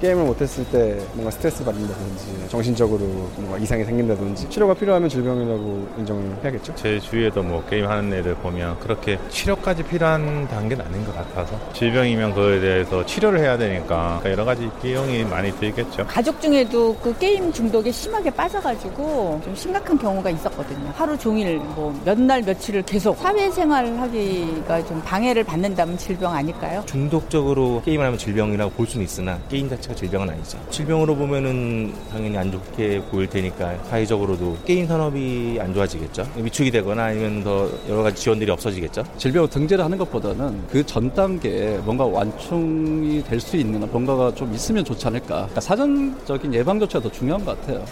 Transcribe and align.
게임을 0.00 0.24
못했을 0.24 0.64
때 0.66 0.98
뭔가 1.12 1.30
스트레스 1.30 1.64
받는다든지 1.64 2.48
정신적으로 2.48 2.98
뭔가 3.36 3.56
이상이 3.58 3.84
생긴다든지 3.84 4.50
치료가 4.50 4.74
필요하면 4.74 5.08
질병이라고 5.08 5.88
인정해야겠죠. 5.98 6.74
제 6.74 6.98
주위에도 7.00 7.42
뭐 7.42 7.64
게임 7.70 7.86
하는 7.88 8.12
애들 8.12 8.34
보면 8.36 8.78
그렇게 8.80 9.18
치료까지 9.30 9.82
필요한 9.84 10.46
단계는 10.48 10.84
아닌 10.84 11.04
것 11.06 11.14
같아서 11.14 11.58
질병이면 11.72 12.34
그에 12.34 12.60
대해서 12.60 13.06
치료를 13.06 13.38
해야 13.40 13.56
되니까 13.56 14.20
여러 14.26 14.44
가지 14.44 14.68
비용이 14.82 15.24
많이 15.24 15.50
들겠죠. 15.58 16.06
가족 16.06 16.40
중에도 16.40 16.94
그 16.96 17.16
게임 17.18 17.50
중독에 17.52 17.90
심하게 17.90 18.30
빠져가지고 18.30 19.40
좀 19.44 19.54
심각한 19.54 19.96
경우가 19.96 20.28
있었거든요. 20.30 20.92
하루 20.94 21.16
종일 21.16 21.58
뭐 21.58 21.94
몇 22.04 22.18
날 22.18 22.42
며칠을 22.42 22.82
계속 22.82 23.16
사회생활 23.18 23.96
하기가 23.98 24.84
좀 24.86 25.00
방해를 25.02 25.44
받는다면 25.44 25.96
질병 25.98 26.32
아닐까요? 26.34 26.82
중독적으로 26.86 27.82
게임을 27.84 28.04
하면 28.06 28.18
질병이라고 28.18 28.70
볼 28.72 28.86
수는 28.86 29.04
있으나 29.04 29.38
게임 29.48 29.68
자체 29.68 29.83
가 29.88 29.94
질병은 29.94 30.30
아니죠. 30.30 30.58
질병으로 30.70 31.14
보면은 31.14 31.92
당연히 32.10 32.36
안 32.38 32.50
좋게 32.50 33.02
보일 33.10 33.26
테니까 33.28 33.76
사회적으로도 33.90 34.58
게임 34.64 34.86
산업이 34.86 35.58
안 35.60 35.74
좋아지겠죠. 35.74 36.26
위축이 36.36 36.70
되거나 36.70 37.04
아니면 37.04 37.44
더 37.44 37.68
여러 37.88 38.02
가지 38.02 38.22
지원들이 38.22 38.50
없어지겠죠. 38.50 39.04
질병을 39.18 39.50
등재를 39.50 39.84
하는 39.84 39.98
것보다는 39.98 40.66
그 40.68 40.84
전 40.84 41.12
단계에 41.12 41.78
뭔가 41.78 42.04
완충이 42.04 43.24
될 43.24 43.40
수 43.40 43.56
있는 43.56 43.80
뭔가가 43.90 44.32
좀 44.34 44.54
있으면 44.54 44.84
좋지 44.84 45.06
않을까. 45.08 45.26
그러니까 45.34 45.60
사전적인 45.60 46.54
예방 46.54 46.78
조치가 46.80 47.00
더 47.00 47.10
중요한 47.10 47.44
것 47.44 47.60
같아요. 47.60 47.84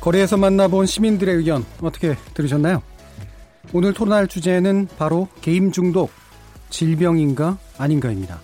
거리에서 0.00 0.36
만나본 0.36 0.86
시민들의 0.86 1.34
의견 1.36 1.64
어떻게 1.80 2.14
들으셨나요? 2.34 2.82
오늘 3.76 3.92
토론할 3.92 4.28
주제는 4.28 4.86
바로 4.96 5.26
게임 5.40 5.72
중독, 5.72 6.12
질병인가 6.70 7.58
아닌가입니다. 7.76 8.38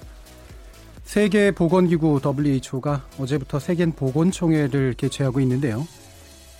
세계보건기구 1.05 2.21
WHO가 2.25 3.07
어제부터 3.17 3.61
세계 3.61 3.87
보건총회를 3.87 4.95
개최하고 4.95 5.39
있는데요. 5.39 5.87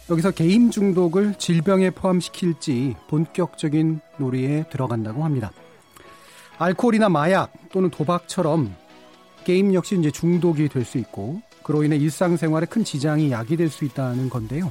여기서 0.09 0.31
게임 0.31 0.71
중독을 0.71 1.35
질병에 1.37 1.91
포함시킬지 1.91 2.95
본격적인 3.09 4.01
논의에 4.19 4.67
들어간다고 4.71 5.25
합니다. 5.25 5.51
알코올이나 6.59 7.09
마약 7.09 7.53
또는 7.73 7.91
도박처럼 7.91 8.73
게임 9.43 9.75
역시 9.75 9.99
이제 9.99 10.13
중독이 10.13 10.69
될 10.69 10.85
수 10.85 10.99
있고 10.99 11.43
그로 11.65 11.83
인해 11.83 11.97
일상생활에 11.97 12.67
큰 12.67 12.85
지장이 12.85 13.33
야기될 13.33 13.69
수 13.69 13.85
있다는 13.85 14.31
건데요. 14.31 14.71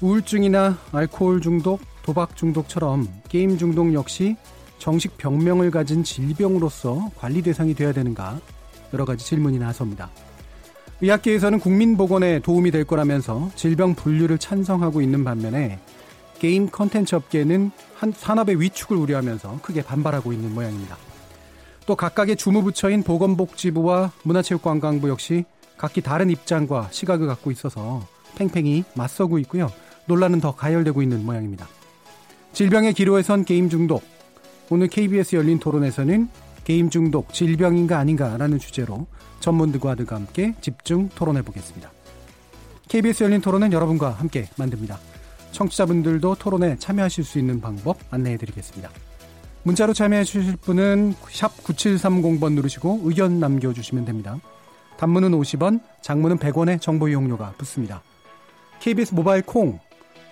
우울증이나 0.00 0.78
알코올 0.90 1.40
중독, 1.42 1.91
도박 2.02 2.36
중독처럼 2.36 3.08
게임 3.28 3.58
중독 3.58 3.92
역시 3.94 4.36
정식 4.78 5.16
병명을 5.16 5.70
가진 5.70 6.02
질병으로서 6.02 7.10
관리 7.16 7.42
대상이 7.42 7.74
되어야 7.74 7.92
되는가 7.92 8.40
여러 8.92 9.04
가지 9.04 9.24
질문이 9.24 9.58
나섭니다. 9.58 10.10
의학계에서는 11.00 11.60
국민 11.60 11.96
보건에 11.96 12.40
도움이 12.40 12.70
될 12.70 12.84
거라면서 12.84 13.50
질병 13.54 13.94
분류를 13.94 14.38
찬성하고 14.38 15.00
있는 15.00 15.24
반면에 15.24 15.78
게임 16.38 16.68
컨텐츠 16.68 17.14
업계는 17.14 17.70
한 17.94 18.12
산업의 18.12 18.60
위축을 18.60 18.96
우려하면서 18.96 19.60
크게 19.62 19.82
반발하고 19.82 20.32
있는 20.32 20.52
모양입니다. 20.54 20.96
또 21.86 21.96
각각의 21.96 22.36
주무부처인 22.36 23.02
보건복지부와 23.02 24.12
문화체육관광부 24.24 25.08
역시 25.08 25.44
각기 25.76 26.00
다른 26.00 26.30
입장과 26.30 26.88
시각을 26.90 27.26
갖고 27.26 27.50
있어서 27.50 28.06
팽팽히 28.36 28.84
맞서고 28.94 29.38
있고요. 29.40 29.70
논란은 30.06 30.40
더 30.40 30.54
가열되고 30.54 31.02
있는 31.02 31.24
모양입니다. 31.24 31.68
질병의 32.52 32.92
기로에선 32.92 33.46
게임 33.46 33.70
중독. 33.70 34.02
오늘 34.68 34.88
KBS 34.88 35.36
열린 35.36 35.58
토론에서는 35.58 36.28
게임 36.64 36.90
중독 36.90 37.32
질병인가 37.32 37.98
아닌가라는 37.98 38.58
주제로 38.58 39.06
전문가들과 39.40 40.16
함께 40.16 40.54
집중 40.60 41.08
토론해 41.14 41.42
보겠습니다. 41.42 41.90
KBS 42.88 43.24
열린 43.24 43.40
토론은 43.40 43.72
여러분과 43.72 44.10
함께 44.10 44.48
만듭니다. 44.56 44.98
청취자분들도 45.52 46.34
토론에 46.34 46.76
참여하실 46.78 47.24
수 47.24 47.38
있는 47.38 47.60
방법 47.60 47.96
안내해 48.10 48.36
드리겠습니다. 48.36 48.90
문자로 49.62 49.94
참여해 49.94 50.24
주실 50.24 50.56
분은 50.56 51.14
샵 51.30 51.56
9730번 51.64 52.52
누르시고 52.52 53.00
의견 53.04 53.40
남겨 53.40 53.72
주시면 53.72 54.04
됩니다. 54.04 54.38
단문은 54.98 55.32
50원, 55.32 55.80
장문은 56.02 56.38
100원의 56.38 56.80
정보 56.80 57.08
이용료가 57.08 57.54
붙습니다. 57.56 58.02
KBS 58.80 59.14
모바일 59.14 59.42
콩, 59.42 59.78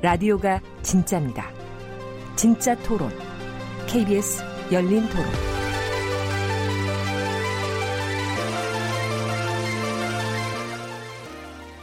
라디오가 0.00 0.60
진짜입니다. 0.82 1.50
진짜 2.36 2.76
토론, 2.84 3.10
KBS 3.88 4.44
열린 4.70 5.08
토론. 5.08 5.26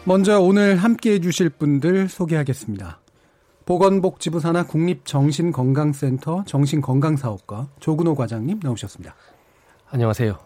먼저 0.05 0.39
오늘 0.39 0.77
함께 0.77 1.15
해주실 1.15 1.49
분들 1.49 2.07
소개하겠습니다. 2.07 3.01
보건복지부 3.65 4.39
산하 4.39 4.65
국립정신건강센터 4.65 6.45
정신건강사업과 6.45 7.67
조근호 7.81 8.15
과장님 8.15 8.61
나오셨습니다. 8.63 9.13
안녕하세요. 9.89 10.37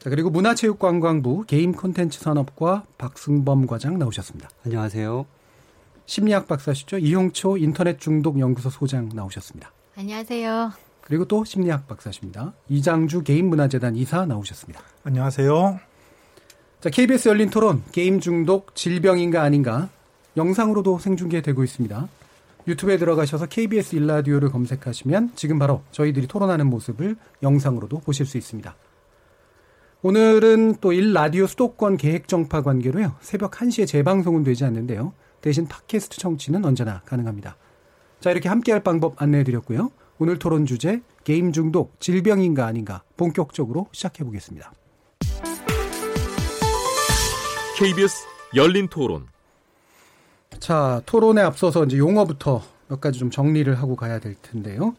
자, 0.00 0.10
그리고 0.10 0.28
문화체육관광부 0.28 1.44
게임 1.46 1.72
콘텐츠 1.72 2.20
산업과 2.20 2.84
박승범 2.98 3.66
과장 3.66 3.98
나오셨습니다. 3.98 4.50
안녕하세요. 4.66 5.39
심리학 6.06 6.48
박사시죠. 6.48 6.98
이용초 6.98 7.58
인터넷 7.58 7.98
중독 7.98 8.38
연구소 8.38 8.70
소장 8.70 9.08
나오셨습니다. 9.14 9.72
안녕하세요. 9.96 10.72
그리고 11.02 11.24
또 11.24 11.44
심리학 11.44 11.88
박사십니다. 11.88 12.52
이장주 12.68 13.22
게임문화재단 13.22 13.96
이사 13.96 14.26
나오셨습니다. 14.26 14.80
안녕하세요. 15.04 15.80
자, 16.80 16.88
KBS 16.90 17.28
열린 17.28 17.50
토론 17.50 17.82
게임 17.92 18.20
중독 18.20 18.74
질병인가 18.74 19.42
아닌가 19.42 19.88
영상으로도 20.36 20.98
생중계되고 20.98 21.62
있습니다. 21.64 22.08
유튜브에 22.68 22.98
들어가셔서 22.98 23.46
KBS 23.46 23.96
일라디오를 23.96 24.50
검색하시면 24.50 25.32
지금 25.34 25.58
바로 25.58 25.82
저희들이 25.90 26.26
토론하는 26.26 26.66
모습을 26.66 27.16
영상으로도 27.42 28.00
보실 28.00 28.26
수 28.26 28.38
있습니다. 28.38 28.74
오늘은 30.02 30.76
또 30.80 30.92
일라디오 30.92 31.46
수도권 31.46 31.96
계획 31.96 32.28
정파 32.28 32.62
관계로요. 32.62 33.16
새벽 33.20 33.50
1시에 33.52 33.86
재방송은 33.86 34.44
되지 34.44 34.64
않는데요. 34.64 35.12
대신 35.40 35.66
팟캐스트 35.66 36.18
청취는 36.18 36.64
언제나 36.64 37.00
가능합니다. 37.06 37.56
자, 38.20 38.30
이렇게 38.30 38.48
함께할 38.48 38.82
방법 38.82 39.20
안내해 39.20 39.44
드렸고요. 39.44 39.90
오늘 40.18 40.38
토론 40.38 40.66
주제 40.66 41.00
게임 41.24 41.52
중독 41.52 41.98
질병인가 41.98 42.66
아닌가 42.66 43.02
본격적으로 43.16 43.88
시작해 43.92 44.24
보겠습니다. 44.24 44.72
KBS 47.78 48.26
열린 48.54 48.88
토론. 48.88 49.26
자, 50.58 51.00
토론에 51.06 51.40
앞서서 51.40 51.84
이제 51.84 51.96
용어부터 51.96 52.62
몇 52.88 53.00
가지 53.00 53.18
좀 53.18 53.30
정리를 53.30 53.72
하고 53.74 53.96
가야 53.96 54.18
될 54.18 54.34
텐데요. 54.34 54.94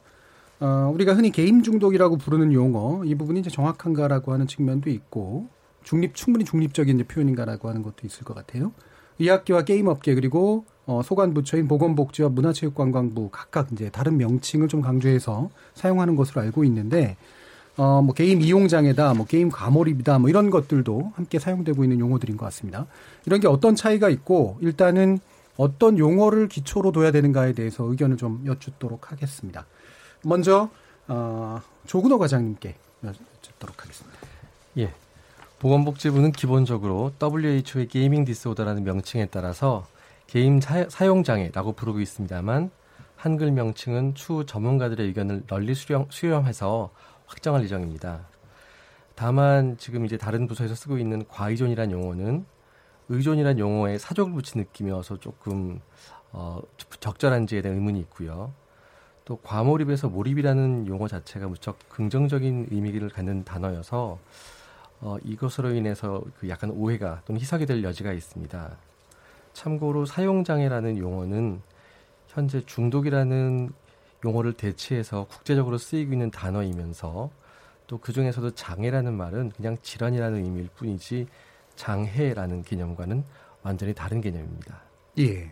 어, 0.59 0.91
우리가 0.93 1.13
흔히 1.13 1.31
게임 1.31 1.61
중독이라고 1.61 2.17
부르는 2.17 2.53
용어, 2.53 3.03
이 3.03 3.13
부분이 3.15 3.41
이제 3.41 3.49
정확한가라고 3.49 4.31
하는 4.33 4.47
측면도 4.47 4.89
있고, 4.89 5.49
중립, 5.83 6.15
충분히 6.15 6.45
중립적인 6.45 6.95
이제 6.95 7.03
표현인가라고 7.03 7.67
하는 7.67 7.83
것도 7.83 8.05
있을 8.05 8.23
것 8.23 8.33
같아요. 8.33 8.71
의학계와 9.21 9.63
게임업계, 9.63 10.15
그리고 10.15 10.65
어, 10.85 11.01
소관부처인 11.03 11.67
보건복지와 11.67 12.29
문화체육관광부 12.29 13.29
각각 13.31 13.71
이제 13.71 13.89
다른 13.89 14.17
명칭을 14.17 14.67
좀 14.67 14.81
강조해서 14.81 15.49
사용하는 15.75 16.15
것으로 16.15 16.41
알고 16.41 16.63
있는데, 16.65 17.15
어, 17.77 18.01
뭐 18.01 18.13
게임 18.13 18.41
이용장애다, 18.41 19.13
뭐 19.13 19.25
게임 19.25 19.49
과몰입이다, 19.49 20.19
뭐 20.19 20.29
이런 20.29 20.49
것들도 20.49 21.13
함께 21.15 21.39
사용되고 21.39 21.83
있는 21.83 21.99
용어들인 21.99 22.35
것 22.35 22.45
같습니다. 22.45 22.87
이런 23.25 23.39
게 23.39 23.47
어떤 23.47 23.75
차이가 23.75 24.09
있고, 24.09 24.57
일단은 24.59 25.19
어떤 25.55 25.97
용어를 25.97 26.47
기초로 26.47 26.91
둬야 26.91 27.11
되는가에 27.11 27.53
대해서 27.53 27.83
의견을 27.85 28.17
좀 28.17 28.41
여쭙도록 28.45 29.11
하겠습니다. 29.11 29.65
먼저 30.23 30.69
어, 31.07 31.61
조근호 31.85 32.17
과장님께 32.17 32.75
듣도록 33.41 33.81
하겠습니다. 33.81 34.17
예. 34.77 34.93
보건복지부는 35.61 36.31
기본적으로 36.31 37.11
WHO의 37.21 37.87
gaming 37.87 38.25
disorder라는 38.25 38.83
명칭에 38.83 39.27
따라서 39.27 39.85
게임 40.25 40.59
사, 40.59 41.05
용 41.05 41.23
장애라고 41.23 41.73
부르고 41.73 41.99
있습니다만 41.99 42.71
한글 43.15 43.51
명칭은 43.51 44.15
추후 44.15 44.47
전문가들의 44.47 45.05
의견을 45.05 45.43
널리 45.45 45.75
수렴, 45.75 46.07
수렴해서 46.09 46.89
확정할 47.27 47.63
예정입니다. 47.63 48.21
다만 49.13 49.77
지금 49.77 50.03
이제 50.03 50.17
다른 50.17 50.47
부서에서 50.47 50.73
쓰고 50.73 50.97
있는 50.97 51.27
과의존이란 51.27 51.91
용어는 51.91 52.43
의존이란 53.09 53.59
용어에 53.59 53.99
사족을 53.99 54.33
붙인 54.33 54.61
느낌이어서 54.61 55.19
조금 55.19 55.79
어, 56.31 56.59
적절한지에 56.99 57.61
대한 57.61 57.77
의문이 57.77 57.99
있고요. 57.99 58.51
또 59.25 59.37
과몰입에서 59.43 60.09
몰입이라는 60.09 60.87
용어 60.87 61.07
자체가 61.07 61.47
무척 61.47 61.77
긍정적인 61.89 62.69
의미를 62.71 63.09
갖는 63.09 63.43
단어여서 63.43 64.17
어, 65.01 65.17
이것으로 65.23 65.73
인해서 65.73 66.23
그 66.39 66.47
약간 66.49 66.69
오해가 66.71 67.21
또는 67.25 67.41
희석이 67.41 67.65
될 67.65 67.83
여지가 67.83 68.13
있습니다. 68.13 68.77
참고로 69.53 70.05
사용장애라는 70.05 70.97
용어는 70.97 71.61
현재 72.27 72.65
중독이라는 72.65 73.71
용어를 74.23 74.53
대체해서 74.53 75.25
국제적으로 75.25 75.77
쓰이고 75.77 76.13
있는 76.13 76.31
단어이면서 76.31 77.29
또 77.87 77.97
그 77.97 78.13
중에서도 78.13 78.51
장애라는 78.51 79.13
말은 79.13 79.51
그냥 79.51 79.77
질환이라는 79.81 80.45
의미일 80.45 80.69
뿐이지 80.77 81.27
장애라는 81.75 82.63
개념과는 82.63 83.23
완전히 83.63 83.93
다른 83.93 84.21
개념입니다. 84.21 84.79
예. 85.19 85.51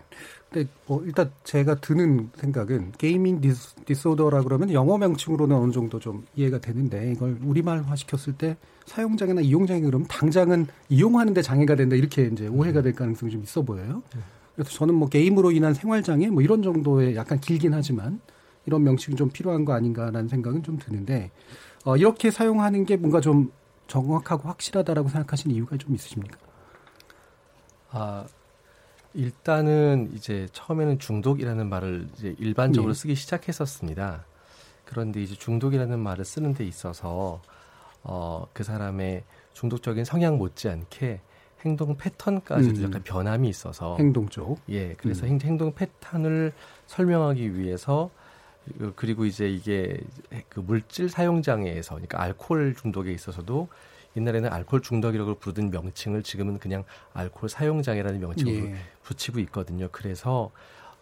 근데 0.51 0.67
뭐 0.87 1.03
일단 1.05 1.31
제가 1.43 1.75
드는 1.75 2.31
생각은 2.35 2.93
gaming 2.97 3.39
dis, 3.39 3.75
disorder라 3.85 4.41
그러면 4.41 4.73
영어 4.73 4.97
명칭으로는 4.97 5.55
어느 5.55 5.71
정도 5.71 5.99
좀 5.99 6.25
이해가 6.35 6.59
되는데 6.59 7.11
이걸 7.11 7.37
우리말화 7.43 7.95
시켰을 7.95 8.35
때 8.37 8.57
사용장애나 8.85 9.41
이용장애 9.41 9.81
그러면 9.81 10.07
당장은 10.07 10.67
이용하는데 10.89 11.39
장애가 11.43 11.75
된다 11.75 11.95
이렇게 11.95 12.25
이제 12.25 12.47
오해가 12.47 12.81
될 12.81 12.93
가능성이 12.93 13.31
좀 13.31 13.43
있어 13.43 13.61
보여요. 13.61 14.01
그래서 14.55 14.71
저는 14.71 14.95
뭐 14.95 15.07
게임으로 15.07 15.51
인한 15.51 15.73
생활장애 15.75 16.29
뭐 16.29 16.41
이런 16.41 16.63
정도의 16.63 17.15
약간 17.15 17.39
길긴 17.39 17.73
하지만 17.73 18.19
이런 18.65 18.83
명칭이 18.83 19.15
좀 19.15 19.29
필요한 19.29 19.65
거 19.65 19.73
아닌가라는 19.73 20.27
생각은 20.27 20.63
좀 20.63 20.79
드는데 20.79 21.31
어, 21.85 21.95
이렇게 21.95 22.31
사용하는 22.31 22.85
게 22.85 22.97
뭔가 22.97 23.21
좀 23.21 23.51
정확하고 23.87 24.47
확실하다라고 24.47 25.09
생각하시는 25.09 25.55
이유가 25.55 25.77
좀 25.77 25.93
있으십니까? 25.93 26.37
아 27.91 28.25
일단은 29.13 30.11
이제 30.13 30.47
처음에는 30.51 30.99
중독이라는 30.99 31.67
말을 31.67 32.07
이제 32.13 32.35
일반적으로 32.37 32.93
네. 32.93 32.99
쓰기 32.99 33.15
시작했었습니다. 33.15 34.25
그런데 34.85 35.21
이제 35.21 35.35
중독이라는 35.35 35.99
말을 35.99 36.25
쓰는 36.25 36.53
데 36.53 36.65
있어서 36.65 37.41
어, 38.03 38.47
그 38.53 38.63
사람의 38.63 39.23
중독적인 39.53 40.05
성향 40.05 40.37
못지않게 40.37 41.21
행동 41.65 41.97
패턴까지도 41.97 42.79
음. 42.81 42.83
약간 42.85 43.03
변함이 43.03 43.49
있어서 43.49 43.97
행동 43.97 44.29
쪽. 44.29 44.59
예, 44.69 44.93
그래서 44.93 45.25
음. 45.25 45.31
행, 45.31 45.39
행동 45.43 45.73
패턴을 45.73 46.53
설명하기 46.87 47.57
위해서 47.57 48.09
그- 48.77 48.93
그리고 48.95 49.25
이제 49.25 49.49
이게 49.49 49.99
그 50.47 50.59
물질 50.61 51.09
사용 51.09 51.41
장애에서 51.41 51.95
그러니까 51.95 52.21
알코올 52.21 52.75
중독에 52.75 53.11
있어서도 53.11 53.67
옛날에는 54.19 54.51
알코올 54.51 54.81
중독이라고 54.81 55.35
부르던 55.35 55.71
명칭을 55.71 56.23
지금은 56.23 56.59
그냥 56.59 56.83
알코올 57.13 57.49
사용 57.49 57.81
장애라는 57.81 58.19
명칭으로 58.19 58.67
예. 58.67 58.75
붙이고 59.03 59.39
있거든요. 59.39 59.89
그래서 59.91 60.51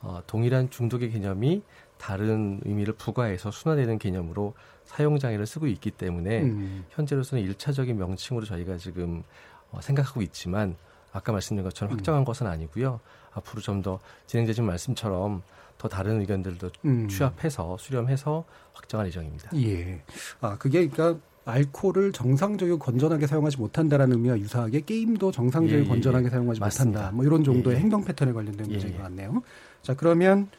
어, 0.01 0.21
동일한 0.27 0.69
중독의 0.69 1.11
개념이 1.11 1.63
다른 1.97 2.61
의미를 2.63 2.93
부과해서 2.93 3.49
순화되는 3.51 3.97
개념으로 3.97 4.53
사용 4.85 5.17
장애를 5.19 5.45
쓰고 5.45 5.67
있기 5.67 5.91
때문에 5.91 6.43
음. 6.43 6.85
현재로서는 6.91 7.43
일차적인 7.43 7.97
명칭으로 7.97 8.45
저희가 8.45 8.77
지금 8.77 9.23
어, 9.71 9.81
생각하고 9.81 10.21
있지만 10.21 10.75
아까 11.11 11.31
말씀드린 11.31 11.63
것처럼 11.63 11.91
음. 11.91 11.97
확정한 11.97 12.23
것은 12.23 12.47
아니고요. 12.47 12.99
앞으로 13.33 13.61
좀 13.61 13.81
더 13.81 13.99
진행자님 14.27 14.65
말씀처럼 14.65 15.41
더 15.77 15.87
다른 15.87 16.19
의견들도 16.21 16.71
음. 16.85 17.07
취합해서 17.07 17.77
수렴해서 17.77 18.45
확정할 18.73 19.07
예정입니다. 19.07 19.51
예. 19.55 20.01
아, 20.41 20.57
그게 20.57 20.87
그러니까 20.87 21.19
알코올을 21.47 22.11
정상적이고 22.11 22.77
건전하게 22.77 23.25
사용하지 23.25 23.57
못한다라는 23.57 24.17
의미와 24.17 24.37
유사하게 24.37 24.81
게임도 24.81 25.31
정상적이고 25.31 25.79
예, 25.79 25.83
예, 25.85 25.87
건전하게 25.87 26.25
예. 26.25 26.29
사용하지 26.29 26.59
맞습니다. 26.59 26.99
못한다. 26.99 27.15
뭐 27.15 27.25
이런 27.25 27.43
정도의 27.43 27.75
예, 27.75 27.77
예. 27.79 27.81
행동 27.83 28.03
패턴에 28.03 28.33
관련된 28.33 28.67
예, 28.67 28.71
문제인 28.71 28.93
예. 28.93 28.97
것 28.97 29.03
같네요. 29.03 29.41
자, 29.81 29.95
그러면 29.95 30.49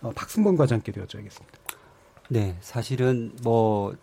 어, 0.00 0.10
박승범 0.14 0.56
과장께 0.56 0.92
여쭤야겠습니다. 0.92 1.58
네, 2.30 2.56
사실은 2.60 3.32
뭐 3.42 3.94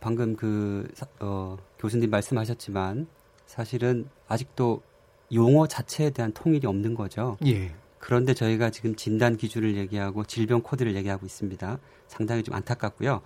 방금 0.00 0.36
그 0.36 0.86
사- 0.94 1.06
어, 1.20 1.56
교수님 1.78 2.10
말씀하셨지만 2.10 3.06
사실은 3.46 4.06
아직도 4.28 4.82
용어 5.32 5.66
자체에 5.66 6.10
대한 6.10 6.32
통일이 6.32 6.66
없는 6.66 6.94
거죠. 6.94 7.38
예. 7.46 7.72
그런데 7.98 8.34
저희가 8.34 8.68
지금 8.68 8.94
진단 8.96 9.38
기준을 9.38 9.76
얘기하고 9.76 10.24
질병 10.24 10.60
코드를 10.60 10.94
얘기하고 10.94 11.24
있습니다. 11.24 11.78
상당히 12.06 12.42
좀 12.42 12.54
안타깝고요. 12.54 13.22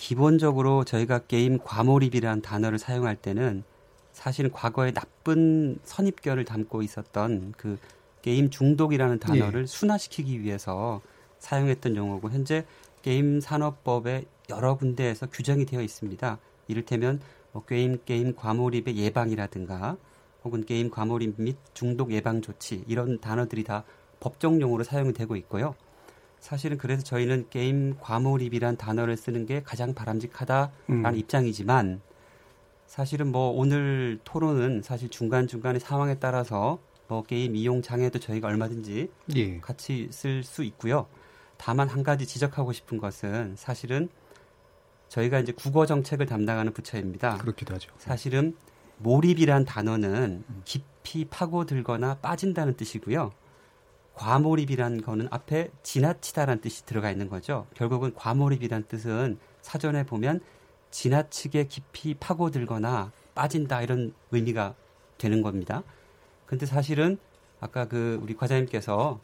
기본적으로 0.00 0.82
저희가 0.84 1.18
게임 1.18 1.58
과몰입이라는 1.58 2.40
단어를 2.40 2.78
사용할 2.78 3.16
때는 3.16 3.64
사실은 4.12 4.50
과거에 4.50 4.92
나쁜 4.92 5.78
선입견을 5.84 6.46
담고 6.46 6.80
있었던 6.82 7.52
그 7.58 7.78
게임 8.22 8.48
중독이라는 8.48 9.18
단어를 9.18 9.66
순화시키기 9.66 10.40
위해서 10.40 11.02
사용했던 11.38 11.96
용어고 11.96 12.30
현재 12.30 12.64
게임 13.02 13.40
산업법에 13.40 14.24
여러 14.48 14.76
군데에서 14.76 15.26
규정이 15.26 15.66
되어 15.66 15.82
있습니다. 15.82 16.38
이를테면 16.68 17.20
뭐 17.52 17.62
게임 17.66 17.98
게임 18.06 18.34
과몰입의 18.34 18.96
예방이라든가 18.96 19.98
혹은 20.44 20.64
게임 20.64 20.90
과몰입 20.90 21.34
및 21.36 21.56
중독 21.74 22.10
예방 22.12 22.40
조치 22.40 22.84
이런 22.88 23.20
단어들이 23.20 23.64
다 23.64 23.84
법정 24.18 24.62
용어로 24.62 24.82
사용이 24.82 25.12
되고 25.12 25.36
있고요. 25.36 25.74
사실은 26.40 26.78
그래서 26.78 27.02
저희는 27.02 27.46
게임 27.50 27.96
과몰입이란 28.00 28.76
단어를 28.76 29.16
쓰는 29.16 29.46
게 29.46 29.62
가장 29.62 29.94
바람직하다라는 29.94 30.72
음. 30.88 31.14
입장이지만 31.14 32.00
사실은 32.86 33.30
뭐 33.30 33.50
오늘 33.50 34.18
토론은 34.24 34.82
사실 34.82 35.08
중간중간의 35.10 35.80
상황에 35.80 36.16
따라서 36.18 36.80
뭐 37.06 37.22
게임 37.22 37.54
이용 37.54 37.82
장애도 37.82 38.18
저희가 38.18 38.48
얼마든지 38.48 39.10
예. 39.36 39.60
같이 39.60 40.08
쓸 40.10 40.42
수 40.42 40.64
있고요. 40.64 41.06
다만 41.56 41.88
한 41.88 42.02
가지 42.02 42.26
지적하고 42.26 42.72
싶은 42.72 42.98
것은 42.98 43.54
사실은 43.56 44.08
저희가 45.08 45.40
이제 45.40 45.52
국어 45.52 45.86
정책을 45.86 46.26
담당하는 46.26 46.72
부처입니다. 46.72 47.36
그렇기도 47.38 47.74
하죠. 47.74 47.92
사실은 47.98 48.56
몰입이란 48.98 49.66
단어는 49.66 50.44
깊이 50.64 51.26
파고들거나 51.26 52.16
빠진다는 52.16 52.76
뜻이고요. 52.76 53.32
과몰입이란 54.20 55.00
거는 55.00 55.28
앞에 55.30 55.70
지나치다라는 55.82 56.60
뜻이 56.60 56.84
들어가 56.84 57.10
있는 57.10 57.30
거죠. 57.30 57.66
결국은 57.74 58.14
과몰입이란 58.14 58.84
뜻은 58.86 59.38
사전에 59.62 60.04
보면 60.04 60.40
지나치게 60.90 61.68
깊이 61.68 62.12
파고들거나 62.12 63.12
빠진다 63.34 63.80
이런 63.80 64.12
의미가 64.30 64.74
되는 65.16 65.40
겁니다. 65.40 65.82
근데 66.44 66.66
사실은 66.66 67.16
아까 67.60 67.88
그 67.88 68.20
우리 68.22 68.36
과장님께서 68.36 69.18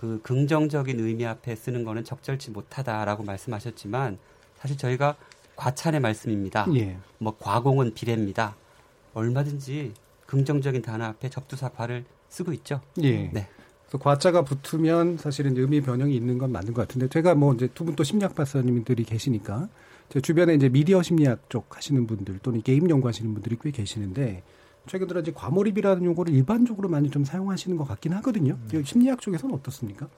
그 0.00 0.20
긍정적인 0.24 0.98
의미 0.98 1.24
앞에 1.24 1.54
쓰는 1.54 1.84
거는 1.84 2.02
적절치 2.02 2.50
못하다라고 2.50 3.22
말씀하셨지만 3.22 4.18
사실 4.58 4.76
저희가 4.76 5.14
과찬의 5.54 6.00
말씀입니다. 6.00 6.66
예. 6.74 6.96
뭐 7.18 7.36
과공은 7.38 7.94
비례입니다. 7.94 8.56
얼마든지 9.12 9.92
긍정적인 10.26 10.82
단어 10.82 11.04
앞에 11.04 11.30
접두사 11.30 11.68
과를 11.68 12.04
쓰고 12.30 12.52
있죠. 12.52 12.80
예. 13.00 13.30
네. 13.30 13.48
그래서 13.88 13.98
과자가 14.02 14.42
붙으면 14.42 15.18
사실은 15.18 15.56
의미 15.56 15.80
변형이 15.80 16.14
있는 16.16 16.38
건 16.38 16.52
맞는 16.52 16.72
것 16.74 16.82
같은데 16.82 17.08
제가 17.08 17.34
뭐 17.34 17.54
이제 17.54 17.68
두 17.68 17.84
분 17.84 17.94
또 17.96 18.02
심리학 18.04 18.34
박사님들이 18.34 19.04
계시니까 19.04 19.68
제 20.08 20.20
주변에 20.20 20.54
이제 20.54 20.68
미디어 20.68 21.02
심리학 21.02 21.48
쪽 21.48 21.76
하시는 21.76 22.06
분들 22.06 22.40
또는 22.42 22.62
게임 22.62 22.88
연구하시는 22.90 23.32
분들이 23.34 23.56
꽤 23.62 23.70
계시는데 23.70 24.42
최근 24.86 25.06
들어 25.06 25.20
이제 25.20 25.32
과몰입이라는 25.32 26.04
용어를 26.04 26.32
일반적으로 26.34 26.88
많이 26.88 27.10
좀 27.10 27.24
사용하시는 27.24 27.76
것 27.76 27.86
같긴 27.88 28.12
하거든요. 28.14 28.58
음. 28.72 28.80
이 28.80 28.84
심리학 28.84 29.20
쪽에서는 29.20 29.54
어떻습니까? 29.54 30.08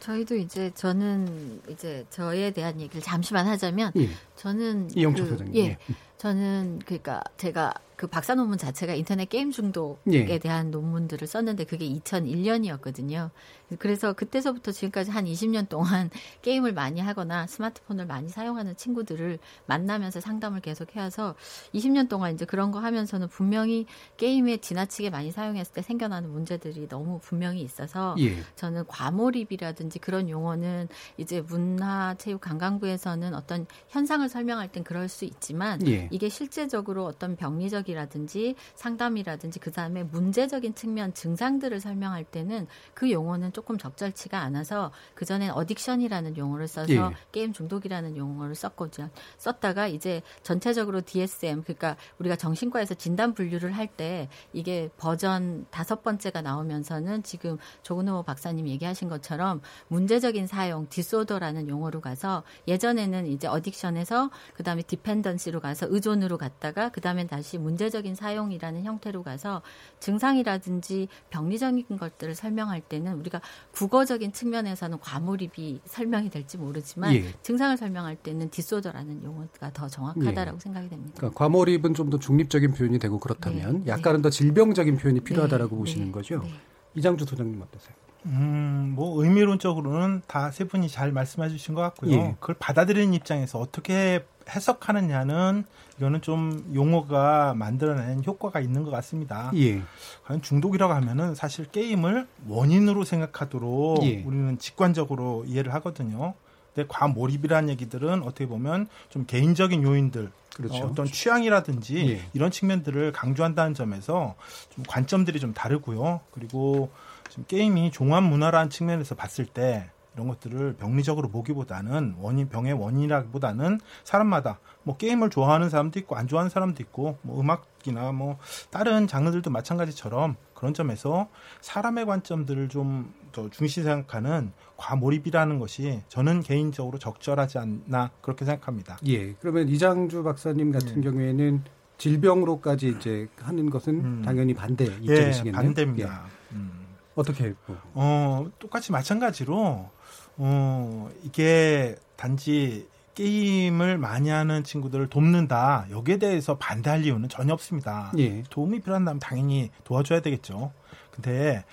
저희도 0.00 0.34
이제 0.36 0.70
저는 0.74 1.60
이제 1.68 2.04
저에 2.10 2.50
대한 2.50 2.80
얘기를 2.80 3.00
잠시만 3.00 3.46
하자면 3.46 3.92
예. 3.96 4.08
저는 4.36 4.90
이영철 4.96 5.24
그, 5.24 5.30
소장님. 5.30 5.54
예, 5.56 5.60
예. 5.70 5.78
저는 6.22 6.78
그러니까 6.86 7.20
제가 7.36 7.74
그 8.02 8.08
박사 8.08 8.34
논문 8.34 8.58
자체가 8.58 8.94
인터넷 8.94 9.28
게임 9.28 9.52
중독에 9.52 9.98
예. 10.12 10.38
대한 10.40 10.72
논문들을 10.72 11.24
썼는데 11.26 11.64
그게 11.64 11.88
2001년이었거든요. 11.88 13.30
그래서 13.78 14.12
그때서부터 14.12 14.72
지금까지 14.72 15.12
한 15.12 15.24
20년 15.24 15.68
동안 15.68 16.10
게임을 16.42 16.72
많이 16.72 17.00
하거나 17.00 17.46
스마트폰을 17.46 18.06
많이 18.06 18.28
사용하는 18.28 18.76
친구들을 18.76 19.38
만나면서 19.66 20.20
상담을 20.20 20.60
계속 20.60 20.96
해와서 20.96 21.36
20년 21.74 22.08
동안 22.08 22.34
이제 22.34 22.44
그런 22.44 22.72
거 22.72 22.80
하면서는 22.80 23.28
분명히 23.28 23.86
게임에 24.16 24.56
지나치게 24.56 25.10
많이 25.10 25.30
사용했을 25.30 25.72
때 25.72 25.82
생겨나는 25.82 26.28
문제들이 26.30 26.88
너무 26.88 27.20
분명히 27.20 27.62
있어서 27.62 28.16
예. 28.18 28.36
저는 28.56 28.86
과몰입이라든지 28.88 30.00
그런 30.00 30.28
용어는 30.28 30.88
이제 31.18 31.40
문화체육관광부에서는 31.40 33.34
어떤 33.34 33.66
현상을 33.90 34.28
설명할 34.28 34.72
땐 34.72 34.82
그럴 34.82 35.08
수 35.08 35.24
있지만 35.24 35.86
예. 35.86 36.08
이게 36.12 36.28
실제적으로 36.28 37.04
어떤 37.04 37.36
병리적이라든지 37.36 38.54
상담이라든지 38.74 39.58
그 39.60 39.70
다음에 39.70 40.02
문제적인 40.02 40.74
측면 40.74 41.14
증상들을 41.14 41.80
설명할 41.80 42.24
때는 42.24 42.66
그 42.94 43.10
용어는 43.10 43.52
조금 43.52 43.78
적절치가 43.78 44.38
않아서 44.38 44.92
그 45.14 45.24
전엔 45.24 45.52
어딕션이라는 45.52 46.36
용어를 46.36 46.68
써서 46.68 46.92
예. 46.92 47.00
게임 47.32 47.52
중독이라는 47.52 48.16
용어를 48.16 48.54
썼거든요. 48.54 49.08
썼다가 49.38 49.86
이제 49.86 50.22
전체적으로 50.42 51.00
DSM 51.00 51.62
그러니까 51.62 51.96
우리가 52.18 52.36
정신과에서 52.36 52.94
진단 52.94 53.34
분류를 53.34 53.72
할 53.72 53.92
때 53.96 54.28
이게 54.52 54.90
버전 54.96 55.66
다섯 55.70 56.02
번째가 56.02 56.42
나오면서는 56.42 57.22
지금 57.22 57.58
조근호 57.82 58.22
박사님 58.22 58.68
얘기하신 58.68 59.08
것처럼 59.08 59.60
문제적인 59.88 60.46
사용 60.46 60.88
disorder라는 60.88 61.68
용어로 61.68 62.00
가서 62.00 62.42
예전에는 62.68 63.26
이제 63.26 63.48
addiction에서 63.48 64.30
그다음에 64.54 64.82
dependency로 64.82 65.60
가서 65.60 65.86
의 65.90 66.01
존으로 66.02 66.36
갔다가 66.38 66.90
그다음에 66.90 67.26
다시 67.26 67.58
문제적인 67.58 68.14
사용이라는 68.14 68.84
형태로 68.84 69.22
가서 69.22 69.62
증상이라든지 70.00 71.08
병리적인 71.30 71.86
것들을 71.98 72.34
설명할 72.34 72.82
때는 72.82 73.14
우리가 73.14 73.40
국어적인 73.72 74.32
측면에서는 74.32 75.00
과몰입이 75.00 75.80
설명이 75.86 76.30
될지 76.30 76.58
모르지만 76.58 77.14
예. 77.14 77.24
증상을 77.42 77.76
설명할 77.76 78.16
때는 78.16 78.50
disorder라는 78.50 79.24
용어가 79.24 79.72
더 79.72 79.88
정확하다라고 79.88 80.58
생각이 80.60 80.88
됩니다. 80.88 81.14
그러니까 81.16 81.38
과몰입은 81.38 81.94
좀 81.94 82.12
더 82.12 82.18
중립적인 82.18 82.72
표현이 82.72 82.98
되고 82.98 83.18
그렇다면 83.18 83.84
네, 83.84 83.86
약간은 83.86 84.22
더 84.22 84.28
질병적인 84.28 84.98
표현이 84.98 85.20
필요하다라고 85.20 85.76
네, 85.76 85.78
보시는 85.78 86.06
네, 86.06 86.12
거죠. 86.12 86.40
네. 86.42 86.52
이장주 86.94 87.24
소장님 87.24 87.60
어떠세요? 87.62 87.94
음, 88.26 88.92
뭐 88.94 89.22
의미론적으로는 89.22 90.22
다 90.26 90.50
세 90.52 90.64
분이 90.64 90.88
잘 90.88 91.12
말씀해 91.12 91.48
주신 91.48 91.74
것 91.74 91.80
같고요. 91.82 92.12
예. 92.12 92.36
그걸 92.40 92.56
받아들이는 92.58 93.14
입장에서 93.14 93.58
어떻게 93.58 94.24
해석하느냐는 94.48 95.64
이거는 95.98 96.20
좀 96.20 96.70
용어가 96.74 97.54
만들어낸 97.54 98.22
효과가 98.24 98.60
있는 98.60 98.82
것 98.84 98.90
같습니다. 98.90 99.50
예. 99.54 99.82
과연 100.24 100.42
중독이라고 100.42 100.92
하면은 100.94 101.34
사실 101.34 101.64
게임을 101.70 102.26
원인으로 102.48 103.04
생각하도록 103.04 104.02
예. 104.04 104.22
우리는 104.24 104.58
직관적으로 104.58 105.44
이해를 105.46 105.72
하거든요. 105.74 106.34
근데 106.74 106.86
과몰입이라는 106.88 107.68
얘기들은 107.70 108.22
어떻게 108.22 108.46
보면 108.46 108.88
좀 109.10 109.26
개인적인 109.26 109.82
요인들, 109.82 110.30
그렇죠. 110.56 110.86
어, 110.86 110.94
떤 110.94 111.06
취향이라든지 111.06 112.10
예. 112.10 112.20
이런 112.32 112.50
측면들을 112.50 113.12
강조한다는 113.12 113.74
점에서 113.74 114.34
좀 114.74 114.84
관점들이 114.88 115.38
좀 115.38 115.52
다르고요. 115.54 116.20
그리고 116.30 116.90
지금 117.32 117.46
게임이 117.48 117.90
종합 117.92 118.22
문화라는 118.24 118.68
측면에서 118.68 119.14
봤을 119.14 119.46
때 119.46 119.90
이런 120.14 120.28
것들을 120.28 120.74
병리적으로 120.74 121.30
보기보다는 121.30 122.16
원인 122.20 122.50
병의 122.50 122.74
원인이라기보다는 122.74 123.80
사람마다 124.04 124.60
뭐 124.82 124.98
게임을 124.98 125.30
좋아하는 125.30 125.70
사람도 125.70 125.98
있고 126.00 126.14
안 126.16 126.28
좋아하는 126.28 126.50
사람도 126.50 126.82
있고 126.82 127.16
뭐 127.22 127.40
음악이나 127.40 128.12
뭐 128.12 128.36
다른 128.70 129.06
장르들도 129.06 129.50
마찬가지처럼 129.50 130.36
그런 130.52 130.74
점에서 130.74 131.28
사람의 131.62 132.04
관점들을 132.04 132.68
좀 132.68 133.22
더 133.32 133.48
중시 133.48 133.82
생각하는 133.82 134.52
과몰입이라는 134.76 135.58
것이 135.58 136.02
저는 136.08 136.42
개인적으로 136.42 136.98
적절하지 136.98 137.58
않나 137.58 138.10
그렇게 138.20 138.44
생각합니다. 138.44 138.98
예. 139.06 139.32
그러면 139.40 139.68
이장주 139.68 140.22
박사님 140.22 140.70
같은 140.70 141.00
경우에는 141.00 141.62
질병으로까지 141.96 142.94
이제 142.98 143.28
하는 143.38 143.70
것은 143.70 144.22
당연히 144.22 144.54
반대 144.54 144.84
입장이시겠네요. 144.84 145.46
예, 145.46 145.52
반대입니다. 145.52 146.24
음. 146.52 146.81
어떻게? 147.14 147.54
어, 147.94 148.46
똑같이 148.58 148.92
마찬가지로, 148.92 149.90
어, 150.36 151.10
이게 151.24 151.96
단지 152.16 152.88
게임을 153.14 153.98
많이 153.98 154.30
하는 154.30 154.64
친구들을 154.64 155.08
돕는다. 155.08 155.86
여기에 155.90 156.18
대해서 156.18 156.56
반대할 156.56 157.04
이유는 157.04 157.28
전혀 157.28 157.52
없습니다. 157.52 158.12
예. 158.18 158.42
도움이 158.48 158.80
필요한다면 158.80 159.20
당연히 159.20 159.70
도와줘야 159.84 160.20
되겠죠. 160.20 160.72
근데 161.10 161.64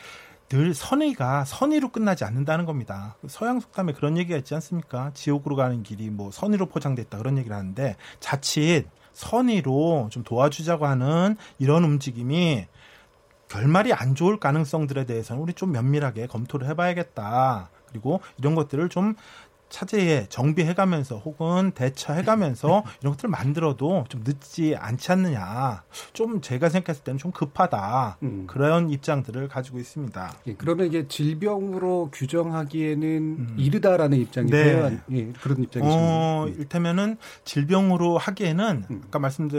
늘 0.49 0.73
선의가 0.73 1.45
선의로 1.45 1.89
끝나지 1.89 2.23
않는다는 2.25 2.65
겁니다. 2.65 3.15
서양 3.27 3.59
속담에 3.59 3.93
그런 3.93 4.17
얘기가 4.17 4.37
있지 4.37 4.53
않습니까? 4.55 5.11
지옥으로 5.13 5.55
가는 5.55 5.83
길이 5.83 6.09
뭐 6.09 6.31
선의로 6.31 6.65
포장됐다 6.65 7.19
그런 7.19 7.37
얘기를 7.37 7.55
하는데 7.55 7.95
자칫 8.19 8.87
선의로 9.13 10.09
좀 10.11 10.23
도와주자고 10.23 10.87
하는 10.87 11.37
이런 11.59 11.83
움직임이 11.83 12.65
결말이 13.49 13.91
안 13.93 14.15
좋을 14.15 14.39
가능성들에 14.39 15.05
대해서는 15.05 15.41
우리 15.41 15.53
좀 15.53 15.71
면밀하게 15.71 16.27
검토를 16.27 16.67
해봐야겠다. 16.69 17.69
그리고 17.89 18.21
이런 18.37 18.55
것들을 18.55 18.87
좀 18.89 19.15
차제에 19.69 20.25
정비해가면서 20.29 21.17
혹은 21.17 21.71
대처해가면서 21.71 22.83
이런 23.01 23.13
것들을 23.13 23.29
만들어도 23.29 24.05
좀 24.09 24.23
늦지 24.23 24.75
않지 24.75 25.11
않느냐. 25.11 25.83
좀 26.13 26.41
제가 26.41 26.69
생각했을 26.69 27.03
때는 27.03 27.17
좀 27.17 27.31
급하다. 27.31 28.17
그런 28.47 28.89
입장들을 28.89 29.47
가지고 29.47 29.79
있습니다. 29.79 30.33
예, 30.47 30.53
그러면 30.55 30.87
이게 30.87 31.07
질병으로 31.07 32.09
규정하기에는 32.11 33.55
이르다라는 33.57 34.17
입장이세요? 34.19 34.89
네. 34.89 34.99
예, 35.11 35.25
그런 35.33 35.61
입장이시죠. 35.61 35.99
어, 35.99 36.47
일테면은 36.47 37.17
질병으로 37.45 38.17
하기에는 38.17 38.85
아까 39.07 39.19
말씀 39.19 39.49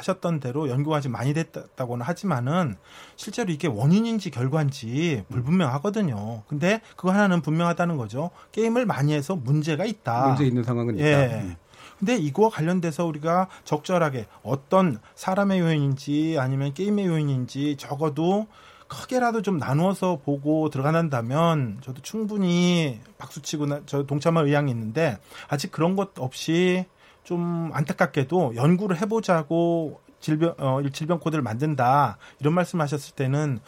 하셨던 0.00 0.40
대로 0.40 0.68
연구가 0.68 1.00
좀 1.00 1.12
많이 1.12 1.32
됐다고는 1.34 2.04
하지만은 2.04 2.76
실제로 3.16 3.52
이게 3.52 3.68
원인인지 3.68 4.30
결과인지 4.30 5.24
불분명하거든요. 5.28 6.42
근데 6.48 6.80
그거 6.96 7.12
하나는 7.12 7.42
분명하다는 7.42 7.96
거죠. 7.96 8.30
게임을 8.52 8.86
많이 8.86 9.12
해서 9.12 9.36
문제가 9.36 9.84
있다. 9.84 10.28
문제 10.28 10.44
있는 10.44 10.64
상황은 10.64 10.96
있다. 10.96 11.06
예. 11.06 11.40
음. 11.42 11.56
근데 11.98 12.16
이거와 12.16 12.48
관련돼서 12.48 13.04
우리가 13.04 13.48
적절하게 13.64 14.26
어떤 14.42 14.98
사람의 15.14 15.60
요인인지 15.60 16.36
아니면 16.38 16.72
게임의 16.72 17.06
요인인지 17.06 17.76
적어도 17.78 18.46
크게라도 18.88 19.42
좀 19.42 19.58
나누어서 19.58 20.20
보고 20.24 20.70
들어간다면 20.70 21.78
저도 21.82 22.00
충분히 22.02 23.00
박수치고 23.18 23.66
나, 23.66 23.80
저 23.86 24.04
동참할 24.04 24.46
의향이 24.46 24.70
있는데 24.72 25.18
아직 25.48 25.70
그런 25.70 25.94
것 25.94 26.18
없이 26.18 26.86
좀 27.24 27.70
안타깝게도 27.72 28.54
연구를 28.56 29.00
해보자고 29.00 30.00
질병 30.20 30.54
어, 30.58 30.80
질병 30.92 31.18
코드를 31.20 31.42
만든다 31.42 32.18
이런 32.40 32.54
말씀하셨을 32.54 33.14
때는 33.14 33.60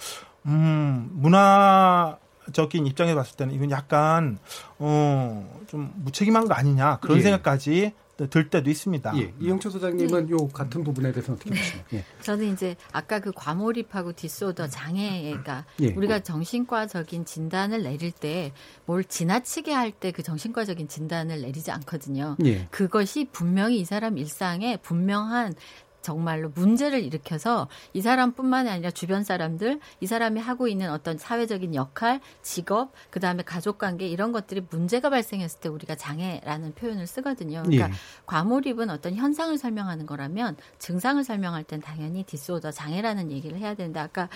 음 0.47 1.09
문화적인 1.15 2.87
입장에 2.87 3.15
봤을 3.15 3.37
때는 3.37 3.55
이건 3.55 3.71
약간 3.71 4.39
어 4.79 5.63
좀 5.73 5.91
무책임한 5.97 6.49
거 6.49 6.55
아니냐 6.55 6.99
그런 6.99 7.17
예. 7.17 7.23
생각까지 7.23 7.95
들 8.31 8.51
때도 8.51 8.69
있습니다. 8.71 9.17
예, 9.19 9.33
이영철 9.41 9.73
소장님은 9.73 10.31
요 10.31 10.47
같은 10.49 10.85
부분에 10.85 11.13
대해서 11.13 11.33
어떻게 11.33 11.51
보시나요? 11.51 11.85
예. 11.95 12.05
저는 12.21 12.53
이제 12.53 12.77
아까 12.93 13.19
그 13.21 13.33
과몰입하고 13.35 14.13
디소더 14.13 14.69
장애가 14.69 15.65
예. 15.81 15.89
우리가 15.95 16.21
정신과적인 16.21 17.25
진단을 17.25 17.83
내릴 17.83 18.13
때 18.13 18.53
뭘 18.87 19.05
지나치게 19.05 19.73
할 19.73 19.93
때 19.93 20.13
그 20.13 20.23
정신과적인 20.23 20.89
진단을 20.89 21.41
내리지 21.43 21.71
않거든요. 21.71 22.37
예. 22.45 22.67
그것이 22.71 23.29
분명히 23.33 23.81
이 23.81 23.85
사람 23.85 24.19
일상에 24.19 24.77
분명한 24.77 25.55
정말로 26.03 26.51
문제를 26.55 27.03
일으켜서 27.03 27.69
이 27.93 28.03
사람뿐만이 28.03 28.69
아니라 28.69 28.91
주변 28.91 29.25
사람들, 29.25 29.81
이 30.01 30.07
사람이 30.07 30.41
하고 30.41 30.69
있는 30.69 30.91
어떤 30.91 31.17
사회적인 31.17 31.75
역할, 31.75 32.21
직업, 32.43 32.93
그 33.11 33.21
다음에 33.21 33.43
가족 33.43 33.79
관계 33.79 34.07
이런 34.07 34.33
것들이 34.33 34.67
문제가 34.69 35.09
발생했을 35.09 35.61
때 35.61 35.69
우리가 35.69 35.95
장애라는 35.95 36.75
표현을 36.75 37.07
쓰거든요. 37.07 37.63
그러니까 37.63 37.89
예. 37.89 37.93
과몰입은 38.27 38.91
어떤 38.91 39.15
현상을 39.15 39.57
설명하는 39.57 40.07
거라면 40.07 40.57
증상을 40.79 41.23
설명할 41.23 41.65
땐 41.65 41.81
당연히 41.81 42.25
디소더 42.25 42.73
장애라는 42.73 43.31
얘기를 43.31 43.57
해야 43.59 43.75
되는데 43.75 44.01
아까 44.01 44.29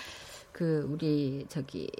그 0.52 0.88
우리 0.90 1.44
저기 1.48 1.90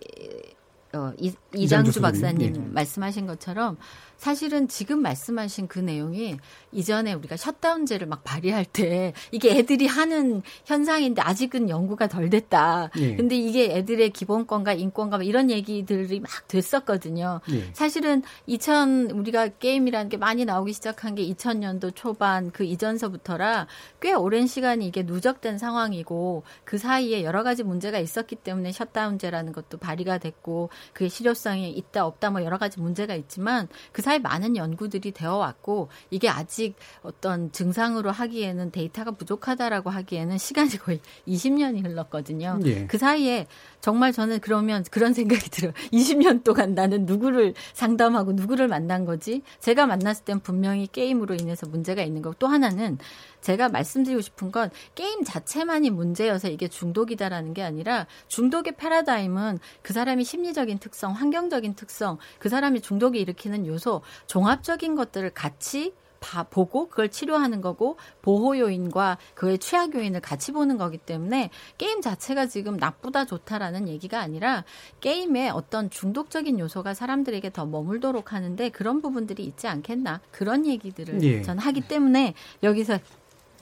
어, 0.93 1.13
이, 1.19 1.35
이장주 1.55 2.01
박사님. 2.01 2.57
예. 2.57 2.61
말씀하신 2.61 3.27
것처럼 3.27 3.77
사실은 4.17 4.69
지금 4.69 5.01
말씀하신 5.03 5.69
그 5.69 5.79
내용이 5.79 6.37
이전에 6.73 7.13
우리가 7.13 7.37
셧다운제를 7.37 8.07
막 8.07 8.25
발의할 8.25 8.65
때 8.65 9.13
이게 9.31 9.57
애들이 9.57 9.87
하는 9.87 10.43
현상인데 10.65 11.23
아직은 11.23 11.69
연구가 11.69 12.09
덜 12.09 12.31
됐다. 12.31 12.91
예. 12.99 13.17
근데 13.17 13.37
이게 13.37 13.77
애들의 13.77 14.11
기본권과 14.11 14.75
인권과 14.75 15.19
막 15.19 15.27
이런 15.27 15.51
얘기들이 15.51 16.21
막 16.21 16.31
됐었거든요. 16.49 17.41
예. 17.51 17.71
사실은 17.73 18.23
2000 18.47 19.11
우리가 19.13 19.49
게임이라는 19.49 20.09
게 20.09 20.17
많이 20.17 20.45
나오기 20.45 20.73
시작한 20.73 21.15
게 21.15 21.27
2000년도 21.27 21.95
초반 21.95 22.51
그 22.51 22.65
이전서부터라 22.65 23.67
꽤 24.01 24.13
오랜 24.13 24.47
시간이 24.47 24.87
이게 24.87 25.03
누적된 25.03 25.59
상황이고 25.59 26.43
그 26.65 26.79
사이에 26.79 27.23
여러 27.23 27.43
가지 27.43 27.63
문제가 27.63 27.99
있었기 27.99 28.37
때문에 28.37 28.73
셧다운제라는 28.73 29.53
것도 29.53 29.79
발의가 29.79 30.19
됐고 30.19 30.71
그게 30.93 31.09
실효성이 31.09 31.71
있다 31.71 32.07
없다 32.07 32.31
뭐 32.31 32.43
여러 32.45 32.59
가지 32.59 32.81
문제가 32.81 33.15
있지만 33.15 33.69
그 33.93 34.03
사이 34.07 34.21
많은 34.21 34.57
연구들이 34.57 35.11
되어 35.11 35.35
왔고 35.35 35.89
이게 36.11 36.29
아직 36.29 36.77
어떤 37.03 37.51
증상으로 37.51 38.13
하기에는 38.13 38.71
데이터가 38.71 39.11
부족하다라고 39.11 39.91
하기에는 39.91 40.39
시간이 40.39 40.79
거의 40.79 41.01
20년이 41.27 41.85
흘렀거든요. 41.85 42.61
예. 42.67 42.87
그 42.87 42.99
사이에 42.99 43.49
정말 43.87 44.13
저는 44.13 44.41
그러면 44.41 44.85
그런 44.91 45.15
생각이 45.15 45.49
들어요. 45.49 45.73
20년 45.95 46.43
동안 46.43 46.75
나는 46.75 47.07
누구를 47.07 47.55
상담하고 47.73 48.33
누구를 48.33 48.67
만난 48.67 49.05
거지? 49.05 49.43
제가 49.61 49.87
만났을 49.87 50.25
땐 50.25 50.41
분명히 50.41 50.89
게임으로 50.89 51.37
인해서 51.37 51.69
문제가 51.69 52.03
있는 52.03 52.21
거고 52.21 52.35
또 52.41 52.49
하나는 52.49 52.99
제가 53.43 53.69
말씀드리고 53.69 54.23
싶은 54.23 54.51
건 54.51 54.71
게임 54.97 55.23
자체만이 55.23 55.91
문제여서 55.91 56.49
이게 56.49 56.67
중독이다라는 56.67 57.55
게 57.55 57.63
아니라 57.63 58.09
중독의 58.27 58.75
패러다임은 58.77 59.61
그 59.83 59.93
사람이 59.93 60.25
심리적인 60.25 60.81
특성, 60.81 61.13
환경적인 61.13 61.77
특성, 61.77 62.19
그 62.41 62.49
사람이 62.49 62.81
중독이 62.81 63.21
일으키는 63.21 63.69
요소, 63.69 64.03
종합적인 64.27 64.97
것들을 64.97 65.31
같이 65.31 65.95
봐 66.27 66.43
보고 66.43 66.89
그걸 66.89 67.09
치료하는 67.09 67.61
거고 67.61 67.97
보호 68.21 68.59
요인과 68.59 69.19
그의 69.35 69.59
취약 69.59 69.95
요인을 69.95 70.21
같이 70.21 70.51
보는 70.51 70.77
거기 70.77 70.99
때문에 70.99 71.51
게임 71.79 72.01
자체가 72.01 72.47
지금 72.47 72.77
나쁘다 72.77 73.27
좋다라는 73.27 73.89
얘기가 73.89 74.21
아니라 74.21 74.65
게임에 75.01 75.51
어떤 75.51 75.89
중독적인 75.89 76.59
요소가 76.59 76.95
사람들에게 76.95 77.53
더 77.53 77.65
머물도록 77.65 78.33
하는데 78.33 78.69
그런 78.71 79.01
부분들이 79.01 79.45
있지 79.45 79.69
않겠나 79.69 80.21
그런 80.33 80.67
얘기들을 80.67 81.23
예. 81.23 81.43
전 81.43 81.59
하기 81.59 81.83
때문에 81.83 82.35
여기서 82.63 82.99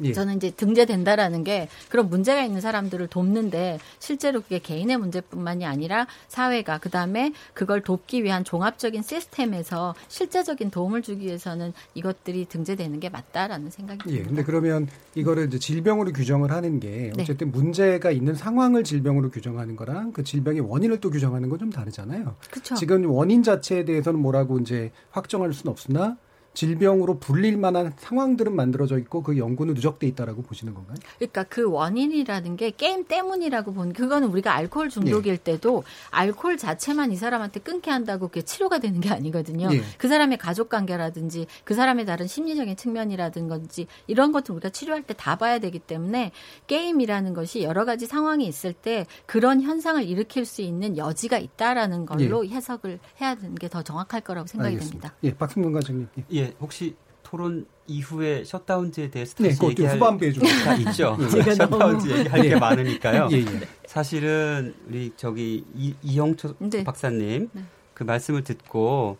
예. 0.02 0.12
저는 0.12 0.36
이제 0.36 0.50
등재된다라는 0.50 1.44
게 1.44 1.68
그런 1.88 2.08
문제가 2.08 2.42
있는 2.42 2.60
사람들을 2.60 3.08
돕는데 3.08 3.78
실제로 3.98 4.40
그게 4.40 4.58
개인의 4.58 4.98
문제뿐만이 4.98 5.66
아니라 5.66 6.06
사회가 6.28 6.78
그다음에 6.78 7.32
그걸 7.54 7.80
돕기 7.80 8.22
위한 8.22 8.44
종합적인 8.44 9.02
시스템에서 9.02 9.94
실제적인 10.08 10.70
도움을 10.70 11.02
주기 11.02 11.26
위해서는 11.26 11.72
이것들이 11.94 12.46
등재되는 12.46 13.00
게 13.00 13.08
맞다라는 13.08 13.70
생각이 13.70 14.00
예. 14.06 14.10
듭니다. 14.10 14.28
근데 14.28 14.44
그러면 14.44 14.88
이거를 15.14 15.46
이제 15.46 15.58
질병으로 15.58 16.12
규정을 16.12 16.52
하는 16.52 16.78
게 16.78 17.12
네. 17.16 17.22
어쨌든 17.22 17.50
문제가 17.50 18.10
있는 18.10 18.34
상황을 18.34 18.84
질병으로 18.84 19.30
규정하는 19.30 19.76
거랑 19.76 20.12
그 20.12 20.22
질병의 20.22 20.60
원인을 20.60 21.00
또 21.00 21.10
규정하는 21.10 21.48
건 21.48 21.54
좀 21.64 21.70
다르잖아요. 21.70 22.36
그쵸. 22.50 22.74
지금 22.74 23.10
원인 23.10 23.42
자체에 23.42 23.84
대해서는 23.84 24.20
뭐라고 24.20 24.58
이제 24.58 24.90
확정할 25.10 25.52
수는 25.52 25.70
없으나 25.70 26.16
질병으로 26.54 27.18
불릴 27.18 27.56
만한 27.58 27.92
상황들은 27.96 28.54
만들어져 28.54 28.98
있고 28.98 29.22
그 29.22 29.36
연구는 29.38 29.74
누적돼 29.74 30.06
있다라고 30.06 30.42
보시는 30.42 30.72
건가요? 30.74 30.96
그러니까 31.18 31.42
그 31.44 31.68
원인이라는 31.68 32.56
게 32.56 32.70
게임 32.70 33.04
때문이라고 33.04 33.72
본 33.74 33.92
그거는 33.92 34.28
우리가 34.28 34.54
알코올 34.54 34.88
중독일 34.88 35.36
때도 35.38 35.82
알코올 36.10 36.56
자체만 36.56 37.10
이 37.12 37.16
사람한테 37.16 37.60
끊게 37.60 37.90
한다고 37.90 38.28
그게 38.28 38.42
치료가 38.42 38.78
되는 38.78 39.00
게 39.00 39.10
아니거든요. 39.10 39.68
예. 39.72 39.82
그 39.98 40.08
사람의 40.08 40.38
가족 40.38 40.68
관계라든지 40.68 41.46
그 41.64 41.74
사람의 41.74 42.06
다른 42.06 42.26
심리적인 42.26 42.76
측면이라든지 42.76 43.86
이런 44.06 44.32
것들 44.32 44.54
우리가 44.54 44.70
치료할 44.70 45.02
때 45.02 45.14
다 45.14 45.36
봐야 45.36 45.58
되기 45.58 45.78
때문에 45.78 46.32
게임이라는 46.66 47.34
것이 47.34 47.62
여러 47.62 47.84
가지 47.84 48.06
상황이 48.06 48.46
있을 48.46 48.72
때 48.72 49.06
그런 49.26 49.62
현상을 49.62 50.02
일으킬 50.04 50.44
수 50.44 50.60
있는 50.62 50.96
여지가 50.96 51.38
있다라는 51.38 52.04
걸로 52.06 52.44
해석을 52.44 52.98
해야 53.20 53.34
되는 53.34 53.54
게 53.54 53.68
더 53.68 53.82
정확할 53.82 54.20
거라고 54.20 54.46
생각이 54.46 54.74
알겠습니다. 54.74 55.08
됩니다. 55.08 55.18
예, 55.24 55.34
박승근 55.34 55.72
과장님. 55.72 56.08
예. 56.34 56.43
예, 56.44 56.54
혹시 56.60 56.96
토론 57.22 57.66
이후에 57.86 58.44
셧다운제에 58.44 59.10
대해서 59.10 59.34
네, 59.38 59.48
다시 59.48 59.58
그것도 59.58 59.70
얘기할 59.72 59.96
후반부에 59.96 60.32
좀. 60.32 60.44
다 60.64 60.74
있죠. 60.76 61.16
예. 61.20 61.28
제가 61.28 61.54
셧다운제 61.54 62.18
얘기할 62.18 62.42
게 62.42 62.50
예. 62.50 62.56
많으니까요. 62.56 63.28
예, 63.32 63.36
예. 63.38 63.68
사실은 63.86 64.74
우리 64.86 65.12
저기 65.16 65.64
이, 65.74 65.94
이영초 66.02 66.54
네. 66.60 66.84
박사님 66.84 67.50
그 67.92 68.04
말씀을 68.04 68.44
듣고 68.44 69.18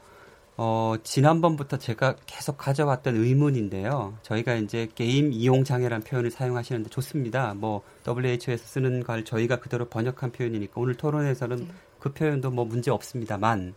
어, 0.57 0.95
지난번부터 1.03 1.79
제가 1.79 2.15
계속 2.27 2.57
가져왔던 2.57 3.17
의문인데요. 3.17 4.17
저희가 4.23 4.55
이제 4.55 4.89
게임 4.95 5.33
이용 5.33 5.65
장애라는 5.65 6.05
표현을 6.05 6.31
사용하시는데 6.31 6.91
좋습니다. 6.91 7.55
뭐 7.55 7.83
WHO에서 8.07 8.65
쓰는 8.65 9.03
걸 9.03 9.25
저희가 9.25 9.57
그대로 9.59 9.87
번역한 9.89 10.31
표현이니까 10.31 10.73
오늘 10.77 10.95
토론에서는 10.95 11.69
그 11.99 12.13
표현도 12.13 12.51
뭐 12.51 12.65
문제 12.65 12.91
없습니다만 12.91 13.75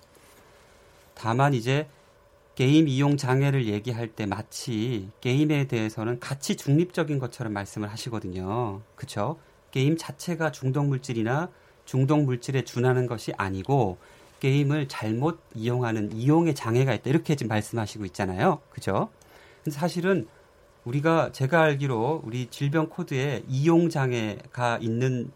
다만 1.16 1.56
이제 1.56 1.88
게임 2.58 2.88
이용 2.88 3.18
장애를 3.18 3.68
얘기할 3.68 4.08
때 4.08 4.26
마치 4.26 5.10
게임에 5.22 5.68
대해서는 5.68 6.20
가치 6.20 6.56
중립적인 6.56 7.20
것처럼 7.20 7.54
말씀을 7.54 7.92
하시거든요. 7.92 8.82
그렇죠? 8.96 9.38
게임 9.70 9.96
자체가 9.96 10.52
중독 10.52 10.88
물질이나 10.88 11.52
중독 11.86 12.24
물질에 12.24 12.64
준하는 12.64 13.06
것이 13.06 13.32
아니고 13.38 14.00
게임을 14.40 14.88
잘못 14.88 15.40
이용하는 15.54 16.14
이용의 16.14 16.56
장애가 16.56 16.96
있다. 16.96 17.12
이렇게 17.12 17.36
지금 17.36 17.50
말씀하시고 17.50 18.06
있잖아요. 18.06 18.60
그죠? 18.72 19.10
근데 19.64 19.78
사실은 19.78 20.28
우리가 20.84 21.32
제가 21.34 21.62
알기로 21.62 22.24
우리 22.26 22.48
질병 22.48 22.90
코드에 22.90 23.44
이용 23.48 23.88
장애가 23.88 24.80
있는 24.82 25.30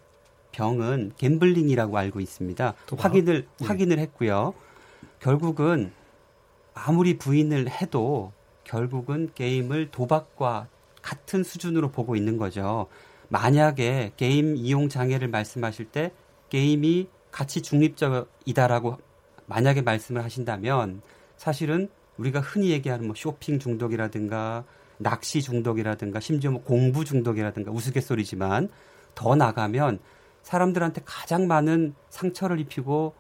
병은 0.54 1.12
갬블링이라고 1.18 1.96
알고 2.00 2.20
있습니다. 2.20 2.74
도박? 2.88 3.06
확인을 3.06 3.46
예. 3.62 3.66
확인을 3.66 4.00
했고요. 4.00 4.56
결국은 5.20 5.92
아무리 6.74 7.18
부인을 7.18 7.70
해도 7.70 8.32
결국은 8.64 9.32
게임을 9.36 9.92
도박과 9.92 10.68
같은 11.02 11.44
수준으로 11.44 11.92
보고 11.92 12.16
있는 12.16 12.38
거죠. 12.38 12.88
만약에 13.30 14.14
게임 14.18 14.56
이용 14.56 14.90
장애를 14.90 15.28
말씀하실 15.30 15.86
때 15.86 16.12
게임이 16.50 17.08
가치 17.32 17.62
중립적이다라고 17.62 18.98
만약에 19.46 19.82
말씀을 19.82 20.24
하신다면 20.24 21.02
사실은 21.38 21.90
우리가 22.18 22.40
흔히 22.40 22.70
얘기하는 22.72 23.08
뭐 23.08 23.16
쇼핑 23.16 23.58
중독이라든가 23.58 24.64
낚시 24.98 25.42
중독이라든가 25.42 26.20
심지어 26.20 26.52
뭐 26.52 26.62
공부 26.62 27.04
중독이라든가 27.04 27.72
우스갯소리지만 27.72 28.70
더 29.16 29.36
나가면 29.36 30.00
사람들한테 30.44 31.02
가장 31.06 31.48
많은 31.48 31.96
상처를 32.10 32.60
입히고 32.60 33.14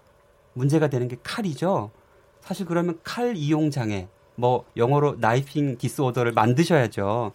문제가 0.54 0.90
되는 0.90 1.08
게 1.08 1.18
칼이죠. 1.24 1.92
사실 2.41 2.65
그러면 2.65 2.99
칼 3.04 3.36
이용 3.36 3.71
장애, 3.71 4.08
뭐 4.36 4.65
영어로 4.75 5.17
knifing 5.20 5.78
disorder를 5.78 6.34
만드셔야죠. 6.34 7.32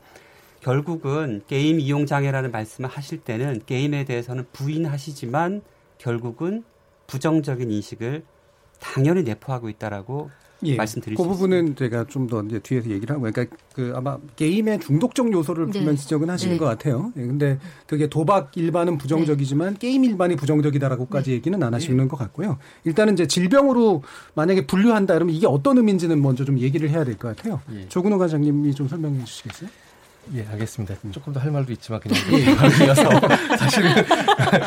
결국은 0.61 1.43
게임 1.47 1.79
이용 1.79 2.07
장애라는 2.07 2.51
말씀을 2.51 2.91
하실 2.91 3.19
때는 3.19 3.63
게임에 3.67 4.05
대해서는 4.05 4.47
부인하시지만 4.53 5.63
결국은 5.99 6.65
부정적인 7.07 7.71
인식을 7.71 8.25
당연히 8.81 9.23
내포하고 9.23 9.69
있다라고 9.69 10.31
말씀드릴 10.75 11.17
그수 11.17 11.29
있습니다. 11.31 11.33
부분은 11.33 11.77
제가 11.77 12.07
좀 12.09 12.27
더 12.27 12.43
이제 12.43 12.59
뒤에서 12.59 12.91
얘기를 12.91 13.15
하고, 13.15 13.31
그러니까 13.31 13.57
그 13.73 13.93
아마 13.95 14.19
게임의 14.35 14.81
중독적 14.81 15.33
요소를 15.33 15.67
네. 15.67 15.73
분명 15.79 15.95
지적은 15.97 16.29
하시는 16.29 16.55
네. 16.55 16.59
것 16.59 16.65
같아요. 16.65 17.13
예, 17.17 17.21
근데 17.25 17.59
그게 17.87 18.09
도박 18.09 18.51
일반은 18.57 18.99
부정적이지만 18.99 19.77
게임 19.79 20.03
일반이 20.05 20.35
부정적이다라고까지 20.35 21.31
얘기는 21.33 21.63
안 21.63 21.73
하시는 21.73 22.09
것 22.09 22.17
같고요. 22.17 22.59
일단은 22.85 23.13
이제 23.13 23.27
질병으로 23.29 24.03
만약에 24.35 24.67
분류한다 24.67 25.15
그러면 25.15 25.35
이게 25.37 25.47
어떤 25.47 25.77
의미인지는 25.79 26.21
먼저 26.21 26.45
좀 26.45 26.59
얘기를 26.59 26.91
해야 26.91 27.05
될 27.05 27.17
것 27.17 27.37
같아요. 27.37 27.61
조근호 27.89 28.19
과장님이 28.19 28.75
좀 28.75 28.89
설명해 28.89 29.25
주시겠어요? 29.25 29.69
예, 30.35 30.45
알겠습니다. 30.51 30.97
조금 31.13 31.33
더 31.33 31.39
할 31.39 31.53
말도 31.53 31.73
있지만 31.75 32.01
그냥 32.01 32.19
예. 32.33 32.57
바로 32.57 32.73
이어서 32.85 33.03
사실은 33.57 33.93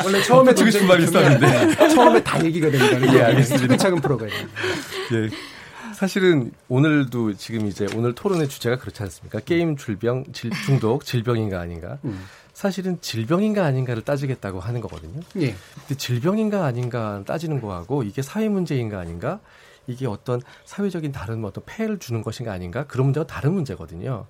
원래 0.04 0.22
처음에 0.22 0.54
듣고 0.54 0.70
싶은 0.70 0.86
말이 0.88 1.04
있었는데 1.04 1.76
처음에 1.94 2.22
다 2.24 2.42
얘기가 2.42 2.70
됩니다. 2.70 3.14
예, 3.14 3.20
알겠습니다. 3.24 3.76
차근차근 3.76 4.00
풀어가야 4.00 4.30
돼요. 4.30 4.48
예. 5.12 5.28
사실은 6.00 6.50
오늘도 6.70 7.34
지금 7.34 7.66
이제 7.66 7.86
오늘 7.94 8.14
토론의 8.14 8.48
주제가 8.48 8.78
그렇지 8.78 9.02
않습니까? 9.02 9.38
게임 9.40 9.76
질병, 9.76 10.24
질, 10.32 10.50
중독, 10.64 11.04
질병인가 11.04 11.60
아닌가? 11.60 11.98
음. 12.06 12.24
사실은 12.54 12.98
질병인가 13.02 13.66
아닌가를 13.66 14.00
따지겠다고 14.00 14.60
하는 14.60 14.80
거거든요. 14.80 15.20
예. 15.36 15.54
근데 15.74 15.94
질병인가 15.98 16.64
아닌가 16.64 17.22
따지는 17.26 17.60
거하고 17.60 18.02
이게 18.02 18.22
사회 18.22 18.48
문제인가 18.48 18.98
아닌가? 18.98 19.40
이게 19.86 20.06
어떤 20.06 20.40
사회적인 20.64 21.12
다른 21.12 21.44
어떤 21.44 21.62
폐해를 21.66 21.98
주는 21.98 22.22
것인가 22.22 22.50
아닌가? 22.50 22.86
그런 22.86 23.08
문제가 23.08 23.26
다른 23.26 23.52
문제거든요. 23.52 24.26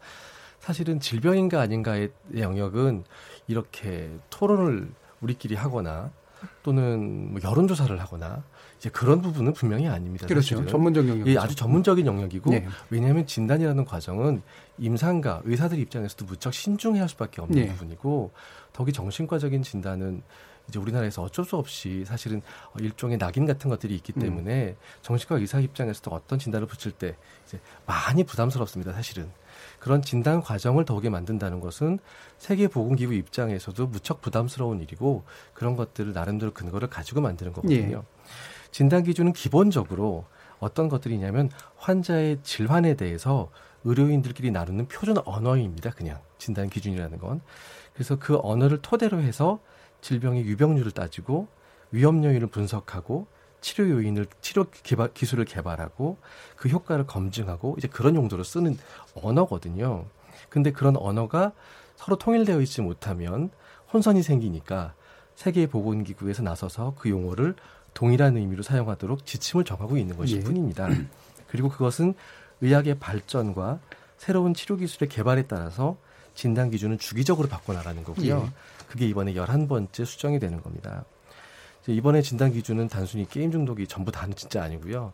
사실은 0.59 0.99
질병인가 0.99 1.61
아닌가의 1.61 2.11
영역은 2.37 3.05
이렇게 3.47 4.11
토론을 4.29 4.91
우리끼리 5.21 5.55
하거나 5.55 6.11
또는 6.65 7.31
뭐 7.31 7.41
여론조사를 7.45 7.97
하거나 8.01 8.43
이제 8.81 8.89
그런 8.89 9.21
부분은 9.21 9.53
분명히 9.53 9.89
아닙니다. 9.89 10.27
그렇죠. 10.27 10.57
사실은. 10.57 10.67
전문적 10.67 11.07
영역이죠. 11.07 11.31
예, 11.31 11.37
아주 11.37 11.55
전문적인 11.55 12.07
영역이고 12.07 12.51
네. 12.51 12.67
왜냐하면 12.89 13.27
진단이라는 13.27 13.85
과정은 13.85 14.41
임상가 14.79 15.43
의사들 15.45 15.79
입장에서도 15.79 16.25
무척 16.25 16.55
신중해야 16.55 17.03
할 17.03 17.09
수밖에 17.11 17.43
없는 17.43 17.61
네. 17.61 17.69
부분이고 17.71 18.33
더욱이 18.73 18.95
정신과적인 18.95 19.63
진단은 19.63 20.23
이제 20.67 20.79
우리나라에서 20.79 21.21
어쩔 21.23 21.45
수 21.45 21.57
없이 21.57 22.05
사실은 22.07 22.41
일종의 22.79 23.19
낙인 23.19 23.45
같은 23.45 23.69
것들이 23.69 23.95
있기 23.97 24.15
음. 24.17 24.23
때문에 24.23 24.77
정신과 25.03 25.37
의사 25.37 25.61
입장에서도 25.61 26.11
어떤 26.11 26.39
진단을 26.39 26.67
붙일 26.67 26.93
때 26.93 27.17
이제 27.47 27.61
많이 27.85 28.25
부담스럽습니다. 28.25 28.95
사실은 28.95 29.29
그런 29.79 30.01
진단 30.01 30.41
과정을 30.41 30.87
더욱에 30.87 31.11
만든다는 31.11 31.61
것은 31.61 31.99
세계보건기구 32.39 33.13
입장에서도 33.13 33.87
무척 33.89 34.23
부담스러운 34.23 34.81
일이고 34.81 35.25
그런 35.53 35.77
것들을 35.77 36.15
나름대로 36.15 36.55
근거를 36.55 36.89
가지고 36.89 37.21
만드는 37.21 37.53
거거든요. 37.53 37.99
예. 37.99 38.20
진단 38.71 39.03
기준은 39.03 39.33
기본적으로 39.33 40.25
어떤 40.59 40.89
것들이냐면 40.89 41.51
환자의 41.77 42.41
질환에 42.43 42.95
대해서 42.95 43.51
의료인들끼리 43.85 44.51
나누는 44.51 44.89
표준 44.89 45.17
언어입니다. 45.25 45.91
그냥 45.91 46.21
진단 46.39 46.69
기준이라는 46.69 47.19
건. 47.19 47.41
그래서 47.95 48.17
그 48.19 48.39
언어를 48.43 48.79
토대로 48.83 49.21
해서 49.21 49.59
질병의 50.01 50.45
유병률을 50.45 50.93
따지고 50.93 51.49
위험 51.91 52.23
요인을 52.25 52.49
분석하고 52.49 53.27
치료 53.61 53.89
요인을 53.91 54.27
치료 54.41 54.67
개발 54.71 55.13
기술을 55.13 55.45
개발하고 55.45 56.19
그 56.57 56.69
효과를 56.69 57.07
검증하고 57.07 57.75
이제 57.79 57.89
그런 57.89 58.15
용도로 58.15 58.43
쓰는 58.43 58.79
언어거든요. 59.15 60.07
근데 60.49 60.73
그런 60.73 60.97
언어가 60.97 61.53
서로 61.97 62.17
통일되어 62.17 62.61
있지 62.63 62.81
못하면 62.81 63.51
혼선이 63.93 64.23
생기니까 64.23 64.95
세계 65.35 65.67
보건기구에서 65.67 66.43
나서서 66.43 66.95
그 66.99 67.11
용어를 67.11 67.55
동일한 67.95 68.37
의미로 68.37 68.63
사용하도록 68.63 69.27
지침을 69.27 69.65
정하고 69.65 69.97
있는 69.97 70.17
것일 70.17 70.39
예. 70.39 70.41
뿐입니다. 70.41 70.89
그리고 71.49 71.69
그것은 71.69 72.15
의학의 72.61 72.99
발전과 72.99 73.81
새로운 74.19 74.55
치료 74.55 74.77
기술의 74.77 75.09
개발에 75.09 75.47
따라서 75.47 75.97
진단 76.35 76.71
기준은 76.71 76.99
주기적으로 76.99 77.49
바꿔 77.49 77.73
나가는 77.73 78.03
거고요. 78.05 78.45
예. 78.47 78.53
그게 78.89 79.07
이번에 79.07 79.35
11번째 79.35 80.05
수정이 80.05 80.39
되는 80.39 80.63
겁니다. 80.63 81.05
이번에 81.87 82.23
진단 82.23 82.53
기준은 82.53 82.89
단순히 82.89 83.29
게임 83.29 83.51
중독이 83.51 83.87
전부 83.87 84.13
다는 84.13 84.35
진짜 84.35 84.63
아니고요. 84.63 85.13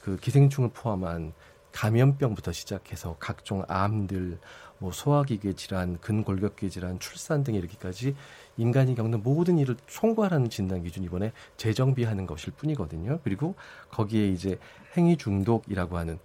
그 0.00 0.16
기생충을 0.16 0.70
포함한 0.70 1.32
감염병부터 1.72 2.52
시작해서 2.52 3.16
각종 3.18 3.64
암들, 3.68 4.38
뭐 4.78 4.92
소화기계 4.92 5.54
질환, 5.54 5.98
근골격계 5.98 6.68
질환, 6.68 6.98
출산 6.98 7.44
등 7.44 7.54
이르기까지 7.54 8.14
인간이 8.58 8.94
겪는 8.94 9.22
모든 9.22 9.56
일을 9.58 9.76
총괄하는 9.86 10.50
진단 10.50 10.82
기준 10.82 11.04
이번에 11.04 11.32
재정비하는 11.56 12.26
것일 12.26 12.52
뿐이거든요. 12.56 13.20
그리고 13.24 13.54
거기에 13.90 14.28
이제 14.28 14.58
행위 14.96 15.16
중독이라고 15.16 15.96
하는 15.96 16.18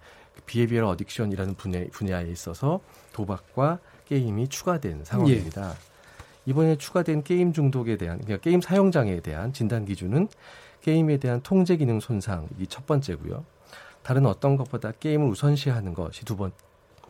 behavioral 0.46 0.96
addiction이라는 0.96 1.56
분야, 1.56 1.84
분야에 1.92 2.28
있어서 2.28 2.80
도박과 3.12 3.78
게임이 4.06 4.48
추가된 4.48 5.04
상황입니다. 5.04 5.74
이번에 6.44 6.76
추가된 6.76 7.22
게임 7.22 7.52
중독에 7.52 7.96
대한 7.96 8.18
그러니까 8.18 8.42
게임 8.42 8.60
사용 8.60 8.90
장애에 8.90 9.20
대한 9.20 9.52
진단 9.52 9.86
기준은 9.86 10.28
게임에 10.82 11.16
대한 11.16 11.40
통제 11.42 11.76
기능 11.76 12.00
손상이 12.00 12.66
첫 12.68 12.84
번째고요. 12.84 13.44
다른 14.02 14.26
어떤 14.26 14.56
것보다 14.56 14.92
게임을 14.92 15.26
우선시하는 15.28 15.94
것이 15.94 16.24
두 16.26 16.36
번 16.36 16.52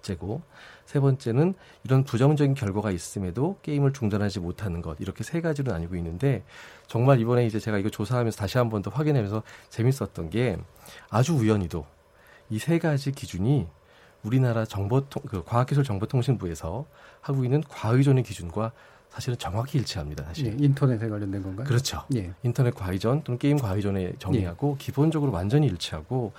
째고 0.05 0.43
세 0.87 1.01
번째는 1.01 1.55
이런 1.83 2.05
부정적인 2.05 2.55
결과가 2.55 2.93
있음에도 2.93 3.59
게임을 3.62 3.93
중단하지 3.93 4.38
못하는 4.40 4.81
것 4.83 4.97
이렇게 5.01 5.25
세 5.25 5.40
가지로 5.40 5.73
나뉘고 5.73 5.97
있는데 5.97 6.45
정말 6.87 7.19
이번에 7.21 7.45
이제 7.47 7.59
제가 7.59 7.79
이거 7.79 7.88
조사하면서 7.90 8.38
다시 8.38 8.59
한 8.59 8.69
번 8.71 8.83
더 8.83 8.90
확인하면서 8.90 9.43
재밌었던 9.71 10.31
게 10.31 10.57
아주 11.11 11.35
우연히도 11.35 11.85
이 12.51 12.59
세 12.59 12.79
가지 12.79 13.11
기준이 13.11 13.67
우리나라 14.23 14.64
정보통 14.64 15.23
그 15.27 15.43
과학기술 15.45 15.83
정보통신부에서 15.85 16.87
하고 17.21 17.45
있는 17.45 17.62
과의존의 17.69 18.23
기준과 18.25 18.73
사실은 19.11 19.38
정확히 19.38 19.79
일치합니다. 19.79 20.25
사실. 20.25 20.47
예, 20.47 20.57
인터넷에 20.64 21.09
관련된 21.09 21.43
건가요? 21.43 21.67
그렇죠. 21.67 22.03
예. 22.17 22.33
인터넷 22.43 22.75
과의전 22.75 23.23
또는 23.23 23.38
게임 23.38 23.59
과의전의 23.59 24.14
정의하고 24.19 24.77
기본적으로 24.79 25.31
완전히 25.31 25.67
일치하고 25.69 26.33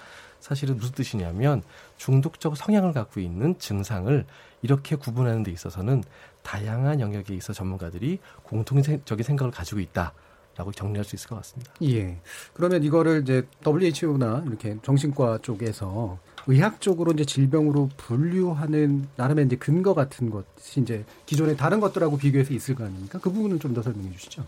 사실은 0.45 0.77
무슨 0.77 0.93
뜻이냐면 0.93 1.63
중독적 1.97 2.55
성향을 2.55 2.93
갖고 2.93 3.19
있는 3.19 3.57
증상을 3.57 4.25
이렇게 4.61 4.95
구분하는 4.95 5.41
데 5.41 5.49
있어서는 5.49 6.03
다양한 6.43 6.99
영역에 6.99 7.33
있어 7.33 7.51
전문가들이 7.51 8.19
공통적인 8.43 9.23
생각을 9.23 9.51
가지고 9.51 9.79
있다 9.79 10.13
라고 10.55 10.71
정리할 10.71 11.03
수 11.03 11.15
있을 11.15 11.29
것 11.29 11.37
같습니다. 11.37 11.73
예. 11.81 12.19
그러면 12.53 12.83
이거를 12.83 13.23
이제 13.23 13.47
WHO나 13.65 14.43
이렇게 14.45 14.77
정신과 14.83 15.39
쪽에서 15.41 16.19
의학적으로 16.45 17.11
이제 17.13 17.25
질병으로 17.25 17.89
분류하는 17.97 19.07
나름의 19.15 19.47
이제 19.47 19.55
근거 19.55 19.95
같은 19.95 20.29
것이 20.29 20.79
이제 20.79 21.05
기존의 21.25 21.57
다른 21.57 21.79
것들하고 21.79 22.17
비교해서 22.17 22.53
있을 22.53 22.75
거 22.75 22.85
아닙니까? 22.85 23.17
그 23.19 23.31
부분은 23.31 23.59
좀 23.59 23.73
더 23.73 23.81
설명해 23.81 24.11
주시죠. 24.11 24.45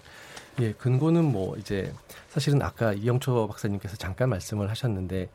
예, 0.59 0.73
근거는 0.73 1.25
뭐 1.25 1.57
이제 1.57 1.91
사실은 2.29 2.61
아까 2.61 2.93
이영초 2.93 3.47
박사님께서 3.47 3.97
잠깐 3.97 4.29
말씀을 4.29 4.69
하셨는데 4.69 5.29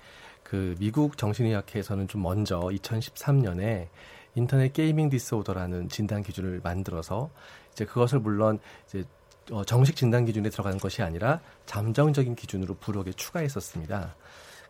그 0.53 0.75
미국 0.79 1.17
정신의학회에서는 1.17 2.09
좀 2.09 2.23
먼저 2.23 2.61
2013년에 2.61 3.89
Internet 4.35 4.71
gaming 4.75 5.09
disorder라는 5.09 5.89
진단 5.89 6.23
기준을 6.23 6.61
만들어서 6.63 7.31
이제 7.73 7.87
그것을 7.87 8.19
물론 8.19 8.59
이제 8.87 9.03
어, 9.51 9.65
정식 9.65 9.97
진단 9.97 10.27
기준에 10.27 10.51
들어가는 10.51 10.77
것이 10.79 11.01
아니라 11.01 11.41
잠정적인 11.65 12.35
기준으로 12.35 12.75
부록에 12.75 13.13
추가했었습니다. 13.13 14.15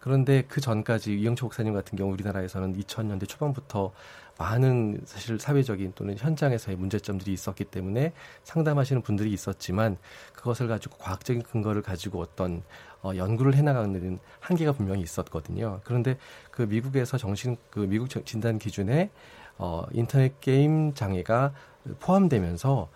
그런데 0.02 0.42
그 0.48 0.60
전까지 0.60 1.16
이영초 1.16 1.46
목사님 1.46 1.74
같은 1.74 1.96
경우 1.96 2.12
우리나라에서는 2.12 2.76
2000년대 2.76 3.28
초반부터 3.28 3.92
많은 4.36 5.00
사실 5.04 5.38
사회적인 5.38 5.92
또는 5.94 6.16
현장에서의 6.18 6.76
문제점들이 6.76 7.32
있었기 7.32 7.66
때문에 7.66 8.12
상담하시는 8.42 9.00
분들이 9.02 9.32
있었지만 9.32 9.96
그것을 10.32 10.66
가지고 10.66 10.96
과학적인 10.96 11.44
근거를 11.44 11.82
가지고 11.82 12.20
어떤 12.20 12.64
어, 13.04 13.12
연구를 13.14 13.54
해나가는 13.54 14.18
한계가 14.40 14.72
분명히 14.72 15.02
있었거든요. 15.02 15.78
그런데 15.84 16.18
그 16.50 16.62
미국에서 16.62 17.16
정신 17.16 17.56
그 17.70 17.78
미국 17.78 18.08
진단 18.26 18.58
기준에 18.58 19.08
어, 19.56 19.84
인터넷 19.92 20.40
게임 20.40 20.94
장애가 20.94 21.52
포함되면서 22.00 22.88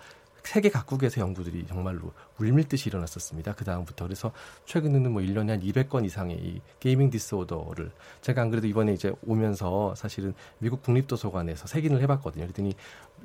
세계 0.47 0.71
각국에서 0.71 1.21
연구들이 1.21 1.67
정말로 1.67 2.13
물밀듯이 2.37 2.89
일어났었습니다. 2.89 3.55
그 3.55 3.65
다음부터. 3.65 4.05
그래서 4.05 4.31
최근에는 4.65 5.13
뭐 5.13 5.21
1년에 5.21 5.49
한 5.49 5.61
200건 5.61 6.05
이상의 6.05 6.37
이 6.37 6.61
gaming 6.79 7.11
disorder를 7.11 7.91
제가 8.21 8.43
안 8.43 8.51
그래도 8.51 8.69
이번에 8.69 8.93
이제 8.93 9.13
오면서 9.27 9.95
사실은 9.97 10.35
미국 10.59 10.83
국립도서관에서 10.83 11.67
색인을 11.67 12.01
해봤거든요. 12.03 12.45
그랬더니 12.45 12.75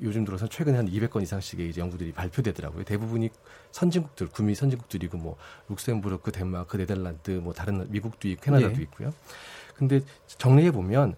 요즘 0.02 0.24
들어서 0.24 0.48
최근에 0.48 0.76
한 0.76 0.90
200건 0.90 1.22
이상씩의 1.22 1.68
이제 1.68 1.80
연구들이 1.80 2.12
발표되더라고요. 2.12 2.84
대부분이 2.84 3.30
선진국들, 3.70 4.28
구미 4.28 4.56
선진국들이고 4.56 5.16
뭐 5.16 5.36
룩셈부르크, 5.68 6.32
덴마크, 6.32 6.76
네덜란드, 6.76 7.30
뭐 7.30 7.52
다른 7.52 7.86
미국도 7.88 8.26
있고 8.28 8.42
캐나다도 8.42 8.78
예. 8.78 8.82
있고요. 8.82 9.14
근데 9.76 10.00
정리해 10.26 10.72
보면 10.72 11.14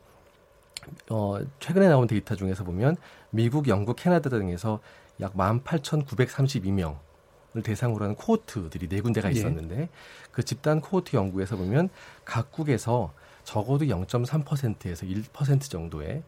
어, 1.09 1.39
최근에 1.61 1.89
나온 1.89 2.07
데이터 2.07 2.37
중에서 2.37 2.63
보면 2.63 2.97
미국, 3.31 3.69
영국, 3.69 3.97
캐나다 3.97 4.29
등에서 4.29 4.81
약 5.21 5.35
18,932명을 5.35 7.63
대상으로 7.63 8.05
하는 8.05 8.17
코호트들이 8.17 8.89
네 8.89 9.01
군데가 9.01 9.29
예. 9.29 9.33
있었는데 9.33 9.89
그 10.33 10.43
집단 10.43 10.81
코호트 10.81 11.17
연구에서 11.17 11.57
보면 11.57 11.89
각국에서 12.25 13.13
적어도 13.45 13.85
0.3%에서 13.85 15.07
1% 15.07 15.71
정도의 15.71 16.23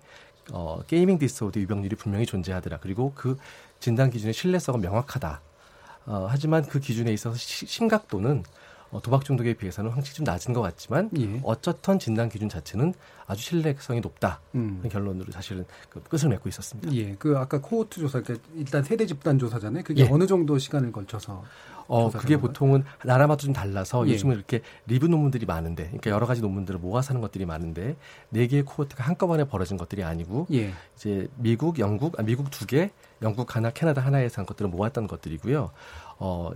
어, 0.53 0.81
gaming 0.87 1.19
disorder 1.19 1.61
유병률이 1.61 1.97
분명히 1.97 2.27
존재하더라. 2.27 2.79
그리고 2.79 3.13
그 3.15 3.37
진단 3.81 4.11
기준의 4.11 4.33
신뢰성은 4.33 4.81
명확하다. 4.81 5.41
어, 6.07 6.27
하지만 6.29 6.65
그 6.65 6.79
기준에 6.79 7.13
있어서 7.13 7.37
시, 7.37 7.67
심각도는 7.67 8.45
어, 8.91 9.01
도박 9.03 9.25
중독에 9.25 9.55
비해서는 9.55 9.91
확실히 9.91 10.17
좀 10.17 10.25
낮은 10.25 10.55
것 10.55 10.63
같지만 10.63 11.11
예. 11.19 11.41
어쩌던 11.43 11.99
진단 11.99 12.29
기준 12.29 12.49
자체는 12.49 12.95
아주 13.27 13.43
신뢰성이 13.43 14.01
높다. 14.01 14.41
음. 14.55 14.83
결론으로 14.91 15.33
사실은 15.33 15.65
그 15.91 16.01
끝을 16.03 16.29
맺고 16.29 16.49
있었습니다. 16.49 16.93
예. 16.95 17.15
그 17.19 17.37
아까 17.37 17.61
코호트 17.61 18.01
조사, 18.01 18.23
그러니까 18.23 18.49
일단 18.55 18.83
세대 18.83 19.07
집단 19.07 19.39
조사잖아요. 19.39 19.83
그게 19.85 20.05
예. 20.05 20.09
어느 20.11 20.27
정도 20.27 20.59
시간을 20.59 20.93
걸쳐서 20.93 21.43
어, 21.89 22.11
그게? 22.11 22.37
보통은 22.37 22.85
나라마다 23.05 23.43
좀 23.43 23.53
달라서 23.53 24.07
예. 24.09 24.13
요즘은 24.13 24.37
이렇게 24.37 24.61
리뷰 24.87 25.09
논문들이 25.09 25.47
많은데, 25.47 25.85
그러니까 25.85 26.11
여러 26.11 26.27
가지 26.27 26.41
논문들을 26.41 26.81
모아서 26.81 27.11
하는 27.11 27.21
것들이 27.21 27.47
많은데, 27.47 27.97
네 28.31 28.47
개의 28.47 28.65
코호트가 28.65 29.05
한꺼번에 29.05 29.45
벌어진 29.45 29.77
것들이 29.77 30.03
아니고, 30.03 30.47
예. 30.53 30.73
이제 30.97 31.29
미국, 31.37 31.79
영국, 31.79 32.19
아, 32.19 32.23
미국 32.23 32.51
두 32.51 32.67
개, 32.67 32.91
영국 33.23 33.55
하나, 33.55 33.71
캐나다 33.71 34.01
하나에서 34.01 34.41
한 34.41 34.47
것들을 34.47 34.69
모았던 34.71 35.07
것들이고요. 35.07 35.71
어, 36.19 36.51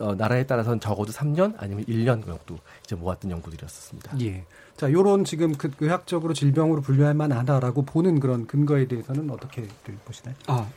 어, 0.00 0.14
나라에 0.14 0.46
따라서는 0.46 0.80
적어도 0.80 1.12
3년 1.12 1.54
아니면 1.58 1.84
1년 1.84 2.24
정도 2.24 2.58
이제 2.84 2.94
모았던 2.94 3.30
연구들이었습니다. 3.30 4.20
예. 4.20 4.44
자, 4.76 4.90
요런 4.92 5.24
지금 5.24 5.52
그 5.54 5.70
의학적으로 5.80 6.34
질병으로 6.34 6.80
분류할 6.82 7.14
만하다라고 7.14 7.82
보는 7.82 8.20
그런 8.20 8.46
근거에 8.46 8.86
대해서는 8.86 9.28
어떻게 9.30 9.66
보시나요? 10.04 10.36
아, 10.46 10.68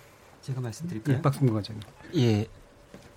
제가 0.41 0.61
말씀드릴까요? 0.61 1.17
예, 1.17 1.21
박승구 1.21 1.53
과장님. 1.53 1.83
예. 2.15 2.47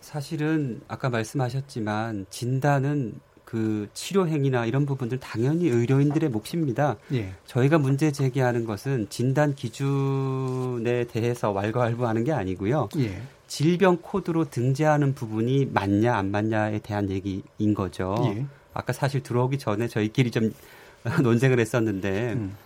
사실은 0.01 0.83
아까 0.87 1.09
말씀하셨지만 1.09 2.27
진단은 2.29 3.15
그 3.45 3.89
치료 3.95 4.27
행위나 4.27 4.67
이런 4.67 4.85
부분들 4.85 5.21
당연히 5.21 5.69
의료인들의 5.69 6.29
몫입니다. 6.31 6.97
예. 7.13 7.33
저희가 7.47 7.79
문제 7.79 8.11
제기하는 8.11 8.65
것은 8.65 9.09
진단 9.09 9.55
기준에 9.55 11.05
대해서 11.05 11.53
왈가왈부하는 11.53 12.25
게 12.25 12.33
아니고요. 12.33 12.89
예. 12.99 13.23
질병 13.47 13.99
코드로 13.99 14.51
등재하는 14.51 15.15
부분이 15.15 15.67
맞냐 15.67 16.15
안 16.17 16.31
맞냐에 16.31 16.79
대한 16.81 17.11
얘기인 17.11 17.75
거죠. 17.75 18.15
예. 18.27 18.47
아까 18.73 18.93
사실 18.93 19.23
들어오기 19.23 19.59
전에 19.59 19.87
저희끼리 19.89 20.31
좀 20.31 20.53
논쟁을 21.23 21.61
했었는데 21.61 22.33
음. 22.33 22.57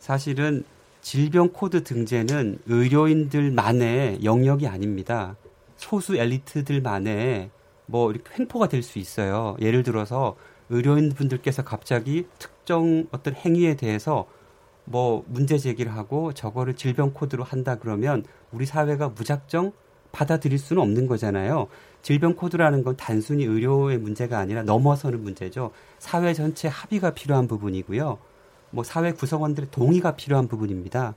사실은 0.00 0.64
질병 1.00 1.50
코드 1.50 1.84
등재는 1.84 2.58
의료인들만의 2.66 4.24
영역이 4.24 4.66
아닙니다. 4.66 5.36
소수 5.76 6.16
엘리트들만의 6.16 7.50
뭐 7.86 8.10
이렇게 8.10 8.30
횡포가 8.38 8.68
될 8.68 8.82
수 8.82 8.98
있어요. 8.98 9.56
예를 9.60 9.82
들어서 9.82 10.36
의료인분들께서 10.70 11.62
갑자기 11.62 12.26
특정 12.38 13.06
어떤 13.10 13.34
행위에 13.34 13.76
대해서 13.76 14.26
뭐 14.86 15.24
문제 15.28 15.58
제기를 15.58 15.94
하고 15.94 16.32
저거를 16.32 16.74
질병 16.74 17.12
코드로 17.12 17.44
한다 17.44 17.76
그러면 17.76 18.24
우리 18.50 18.66
사회가 18.66 19.10
무작정 19.10 19.72
받아들일 20.14 20.58
수는 20.58 20.80
없는 20.80 21.06
거잖아요. 21.08 21.66
질병 22.02 22.34
코드라는 22.34 22.84
건 22.84 22.96
단순히 22.96 23.44
의료의 23.44 23.98
문제가 23.98 24.38
아니라 24.38 24.62
넘어서는 24.62 25.22
문제죠. 25.22 25.72
사회 25.98 26.32
전체 26.32 26.68
합의가 26.68 27.10
필요한 27.10 27.48
부분이고요. 27.48 28.18
뭐 28.70 28.84
사회 28.84 29.12
구성원들의 29.12 29.68
동의가 29.70 30.14
필요한 30.16 30.46
부분입니다. 30.48 31.14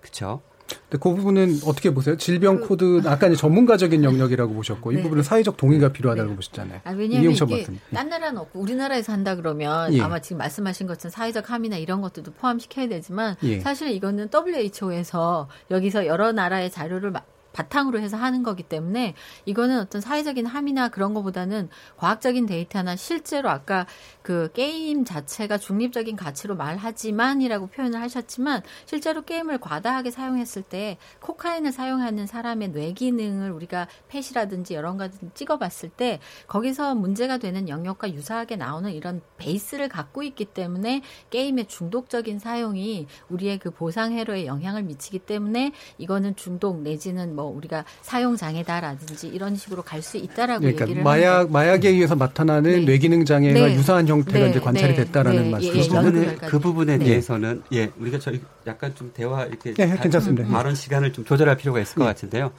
그렇죠? 0.00 0.40
근데 0.88 0.98
그 1.02 1.14
부분은 1.14 1.58
어떻게 1.66 1.92
보세요? 1.92 2.16
질병 2.16 2.60
코드 2.60 3.02
아까 3.04 3.26
이제 3.26 3.34
전문가적인 3.34 4.04
영역이라고 4.04 4.54
보셨고 4.54 4.92
이 4.92 4.96
네. 4.96 5.02
부분은 5.02 5.24
사회적 5.24 5.56
동의가 5.56 5.88
필요하다고 5.92 6.36
보셨잖아요. 6.36 6.80
아, 6.84 6.90
왜냐하면 6.92 7.32
이게 7.32 7.40
박사님. 7.44 7.80
딴 7.92 8.08
나라는 8.08 8.40
없고 8.40 8.60
우리나라에서 8.60 9.12
한다 9.12 9.34
그러면 9.34 9.92
예. 9.94 10.00
아마 10.00 10.20
지금 10.20 10.38
말씀하신 10.38 10.86
것처럼 10.86 11.10
사회적 11.10 11.50
함의나 11.50 11.76
이런 11.76 12.00
것들도 12.00 12.32
포함시켜야 12.34 12.86
되지만 12.88 13.34
예. 13.42 13.58
사실 13.60 13.90
이거는 13.90 14.28
WHO에서 14.32 15.48
여기서 15.72 16.06
여러 16.06 16.30
나라의 16.30 16.70
자료를 16.70 17.10
마- 17.10 17.22
바탕으로 17.52 18.00
해서 18.00 18.16
하는 18.16 18.42
거기 18.42 18.62
때문에 18.62 19.14
이거는 19.44 19.80
어떤 19.80 20.00
사회적인 20.00 20.46
함의나 20.46 20.88
그런 20.88 21.14
것보다는 21.14 21.68
과학적인 21.96 22.46
데이터나 22.46 22.96
실제로 22.96 23.50
아까 23.50 23.86
그 24.22 24.50
게임 24.52 25.04
자체가 25.04 25.58
중립적인 25.58 26.16
가치로 26.16 26.56
말하지만이라고 26.56 27.68
표현을 27.68 28.00
하셨지만 28.00 28.62
실제로 28.86 29.22
게임을 29.22 29.58
과다하게 29.58 30.10
사용했을 30.10 30.62
때 30.62 30.98
코카인을 31.20 31.72
사용하는 31.72 32.26
사람의 32.26 32.72
뇌 32.72 32.92
기능을 32.92 33.50
우리가 33.50 33.88
PET이라든지 34.08 34.74
여러 34.74 34.96
가지 34.96 35.18
찍어봤을 35.34 35.90
때 35.90 36.20
거기서 36.46 36.94
문제가 36.94 37.38
되는 37.38 37.68
영역과 37.68 38.12
유사하게 38.12 38.56
나오는 38.56 38.92
이런 38.92 39.20
베이스를 39.38 39.88
갖고 39.88 40.22
있기 40.22 40.46
때문에 40.46 41.02
게임의 41.30 41.66
중독적인 41.66 42.38
사용이 42.38 43.06
우리의 43.28 43.58
그 43.58 43.70
보상회로에 43.70 44.46
영향을 44.46 44.82
미치기 44.82 45.20
때문에 45.20 45.72
이거는 45.98 46.36
중독 46.36 46.82
내지는 46.82 47.34
뭐 47.40 47.56
우리가 47.56 47.84
사용 48.02 48.36
장애다라든지 48.36 49.28
이런 49.28 49.56
식으로 49.56 49.82
갈 49.82 50.00
수 50.00 50.16
있다라고 50.16 50.60
그러니까 50.60 50.84
얘기를 50.86 51.02
마약 51.02 51.34
하는데 51.34 51.52
마약에 51.52 51.88
의해서 51.90 52.14
나타나는 52.14 52.86
뇌기능 52.86 53.26
장애가 53.26 53.66
네. 53.66 53.74
유사한 53.74 54.08
형태가 54.08 54.38
네. 54.38 54.50
이제 54.50 54.58
관찰이 54.58 54.94
네. 54.94 55.04
됐다라는 55.04 55.42
네. 55.42 55.50
말씀이죠. 55.50 55.78
예, 55.78 55.88
그 55.88 56.00
부분에, 56.02 56.24
결과죠. 56.24 56.50
그 56.50 56.58
부분에 56.58 56.96
네. 56.96 57.04
대해서는 57.04 57.62
예 57.72 57.90
우리가 57.98 58.18
저희 58.18 58.40
약간 58.66 58.94
좀 58.94 59.10
대화 59.12 59.44
이렇게 59.44 59.74
예, 59.78 59.82
예, 59.90 59.96
괜찮습니다. 60.00 60.48
예. 60.48 60.50
발언 60.50 60.74
시간을 60.74 61.12
좀 61.12 61.26
조절할 61.26 61.58
필요가 61.58 61.80
있을 61.80 61.96
것 61.96 62.04
같은데요. 62.04 62.50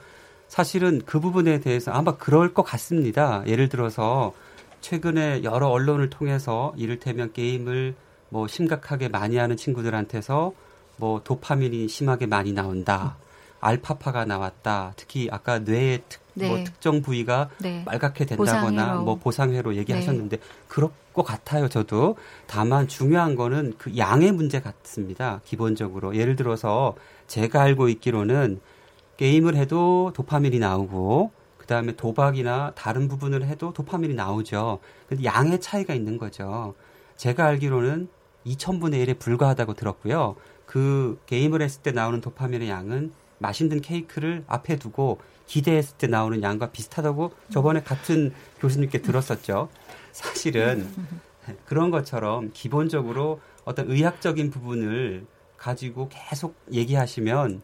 사실은 0.48 1.02
그 1.06 1.20
부분에 1.20 1.60
대해서 1.62 1.92
아마 1.92 2.16
그럴 2.16 2.54
것 2.54 2.62
같습니다. 2.62 3.44
예를 3.48 3.68
들어서 3.70 4.34
최근에 4.82 5.44
여러 5.44 5.70
언론을 5.70 6.12
통해서 6.12 6.74
이를테면 6.78 7.34
게임을 7.34 7.96
뭐 8.30 8.48
심각하게 8.48 9.10
많이 9.10 9.38
하는 9.38 9.58
친구들한테서 9.58 10.54
뭐 10.98 11.22
도파민이 11.24 11.88
심하게 11.88 12.28
많이 12.28 12.54
나온다. 12.54 13.16
알파파가 13.62 14.26
나왔다. 14.26 14.94
특히 14.98 15.30
아까 15.32 15.60
뇌의 15.60 16.02
특, 16.10 16.22
뭐 16.34 16.58
네. 16.58 16.64
특정 16.64 17.02
부위가 17.02 17.50
네. 17.60 17.86
빨갛게 17.86 18.26
된다거나 18.26 18.60
보상회로. 18.60 19.04
뭐 19.04 19.16
보상회로 19.16 19.76
얘기하셨는데 19.76 20.38
그럴 20.68 20.90
것 21.14 21.24
같아요. 21.24 21.70
저도 21.70 22.18
다만 22.48 22.88
중요한 22.88 23.36
거는 23.36 23.76
그 23.78 23.96
양의 23.98 24.32
문제 24.32 24.60
같습니다. 24.60 25.42
기본적으로 25.46 26.16
예를 26.16 26.36
들어서 26.36 26.96
제가 27.28 27.62
알고 27.62 27.88
있기로는 27.90 28.60
게임을 29.18 29.56
해도 29.56 30.12
도파민이 30.16 30.60
나오고 30.60 31.32
그 31.58 31.68
다음에 31.68 31.96
도박이나 31.96 32.74
다른 32.76 33.08
부분을 33.08 33.46
해도 33.46 33.72
도파민이 33.72 34.16
나오죠. 34.16 34.80
근데 35.08 35.24
양의 35.24 35.62
차이가 35.62 35.94
있는 35.94 36.18
거죠. 36.18 36.74
제가 37.18 37.46
알기로는 37.46 38.10
2천분의 38.48 39.06
1에 39.06 39.20
불과하다고 39.20 39.76
들었고요. 39.76 40.36
그 40.66 41.20
게임을 41.28 41.62
했을 41.62 41.84
때 41.84 41.92
나오는 41.92 42.20
도파민의 42.22 42.70
양은 42.70 43.12
맛있는 43.42 43.82
케이크를 43.82 44.44
앞에 44.48 44.78
두고 44.78 45.20
기대했을 45.48 45.98
때 45.98 46.08
나오는 46.08 46.42
양과 46.42 46.72
비슷하다고 46.72 47.32
저번에 47.50 47.82
같은 47.82 48.32
교수님께 48.60 49.02
들었었죠. 49.02 49.70
사실은 50.12 50.88
그런 51.66 51.92
것처럼 51.92 52.52
기본적으로 52.54 53.42
어떤 53.66 53.90
의학적인 53.90 54.52
부분을 54.52 55.26
가지고 55.58 56.10
계속 56.10 56.56
얘기하시면 56.72 57.62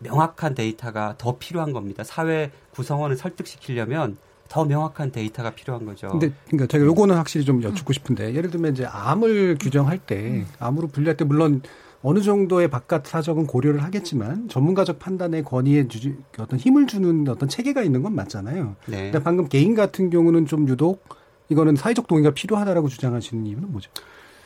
명확한 0.00 0.54
데이터가 0.54 1.16
더 1.18 1.38
필요한 1.38 1.72
겁니다. 1.72 2.04
사회 2.04 2.52
구성원을 2.70 3.16
설득시키려면 3.16 4.16
더 4.48 4.64
명확한 4.64 5.12
데이터가 5.12 5.50
필요한 5.50 5.84
거죠. 5.84 6.08
근데 6.08 6.32
그러니까 6.46 6.66
제가 6.66 6.84
요거는 6.84 7.16
확실히 7.16 7.44
좀 7.44 7.62
여쭙고 7.62 7.92
싶은데 7.92 8.34
예를 8.34 8.50
들면 8.50 8.72
이제 8.72 8.86
암을 8.86 9.58
규정할 9.58 9.98
때 9.98 10.46
암으로 10.58 10.88
분류할 10.88 11.16
때 11.16 11.24
물론 11.24 11.62
어느 12.02 12.20
정도의 12.20 12.68
바깥 12.68 13.06
사정은 13.06 13.46
고려를 13.46 13.82
하겠지만 13.82 14.48
전문가적 14.48 14.98
판단의 14.98 15.42
권위에 15.44 15.88
주, 15.88 16.14
어떤 16.38 16.58
힘을 16.58 16.86
주는 16.86 17.26
어떤 17.28 17.48
체계가 17.48 17.82
있는 17.82 18.02
건 18.02 18.14
맞잖아요. 18.14 18.76
네. 18.86 19.10
근데 19.10 19.22
방금 19.22 19.48
개인 19.48 19.74
같은 19.74 20.10
경우는 20.10 20.46
좀 20.46 20.68
유독 20.68 21.04
이거는 21.48 21.76
사회적 21.76 22.06
동의가 22.06 22.30
필요하다라고 22.30 22.88
주장하시는 22.88 23.46
이유는 23.46 23.72
뭐죠? 23.72 23.90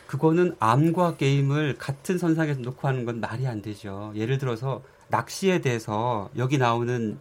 그거는 0.07 0.55
암과 0.59 1.17
게임을 1.17 1.77
같은 1.79 2.19
선상에서 2.19 2.61
놓고 2.61 2.87
하는 2.87 3.05
건 3.05 3.21
말이 3.21 3.47
안 3.47 3.63
되죠. 3.63 4.13
예를 4.15 4.39
들어서 4.39 4.83
낚시에 5.09 5.61
대해서 5.61 6.31
여기 6.37 6.59
나오는 6.59 7.19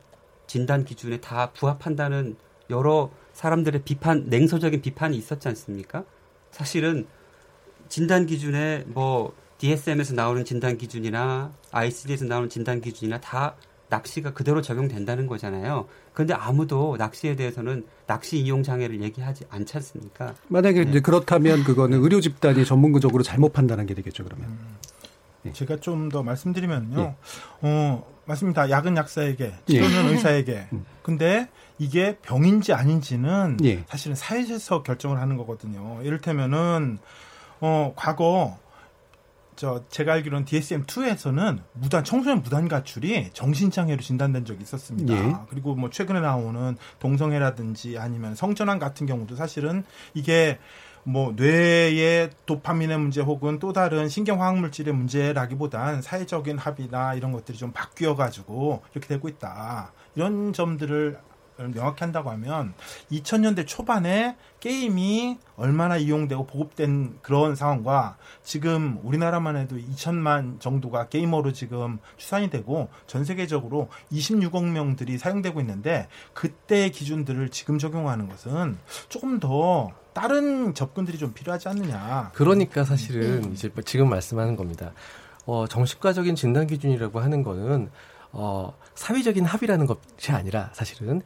진단 0.47 0.83
기준에 0.83 1.19
다 1.19 1.51
부합한다는 1.51 2.35
여러 2.69 3.09
사람들의 3.33 3.83
비판, 3.83 4.25
냉소적인 4.27 4.81
비판이 4.81 5.15
있었지 5.17 5.47
않습니까? 5.47 6.03
사실은 6.51 7.07
진단 7.87 8.25
기준에 8.25 8.83
뭐 8.87 9.33
DSM에서 9.61 10.15
나오는 10.15 10.43
진단 10.43 10.75
기준이나 10.75 11.51
ICD에서 11.71 12.25
나오는 12.25 12.49
진단 12.49 12.81
기준이나 12.81 13.21
다 13.21 13.55
낚시가 13.89 14.33
그대로 14.33 14.59
적용된다는 14.61 15.27
거잖아요. 15.27 15.87
그런데 16.13 16.33
아무도 16.33 16.95
낚시에 16.97 17.35
대해서는 17.35 17.85
낚시 18.07 18.39
이용 18.39 18.63
장애를 18.63 19.03
얘기하지 19.03 19.45
않지 19.51 19.77
않습니까? 19.77 20.33
만약에 20.47 20.83
네. 20.85 20.89
이제 20.89 20.99
그렇다면 20.99 21.63
그거는 21.63 22.01
의료 22.01 22.19
집단이 22.21 22.65
전문적으로 22.65 23.21
잘못 23.21 23.53
판단한 23.53 23.85
게 23.85 23.93
되겠죠, 23.93 24.23
그러면. 24.23 24.57
제가 25.53 25.77
좀 25.77 26.09
더 26.09 26.23
말씀드리면요. 26.23 26.99
예. 26.99 27.15
어, 27.61 28.03
맞습니다. 28.25 28.69
약은 28.71 28.97
약사에게, 28.97 29.53
치료는 29.67 30.05
예. 30.05 30.09
의사에게. 30.09 30.67
음. 30.73 30.85
근데 31.03 31.49
이게 31.77 32.17
병인지 32.23 32.73
아닌지는 32.73 33.57
예. 33.63 33.83
사실은 33.87 34.15
사회에서 34.15 34.81
결정을 34.81 35.19
하는 35.19 35.37
거거든요. 35.37 35.99
이를테면은 36.03 36.97
어, 37.59 37.93
과거 37.95 38.57
저 39.55 39.83
제가 39.89 40.13
알기로는 40.13 40.45
DSM-2에서는 40.45 41.59
무단 41.73 42.03
청소년 42.03 42.41
무단 42.41 42.67
가출이 42.67 43.31
정신장애로 43.33 44.01
진단된 44.01 44.45
적이 44.45 44.63
있었습니다. 44.63 45.13
예. 45.13 45.35
그리고 45.49 45.75
뭐 45.75 45.89
최근에 45.89 46.19
나오는 46.19 46.77
동성애라든지 46.99 47.97
아니면 47.97 48.35
성전환 48.35 48.79
같은 48.79 49.05
경우도 49.05 49.35
사실은 49.35 49.83
이게 50.13 50.57
뭐 51.03 51.33
뇌의 51.35 52.29
도파민의 52.45 52.99
문제 52.99 53.21
혹은 53.21 53.59
또 53.59 53.73
다른 53.73 54.07
신경화학 54.07 54.59
물질의 54.59 54.93
문제라기보단 54.93 56.01
사회적인 56.01 56.57
합의나 56.57 57.15
이런 57.15 57.31
것들이 57.31 57.57
좀 57.57 57.71
바뀌어 57.71 58.15
가지고 58.15 58.83
이렇게 58.93 59.07
되고 59.07 59.27
있다. 59.27 59.91
이런 60.15 60.53
점들을 60.53 61.17
명확히 61.69 62.03
한다고 62.03 62.29
하면 62.31 62.73
2000년대 63.11 63.67
초반에 63.67 64.35
게임이 64.59 65.37
얼마나 65.55 65.97
이용되고 65.97 66.45
보급된 66.45 67.19
그런 67.21 67.55
상황과 67.55 68.17
지금 68.43 68.99
우리나라만 69.03 69.57
해도 69.57 69.75
2천만 69.75 70.59
정도가 70.59 71.09
게이머로 71.09 71.53
지금 71.53 71.99
추산이 72.17 72.49
되고 72.49 72.89
전 73.07 73.25
세계적으로 73.25 73.89
26억 74.11 74.65
명들이 74.65 75.17
사용되고 75.17 75.59
있는데 75.61 76.07
그때의 76.33 76.91
기준들을 76.91 77.49
지금 77.49 77.77
적용하는 77.77 78.27
것은 78.29 78.77
조금 79.09 79.39
더 79.39 79.91
다른 80.13 80.73
접근들이 80.73 81.17
좀 81.17 81.33
필요하지 81.33 81.69
않느냐. 81.69 82.31
그러니까 82.33 82.83
사실은 82.83 83.53
이제 83.53 83.69
지금 83.85 84.09
말씀하는 84.09 84.55
겁니다. 84.55 84.91
어, 85.45 85.65
정신과적인 85.67 86.35
진단 86.35 86.67
기준이라고 86.67 87.19
하는 87.19 87.43
거는 87.43 87.89
어, 88.33 88.73
사회적인 88.95 89.45
합의라는 89.45 89.85
것이 89.87 90.31
아니라 90.31 90.69
사실은 90.73 91.21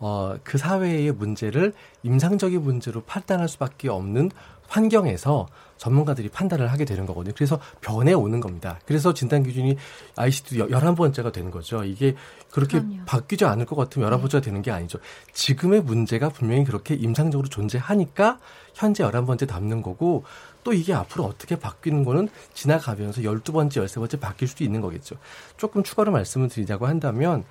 어, 0.00 0.34
그 0.42 0.58
사회의 0.58 1.12
문제를 1.12 1.74
임상적인 2.02 2.62
문제로 2.62 3.02
판단할 3.02 3.48
수밖에 3.48 3.88
없는 3.88 4.30
환경에서 4.66 5.48
전문가들이 5.76 6.28
판단을 6.28 6.70
하게 6.70 6.84
되는 6.84 7.06
거거든요. 7.06 7.34
그래서 7.34 7.58
변해 7.80 8.12
오는 8.12 8.40
겁니다. 8.40 8.78
그래서 8.86 9.14
진단 9.14 9.42
기준이 9.42 9.76
ICD 10.16 10.58
11번째가 10.58 11.32
되는 11.32 11.50
거죠. 11.50 11.84
이게 11.84 12.14
그렇게 12.50 12.78
그럼요. 12.80 13.04
바뀌지 13.06 13.44
않을 13.44 13.66
것 13.66 13.76
같으면 13.76 14.10
11번째가 14.10 14.42
되는 14.42 14.62
게 14.62 14.70
아니죠. 14.70 14.98
지금의 15.32 15.82
문제가 15.82 16.28
분명히 16.28 16.64
그렇게 16.64 16.94
임상적으로 16.94 17.48
존재하니까 17.48 18.38
현재 18.74 19.02
11번째 19.04 19.48
담는 19.48 19.82
거고 19.82 20.24
또 20.62 20.72
이게 20.72 20.92
앞으로 20.92 21.24
어떻게 21.24 21.58
바뀌는 21.58 22.04
거는 22.04 22.28
지나가면서 22.54 23.22
12번째, 23.22 23.70
13번째 23.70 24.20
바뀔 24.20 24.48
수도 24.48 24.64
있는 24.64 24.80
거겠죠. 24.80 25.16
조금 25.56 25.82
추가로 25.82 26.12
말씀을 26.12 26.48
드리자고 26.48 26.86
한다면 26.86 27.44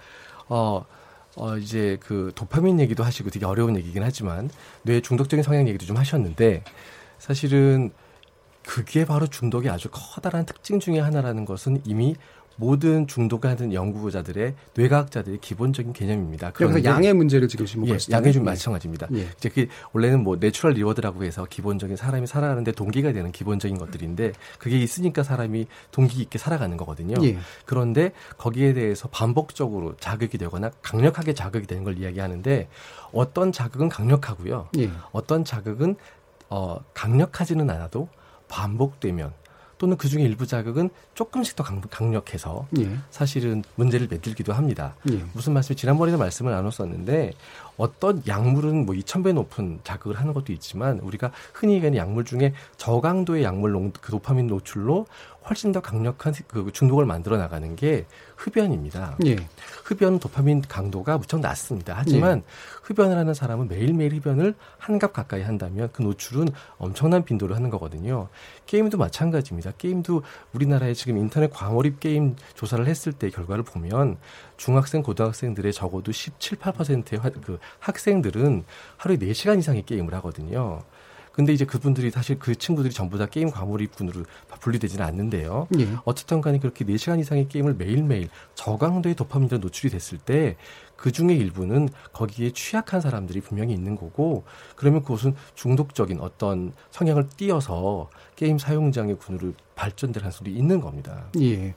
어 0.48 0.86
어, 1.36 1.58
이제 1.58 1.98
그 2.02 2.32
도파민 2.36 2.80
얘기도 2.80 3.04
하시고 3.04 3.30
되게 3.30 3.46
어려운 3.46 3.78
얘기긴 3.78 4.04
하지만 4.04 4.50
뇌 4.84 5.02
중독적인 5.02 5.44
성향 5.44 5.68
얘기도 5.68 5.86
좀 5.86 5.98
하셨는데 5.98 6.64
사실은 7.18 7.92
그게 8.64 9.06
바로 9.06 9.28
중독의 9.28 9.72
아주 9.72 9.90
커다란 9.92 10.46
특징 10.46 10.80
중의 10.80 11.02
하나라는 11.02 11.46
것은 11.46 11.82
이미 11.86 12.16
모든 12.60 13.08
중독을 13.08 13.50
하는 13.50 13.74
연구자들의 13.74 14.54
뇌과학자들의 14.76 15.40
기본적인 15.40 15.94
개념입니다. 15.94 16.52
그래서 16.52 16.84
양의 16.84 17.14
문제를 17.14 17.48
지금 17.48 17.66
예, 17.66 17.68
지목하시죠. 17.72 18.12
양의 18.12 18.34
좀 18.34 18.44
마찬가지입니다. 18.44 19.08
예. 19.14 19.28
이제 19.38 19.48
그 19.48 19.68
원래는 19.94 20.24
뭐 20.24 20.36
natural 20.38 20.74
reward라고 20.74 21.24
해서 21.24 21.46
기본적인 21.50 21.96
사람이 21.96 22.28
살아가는데 22.28 22.74
동기가 22.74 23.14
되는 23.14 23.32
기본적인 23.32 23.78
것들인데 23.78 24.34
그게 24.60 24.78
있으니까 24.78 25.24
사람이 25.24 25.68
동기 25.92 26.22
있게 26.22 26.38
살아가는 26.38 26.76
거거든요. 26.76 27.16
예. 27.24 27.38
그런데 27.66 28.12
거기에 28.38 28.74
대해서 28.74 29.08
반복적으로 29.08 29.96
자극이 29.96 30.38
되거나 30.38 30.70
강력하게 30.82 31.34
자극이 31.34 31.66
되는 31.66 31.86
걸 31.86 31.98
이야기하는데 31.98 32.68
어떤 33.14 33.54
자극은 33.54 33.88
강력하고요. 33.88 34.68
예. 34.80 34.92
어떤 35.14 35.46
자극은 35.46 35.96
어 36.50 36.80
강력하지는 36.94 37.70
않아도 37.70 38.10
반복되면 38.50 39.32
또는 39.80 39.98
그 39.98 40.08
중에 40.08 40.22
일부 40.22 40.46
자극은 40.46 40.92
조금씩 41.16 41.56
더 41.56 41.64
강, 41.64 41.82
강력해서 41.82 42.68
예. 42.80 42.98
사실은 43.10 43.64
문제를 43.76 44.08
만들기도 44.12 44.54
합니다. 44.54 44.96
예. 45.10 45.24
무슨 45.34 45.54
말씀? 45.54 45.76
지난번에도 45.76 46.18
말씀을 46.20 46.52
나눴었는데 46.52 47.32
어떤 47.80 48.22
약물은 48.28 48.86
뭐 48.86 48.94
2,000배 48.94 49.34
높은 49.34 49.80
자극을 49.86 50.20
하는 50.20 50.34
것도 50.34 50.52
있지만 50.54 51.00
우리가 51.00 51.32
흔히 51.54 51.76
얘기하는 51.76 51.98
약물 51.98 52.26
중에 52.26 52.54
저강도의 52.78 53.44
약물 53.44 53.72
농, 53.72 53.92
그 54.02 54.12
도파민 54.12 54.48
노출로 54.48 55.08
훨씬 55.50 55.72
더 55.72 55.80
강력한 55.80 56.34
그 56.48 56.70
중독을 56.74 57.06
만들어 57.06 57.38
나가는 57.38 57.76
게 57.76 58.06
흡연입니다. 58.36 59.18
예. 59.26 59.38
흡연 59.84 60.20
도파민 60.20 60.62
강도가 60.62 61.18
무척 61.18 61.40
낮습니다. 61.40 61.94
하지만 61.98 62.44
흡연을 62.84 63.18
하는 63.18 63.34
사람은 63.34 63.68
매일매일 63.68 64.14
흡연을 64.16 64.54
한갑 64.78 65.14
가까이 65.14 65.42
한다면 65.42 65.90
그 65.94 66.02
노출은 66.04 66.50
엄청난 66.78 67.24
빈도로 67.24 67.56
하는 67.56 67.70
거거든요. 67.70 68.28
게임도 68.68 68.98
마찬가지입니다. 68.98 69.72
게임도 69.78 70.22
우리나라에 70.54 70.94
지금 70.94 71.18
인터넷 71.18 71.50
과몰입 71.52 72.00
게임 72.00 72.36
조사를 72.56 72.86
했을 72.86 73.12
때 73.14 73.30
결과를 73.30 73.64
보면 73.64 74.18
중학생, 74.58 75.02
고등학생들의 75.02 75.72
적어도 75.74 76.12
17, 76.12 76.58
8%의 76.60 77.20
화- 77.20 77.30
그 77.30 77.58
학생들은 77.80 78.64
하루에 78.98 79.18
4시간 79.18 79.60
이상의 79.60 79.84
게임을 79.86 80.14
하거든요. 80.16 80.82
근데 81.32 81.54
이제 81.54 81.64
그분들이 81.64 82.12
사실 82.12 82.38
그 82.38 82.54
친구들이 82.54 82.94
전부 82.94 83.18
다 83.18 83.26
게임 83.26 83.50
과몰 83.50 83.82
입군으로 83.82 84.26
분류되지는 84.60 85.06
않는데요. 85.06 85.68
예. 85.80 85.88
어쨌든 86.04 86.42
간에 86.42 86.60
그렇게 86.60 86.84
4시간 86.84 87.18
이상의 87.20 87.48
게임을 87.48 87.76
매일매일 87.76 88.28
저강도의 88.56 89.16
도파민으로 89.16 89.60
노출이 89.60 89.90
됐을 89.90 90.18
때 90.18 90.58
그 91.00 91.14
중에 91.14 91.34
일부는 91.34 91.88
거기에 92.12 92.52
취약한 92.52 93.00
사람들이 93.00 93.40
분명히 93.40 93.74
있는 93.74 93.96
거고 93.96 94.44
그러면 94.76 95.02
그것은 95.02 95.34
중독적인 95.56 96.20
어떤 96.20 96.74
성향을 96.92 97.30
띄어서 97.38 98.10
게임 98.36 98.58
사용장의 98.58 99.18
군으로 99.18 99.54
발전될 99.76 100.22
가능성이 100.22 100.52
있는 100.52 100.82
겁니다. 100.82 101.28
예. 101.40 101.74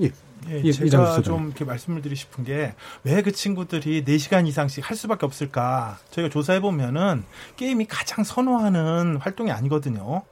예. 0.00 0.12
예, 0.48 0.62
예, 0.62 0.72
제가 0.72 1.22
좀 1.22 1.46
이렇게 1.46 1.64
말씀을 1.64 2.02
드리고 2.02 2.14
싶은 2.14 2.44
게 2.44 2.74
왜 3.04 3.22
그 3.22 3.32
친구들이 3.32 4.04
4시간 4.04 4.46
이상씩 4.46 4.88
할 4.88 4.96
수밖에 4.96 5.26
없을까? 5.26 5.98
저희가 6.10 6.30
조사해 6.30 6.60
보면은 6.60 7.24
게임이 7.56 7.86
가장 7.86 8.24
선호하는 8.24 9.16
활동이 9.16 9.50
아니거든요. 9.50 10.22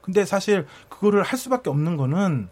근데 0.00 0.24
사실 0.24 0.66
그거를 0.88 1.22
할 1.22 1.38
수밖에 1.38 1.70
없는 1.70 1.96
거는 1.96 2.48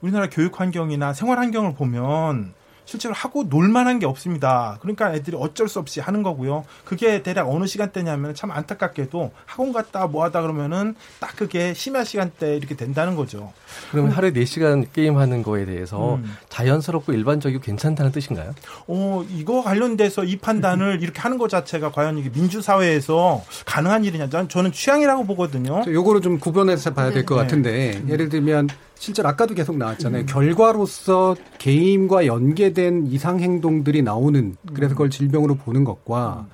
우리나라 0.00 0.28
교육 0.28 0.60
환경이나 0.60 1.14
생활 1.14 1.38
환경을 1.38 1.74
보면 1.74 2.54
실제로 2.84 3.14
하고 3.14 3.44
놀만한 3.44 3.98
게 3.98 4.06
없습니다. 4.06 4.78
그러니까 4.80 5.14
애들이 5.14 5.36
어쩔 5.38 5.68
수 5.68 5.78
없이 5.78 6.00
하는 6.00 6.22
거고요. 6.22 6.64
그게 6.84 7.22
대략 7.22 7.48
어느 7.48 7.66
시간대냐면 7.66 8.34
참 8.34 8.50
안타깝게도 8.50 9.32
학원 9.46 9.72
갔다 9.72 10.06
뭐 10.06 10.24
하다 10.24 10.42
그러면은 10.42 10.94
딱 11.20 11.36
그게 11.36 11.74
심야 11.74 12.04
시간대 12.04 12.56
이렇게 12.56 12.76
된다는 12.76 13.16
거죠. 13.16 13.52
그러면 13.90 14.12
하루에 14.12 14.32
4시간 14.32 14.86
게임하는 14.92 15.42
거에 15.42 15.64
대해서 15.64 16.16
음. 16.16 16.36
자연스럽고 16.48 17.12
일반적이고 17.12 17.62
괜찮다는 17.62 18.12
뜻인가요? 18.12 18.54
어, 18.88 19.24
이거 19.30 19.62
관련돼서 19.62 20.24
이 20.24 20.36
판단을 20.36 21.02
이렇게 21.02 21.20
하는 21.20 21.38
것 21.38 21.48
자체가 21.48 21.92
과연 21.92 22.18
이게 22.18 22.30
민주사회에서 22.30 23.42
가능한 23.64 24.04
일이냐. 24.04 24.28
난 24.28 24.48
저는 24.48 24.72
취향이라고 24.72 25.24
보거든요. 25.24 25.82
요거를 25.86 26.20
좀 26.20 26.38
구분해서 26.38 26.94
봐야 26.94 27.10
될것 27.10 27.36
네. 27.36 27.42
같은데 27.42 28.02
예를 28.08 28.28
들면 28.28 28.68
실제로 29.02 29.28
아까도 29.28 29.52
계속 29.54 29.72
음. 29.72 29.78
나왔잖아요. 29.78 30.26
결과로서 30.26 31.34
게임과 31.58 32.26
연계된 32.26 33.08
이상 33.08 33.40
행동들이 33.40 34.00
나오는 34.00 34.40
음. 34.40 34.74
그래서 34.74 34.94
그걸 34.94 35.10
질병으로 35.10 35.56
보는 35.56 35.82
것과 35.82 36.46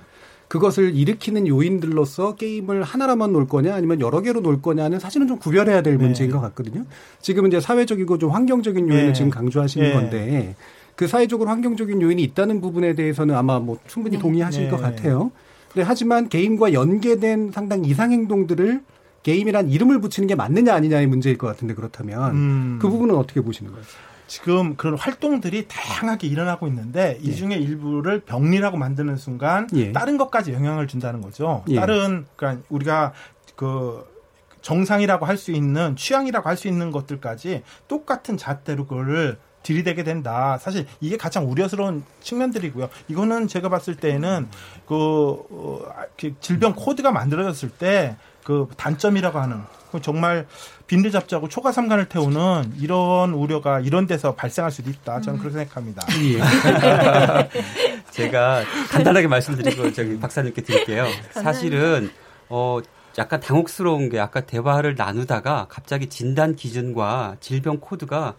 그것을 0.47 0.95
일으키는 0.95 1.45
요인들로서 1.47 2.33
게임을 2.33 2.81
하나로만 2.81 3.33
놀 3.33 3.47
거냐 3.47 3.75
아니면 3.75 4.01
여러 4.01 4.21
개로 4.21 4.41
놀 4.41 4.63
거냐는 4.63 4.97
사실은 4.97 5.27
좀 5.27 5.37
구별해야 5.37 5.83
될 5.83 5.99
문제인 5.99 6.31
것 6.31 6.41
같거든요. 6.41 6.85
지금은 7.21 7.49
이제 7.49 7.59
사회적이고 7.59 8.17
좀 8.17 8.31
환경적인 8.31 8.89
요인을 8.89 9.07
네. 9.09 9.13
지금 9.13 9.29
강조하시는 9.29 9.87
네. 9.87 9.93
건데 9.93 10.55
그 10.95 11.07
사회적으로 11.07 11.51
환경적인 11.51 12.01
요인이 12.01 12.23
있다는 12.23 12.61
부분에 12.61 12.95
대해서는 12.95 13.35
아마 13.35 13.59
뭐 13.59 13.77
충분히 13.85 14.17
동의하실 14.17 14.63
네. 14.63 14.69
것 14.71 14.81
같아요. 14.81 15.29
네, 15.75 15.83
하지만 15.83 16.29
게임과 16.29 16.73
연계된 16.73 17.51
상당 17.51 17.85
이상 17.85 18.11
행동들을 18.11 18.81
게임이란 19.23 19.69
이름을 19.69 19.99
붙이는 20.01 20.27
게 20.27 20.35
맞느냐 20.35 20.73
아니냐의 20.73 21.07
문제일 21.07 21.37
것 21.37 21.47
같은데 21.47 21.73
그렇다면 21.73 22.31
음. 22.31 22.79
그 22.81 22.89
부분은 22.89 23.15
어떻게 23.15 23.41
보시는 23.41 23.71
거예요? 23.71 23.85
지금 24.27 24.75
그런 24.75 24.95
활동들이 24.97 25.67
다양하게 25.67 26.27
일어나고 26.27 26.67
있는데 26.67 27.17
이 27.21 27.35
중에 27.35 27.55
일부를 27.55 28.19
병리라고 28.21 28.77
만드는 28.77 29.17
순간 29.17 29.67
예. 29.73 29.91
다른 29.91 30.17
것까지 30.17 30.53
영향을 30.53 30.87
준다는 30.87 31.21
거죠. 31.21 31.63
예. 31.69 31.75
다른 31.75 32.27
그러니까 32.35 32.63
우리가 32.69 33.13
그 33.55 34.05
정상이라고 34.61 35.25
할 35.25 35.37
수 35.37 35.51
있는 35.51 35.95
취향이라고 35.95 36.47
할 36.47 36.57
수 36.57 36.67
있는 36.67 36.91
것들까지 36.91 37.63
똑같은 37.87 38.37
잣대로 38.37 38.85
그거를 38.85 39.39
들이대게 39.63 40.03
된다. 40.03 40.57
사실 40.59 40.85
이게 41.01 41.17
가장 41.17 41.49
우려스러운 41.49 42.03
측면들이고요. 42.21 42.87
이거는 43.07 43.47
제가 43.47 43.67
봤을 43.69 43.95
때는 43.95 44.47
그, 44.87 44.95
어, 44.95 45.81
그 46.19 46.33
질병 46.39 46.75
코드가 46.75 47.11
만들어졌을 47.11 47.69
때 47.69 48.15
그 48.49 48.67
단점이라고 48.77 49.37
하는 49.37 49.61
그 49.91 50.01
정말 50.01 50.47
빈대 50.87 51.11
잡자고 51.11 51.49
초과 51.49 51.71
삼간을 51.71 52.09
태우는 52.09 52.73
이런 52.79 53.31
우려가 53.31 53.79
이런 53.79 54.07
데서 54.07 54.33
발생할 54.33 54.71
수도 54.71 54.89
있다. 54.89 55.21
저는 55.21 55.37
그렇게 55.37 55.59
생각합니다. 55.59 56.01
제가 58.09 58.63
간단하게 58.89 59.27
말씀드리고 59.27 59.93
저기 59.93 60.19
박사님께 60.19 60.63
드릴게요. 60.63 61.05
사실은 61.29 62.09
어 62.49 62.79
약간 63.19 63.39
당혹스러운 63.39 64.09
게 64.09 64.19
아까 64.19 64.41
대화를 64.41 64.95
나누다가 64.95 65.67
갑자기 65.69 66.07
진단 66.07 66.55
기준과 66.55 67.35
질병 67.41 67.79
코드가 67.79 68.33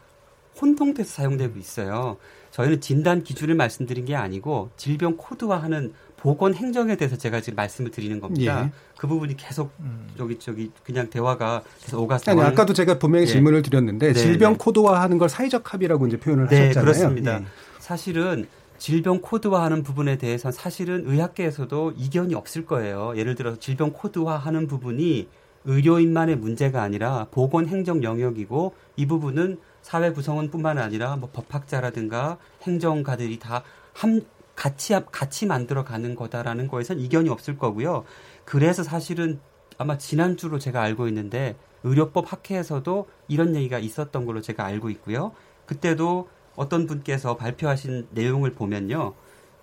혼동돼서 0.61 1.09
사용되고 1.09 1.57
있어요. 1.57 2.16
저희는 2.51 2.81
진단 2.81 3.23
기준을 3.23 3.55
말씀드린 3.55 4.07
게 4.07 4.16
아니고 4.16 4.70
질병 4.77 5.16
코드화하는 5.16 5.92
보건 6.20 6.54
행정에 6.54 6.96
대해서 6.96 7.16
제가 7.16 7.40
지금 7.40 7.56
말씀을 7.56 7.90
드리는 7.90 8.20
겁니다. 8.20 8.64
예. 8.64 8.70
그 8.96 9.06
부분이 9.06 9.37
계속 9.37 9.72
저기 10.16 10.38
저기 10.38 10.70
그냥 10.85 11.09
대화가 11.09 11.62
계속 11.80 12.02
오가서 12.02 12.30
아니 12.30 12.42
아까도 12.42 12.74
제가 12.74 12.98
분명히 12.98 13.26
예. 13.26 13.26
질문을 13.26 13.62
드렸는데 13.62 14.12
네, 14.12 14.12
질병 14.12 14.52
네. 14.52 14.59
코드화하는 14.59 15.18
걸 15.18 15.28
사회적 15.28 15.72
합의라고 15.72 16.06
이제 16.06 16.18
표현을 16.18 16.48
네, 16.48 16.68
하셨잖아요. 16.68 16.85
그렇습니다. 16.85 17.40
예. 17.40 17.44
사실은 17.78 18.46
질병 18.78 19.20
코드화하는 19.20 19.83
부분에 19.83 20.18
대해서는 20.18 20.52
사실은 20.52 21.04
의학계에서도 21.06 21.94
이견이 21.96 22.35
없을 22.35 22.66
거예요. 22.66 23.14
예를 23.16 23.35
들어서 23.35 23.59
질병 23.59 23.92
코드화하는 23.92 24.66
부분이 24.66 25.28
의료인만의 25.64 26.37
문제가 26.37 26.83
아니라 26.83 27.26
보건 27.30 27.66
행정 27.66 28.02
영역이고 28.02 28.74
이 28.96 29.06
부분은 29.06 29.59
사회 29.83 30.12
구성원뿐만 30.12 30.78
아니라 30.78 31.16
뭐 31.16 31.30
법학자라든가 31.33 32.38
행정가들이 32.62 33.38
다 33.38 33.62
함, 33.92 34.22
같이 34.61 34.94
같이 35.11 35.46
만들어 35.46 35.85
가는 35.85 36.14
거다라는 36.14 36.68
거에선 36.68 37.01
이견이 37.01 37.31
없을 37.31 37.57
거고요. 37.57 38.05
그래서 38.44 38.83
사실은 38.83 39.40
아마 39.79 39.96
지난주로 39.96 40.59
제가 40.59 40.83
알고 40.83 41.09
있는데 41.09 41.57
의료법 41.83 42.31
학회에서도 42.31 43.09
이런 43.29 43.56
얘기가 43.56 43.79
있었던 43.79 44.27
걸로 44.27 44.42
제가 44.42 44.67
알고 44.67 44.90
있고요. 44.90 45.33
그때도 45.65 46.29
어떤 46.56 46.87
분께서 46.87 47.38
발표하신 47.38 48.08
내용을 48.11 48.52
보면요. 48.52 49.15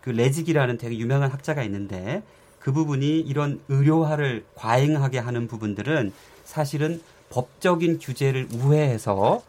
그 0.01 0.09
레직이라는 0.09 0.79
되게 0.79 0.97
유명한 0.97 1.29
학자가 1.29 1.61
있는데 1.61 2.23
그 2.57 2.71
부분이 2.71 3.19
이런 3.19 3.61
의료화를 3.67 4.45
과잉하게 4.55 5.19
하는 5.19 5.47
부분들은 5.47 6.11
사실은 6.43 7.03
법적인 7.29 7.99
규제를 7.99 8.47
우회해서 8.51 9.43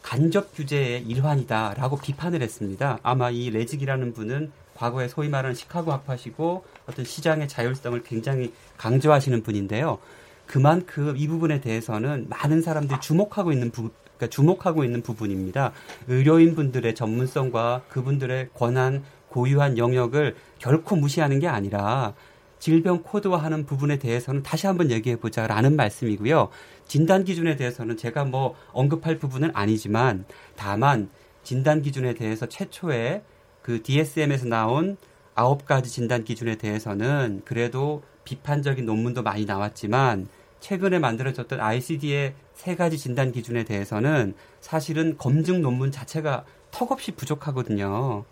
간접 0.00 0.54
규제의 0.54 1.02
일환이다라고 1.02 1.98
비판을 1.98 2.40
했습니다. 2.40 2.98
아마 3.02 3.28
이 3.28 3.50
레직이라는 3.50 4.14
분은 4.14 4.50
과거에 4.78 5.08
소위 5.08 5.28
말하는 5.28 5.56
시카고 5.56 5.92
학파시고 5.92 6.64
어떤 6.86 7.04
시장의 7.04 7.48
자율성을 7.48 8.00
굉장히 8.04 8.52
강조하시는 8.76 9.42
분인데요. 9.42 9.98
그만큼 10.46 11.16
이 11.16 11.26
부분에 11.26 11.60
대해서는 11.60 12.26
많은 12.28 12.62
사람들이 12.62 13.00
주목하고 13.00 13.52
있는 13.52 13.70
부, 13.70 13.90
그러니까 14.16 14.28
주목하고 14.28 14.84
있는 14.84 15.02
부분입니다. 15.02 15.72
의료인 16.06 16.54
분들의 16.54 16.94
전문성과 16.94 17.82
그분들의 17.88 18.50
권한 18.54 19.02
고유한 19.28 19.76
영역을 19.78 20.36
결코 20.58 20.96
무시하는 20.96 21.40
게 21.40 21.48
아니라 21.48 22.14
질병 22.60 23.02
코드화하는 23.02 23.66
부분에 23.66 23.98
대해서는 23.98 24.42
다시 24.42 24.66
한번 24.66 24.90
얘기해 24.90 25.16
보자라는 25.16 25.76
말씀이고요. 25.76 26.48
진단 26.86 27.24
기준에 27.24 27.56
대해서는 27.56 27.96
제가 27.96 28.24
뭐 28.24 28.54
언급할 28.72 29.18
부분은 29.18 29.50
아니지만 29.54 30.24
다만 30.56 31.10
진단 31.42 31.82
기준에 31.82 32.14
대해서 32.14 32.46
최초에 32.46 33.22
그 33.68 33.82
DSM에서 33.82 34.46
나온 34.46 34.96
아홉 35.34 35.66
가지 35.66 35.90
진단 35.90 36.24
기준에 36.24 36.54
대해서는 36.54 37.42
그래도 37.44 38.02
비판적인 38.24 38.86
논문도 38.86 39.22
많이 39.22 39.44
나왔지만 39.44 40.26
최근에 40.60 40.98
만들어졌던 40.98 41.60
ICD의 41.60 42.32
세 42.54 42.76
가지 42.76 42.96
진단 42.96 43.30
기준에 43.30 43.64
대해서는 43.64 44.32
사실은 44.62 45.18
검증 45.18 45.60
논문 45.60 45.92
자체가 45.92 46.46
턱없이 46.70 47.12
부족하거든요. 47.12 48.24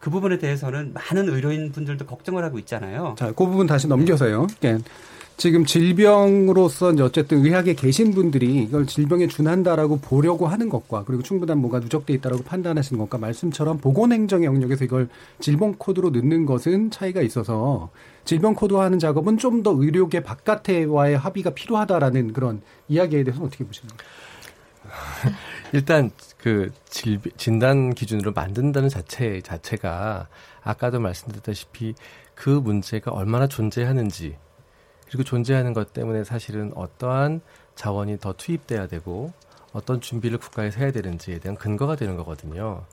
그 0.00 0.10
부분에 0.10 0.36
대해서는 0.36 0.92
많은 0.92 1.30
의료인 1.30 1.72
분들도 1.72 2.04
걱정을 2.04 2.44
하고 2.44 2.58
있잖아요. 2.58 3.14
자, 3.16 3.28
그 3.28 3.46
부분 3.46 3.66
다시 3.66 3.88
넘겨서요. 3.88 4.48
네. 4.60 4.76
지금 5.36 5.64
질병으로서 5.64 6.94
어쨌든 7.00 7.44
의학에 7.44 7.74
계신 7.74 8.12
분들이 8.12 8.62
이걸 8.62 8.86
질병에 8.86 9.26
준한다라고 9.26 9.98
보려고 9.98 10.46
하는 10.46 10.68
것과 10.68 11.04
그리고 11.04 11.22
충분한 11.22 11.58
뭐가 11.58 11.80
누적돼 11.80 12.14
있다라고 12.14 12.44
판단하시는 12.44 12.98
것과 13.00 13.18
말씀처럼 13.18 13.78
보건행정 13.78 14.44
영역에서 14.44 14.84
이걸 14.84 15.08
질병 15.40 15.74
코드로 15.74 16.10
넣는 16.10 16.46
것은 16.46 16.90
차이가 16.90 17.20
있어서 17.20 17.90
질병 18.24 18.54
코드화하는 18.54 18.98
작업은 18.98 19.38
좀 19.38 19.64
더 19.64 19.72
의료계 19.76 20.20
바깥에와의 20.20 21.16
합의가 21.16 21.50
필요하다라는 21.50 22.32
그런 22.34 22.60
이야기에 22.88 23.24
대해서 23.24 23.42
어떻게 23.42 23.64
보십니까? 23.64 23.96
일단 25.72 26.10
그 26.36 26.70
질, 26.90 27.18
진단 27.36 27.94
기준으로 27.94 28.32
만든다는 28.32 28.90
자체 28.90 29.40
자체가 29.40 30.28
아까도 30.62 31.00
말씀드렸다시피 31.00 31.94
그 32.34 32.50
문제가 32.50 33.12
얼마나 33.12 33.46
존재하는지 33.46 34.36
그리고 35.06 35.24
존재하는 35.24 35.72
것 35.72 35.92
때문에 35.92 36.24
사실은 36.24 36.72
어떠한 36.74 37.40
자원이 37.74 38.18
더 38.18 38.32
투입돼야 38.32 38.86
되고 38.86 39.32
어떤 39.72 40.00
준비를 40.00 40.38
국가에서 40.38 40.80
해야 40.80 40.92
되는지에 40.92 41.40
대한 41.40 41.56
근거가 41.56 41.96
되는 41.96 42.16
거거든요. 42.16 42.84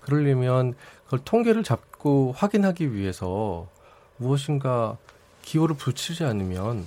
그러려면 0.00 0.74
그걸 1.04 1.20
통계를 1.24 1.64
잡고 1.64 2.32
확인하기 2.36 2.94
위해서 2.94 3.66
무엇인가 4.16 4.96
기호를 5.42 5.76
붙이지 5.76 6.24
않으면 6.24 6.86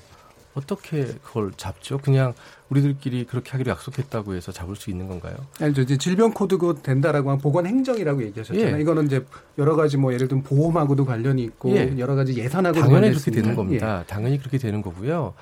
어떻게 0.54 1.06
그걸 1.24 1.52
잡죠? 1.56 1.98
그냥 1.98 2.34
우리들끼리 2.70 3.26
그렇게 3.26 3.52
하기로 3.52 3.72
약속했다고 3.72 4.36
해서 4.36 4.52
잡을 4.52 4.76
수 4.76 4.90
있는 4.90 5.08
건가요? 5.08 5.36
아니죠. 5.60 5.82
이제 5.82 5.98
질병 5.98 6.32
코드가 6.34 6.76
된다라고 6.82 7.30
하면 7.30 7.42
보건 7.42 7.66
행정이라고 7.66 8.24
얘기하셨잖아요. 8.24 8.78
예. 8.78 8.82
이거는 8.82 9.06
이제 9.06 9.26
여러 9.58 9.76
가지 9.76 9.98
뭐 9.98 10.14
예를 10.14 10.28
들면 10.28 10.44
보험하고도 10.44 11.06
관련이 11.06 11.44
있고 11.44 11.72
예. 11.76 11.98
여러 11.98 12.16
가지 12.16 12.38
예산하고 12.38 12.80
당연히 12.80 13.10
그렇게 13.10 13.32
되는 13.32 13.56
겁니다. 13.56 14.02
예. 14.02 14.06
당연히 14.08 14.38
그렇게 14.38 14.58
되는 14.58 14.82
거고요. 14.82 15.34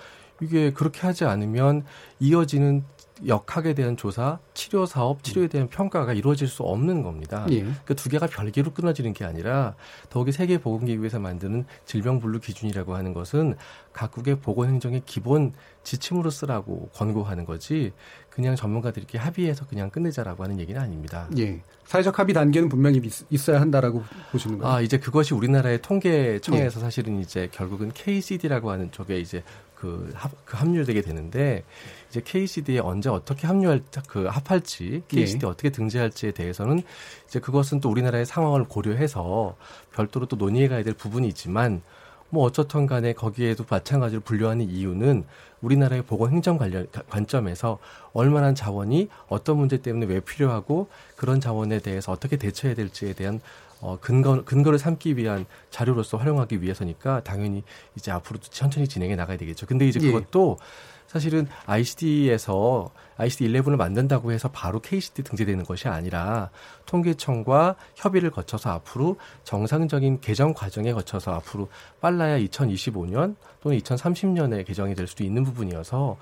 이게 0.42 0.72
그렇게 0.72 1.02
하지 1.02 1.26
않으면 1.26 1.84
이어지는 2.20 2.84
역학에 3.28 3.74
대한 3.74 3.98
조사, 3.98 4.40
치료 4.54 4.86
사업, 4.86 5.24
치료에 5.24 5.48
대한 5.48 5.68
평가가 5.68 6.14
이루어질 6.14 6.48
수 6.48 6.64
없는 6.64 7.04
겁니다. 7.04 7.46
예. 7.52 7.66
그두 7.86 8.10
개가 8.10 8.28
별개로 8.28 8.72
끊어지는 8.72 9.14
게 9.14 9.26
아니라 9.26 9.76
더욱이 10.10 10.32
세계 10.32 10.58
보건기구에서 10.58 11.20
만드는 11.20 11.66
질병 11.86 12.20
분류 12.20 12.40
기준이라고 12.40 12.96
하는 12.96 13.14
것은 13.14 13.56
각국의 14.00 14.40
보건 14.40 14.70
행정의 14.70 15.02
기본 15.06 15.54
지침으로 15.84 16.30
쓰라고 16.30 16.90
권고하는 16.94 17.44
거지 17.44 17.92
그냥 18.30 18.56
전문가들끼리 18.56 19.18
합의해서 19.18 19.68
그냥 19.68 19.90
끝내자라고 19.90 20.44
하는 20.44 20.58
얘기는 20.60 20.80
아닙니다. 20.80 21.28
예. 21.38 21.60
사회적 21.86 22.18
합의 22.18 22.34
단계는 22.34 22.70
분명히 22.70 23.02
있, 23.30 23.50
어야 23.50 23.60
한다라고 23.60 24.04
보시는 24.32 24.60
거예요. 24.60 24.74
아, 24.74 24.82
이제 24.82 24.98
그것이 24.98 25.34
우리나라의 25.34 25.82
통계청에서 25.82 26.80
예. 26.80 26.82
사실은 26.82 27.20
이제 27.20 27.50
결국은 27.52 27.92
KCD라고 27.94 28.72
하는 28.72 28.90
쪽에 28.92 29.20
이제 29.20 29.44
그, 29.76 30.12
합, 30.14 30.32
그 30.46 30.56
합류되게 30.56 31.02
되는데 31.02 31.64
이제 32.10 32.22
KCD에 32.24 32.80
언제 32.80 33.10
어떻게 33.10 33.48
합류할 33.48 33.84
그 34.08 34.26
합할지 34.26 35.04
KCD 35.10 35.46
예. 35.46 35.50
어떻게 35.50 35.72
등재할지에 35.72 36.32
대해서는 36.32 36.84
이제 37.28 37.40
그것은 37.40 37.82
또 37.82 37.90
우리나라의 37.90 38.26
상황을 38.26 38.64
고려해서 38.66 39.58
별도로 39.94 40.26
또 40.28 40.38
논의해 40.38 40.70
가야 40.70 40.84
될 40.84 40.94
부분이 40.94 41.28
있지만 41.28 41.82
뭐 42.30 42.46
어쨌든 42.46 42.86
간에 42.86 43.14
거기에도 43.14 43.66
마찬가지로 43.68 44.22
분류하는 44.22 44.70
이유는 44.70 45.24
우리나라의 45.62 46.04
보건 46.04 46.32
행정 46.32 46.58
관련 46.58 46.88
관점에서 47.10 47.80
얼마나 48.14 48.54
자원이 48.54 49.10
어떤 49.28 49.58
문제 49.58 49.78
때문에 49.78 50.06
왜 50.06 50.20
필요하고 50.20 50.88
그런 51.16 51.42
자원에 51.42 51.80
대해서 51.80 52.12
어떻게 52.12 52.38
대처해야 52.38 52.76
될지에 52.76 53.14
대한 53.14 53.42
어, 53.82 53.98
근거, 54.00 54.44
근거를 54.44 54.78
삼기 54.78 55.16
위한 55.18 55.46
자료로서 55.70 56.18
활용하기 56.18 56.62
위해서니까 56.62 57.24
당연히 57.24 57.64
이제 57.96 58.12
앞으로도 58.12 58.48
천천히 58.50 58.88
진행해 58.88 59.16
나가야 59.16 59.38
되겠죠. 59.38 59.66
근데 59.66 59.88
이제 59.88 60.00
예. 60.02 60.12
그것도 60.12 60.58
예. 60.60 60.64
사실은 61.10 61.48
ICD에서 61.66 62.92
ICD 63.18 63.52
11을 63.52 63.76
만든다고 63.76 64.32
해서 64.32 64.48
바로 64.50 64.80
KCD 64.80 65.24
등재되는 65.24 65.66
것이 65.66 65.88
아니라 65.88 66.52
통계청과 66.86 67.76
협의를 67.96 68.30
거쳐서 68.30 68.70
앞으로 68.70 69.18
정상적인 69.44 70.22
개정 70.22 70.54
과정에 70.54 70.94
거쳐서 70.94 71.34
앞으로 71.34 71.68
빨라야 72.00 72.40
2025년 72.40 73.36
또는 73.62 73.78
2030년에 73.80 74.66
개정이 74.66 74.94
될 74.96 75.08
수도 75.08 75.24
있는 75.24 75.44
부분이어서 75.44 76.16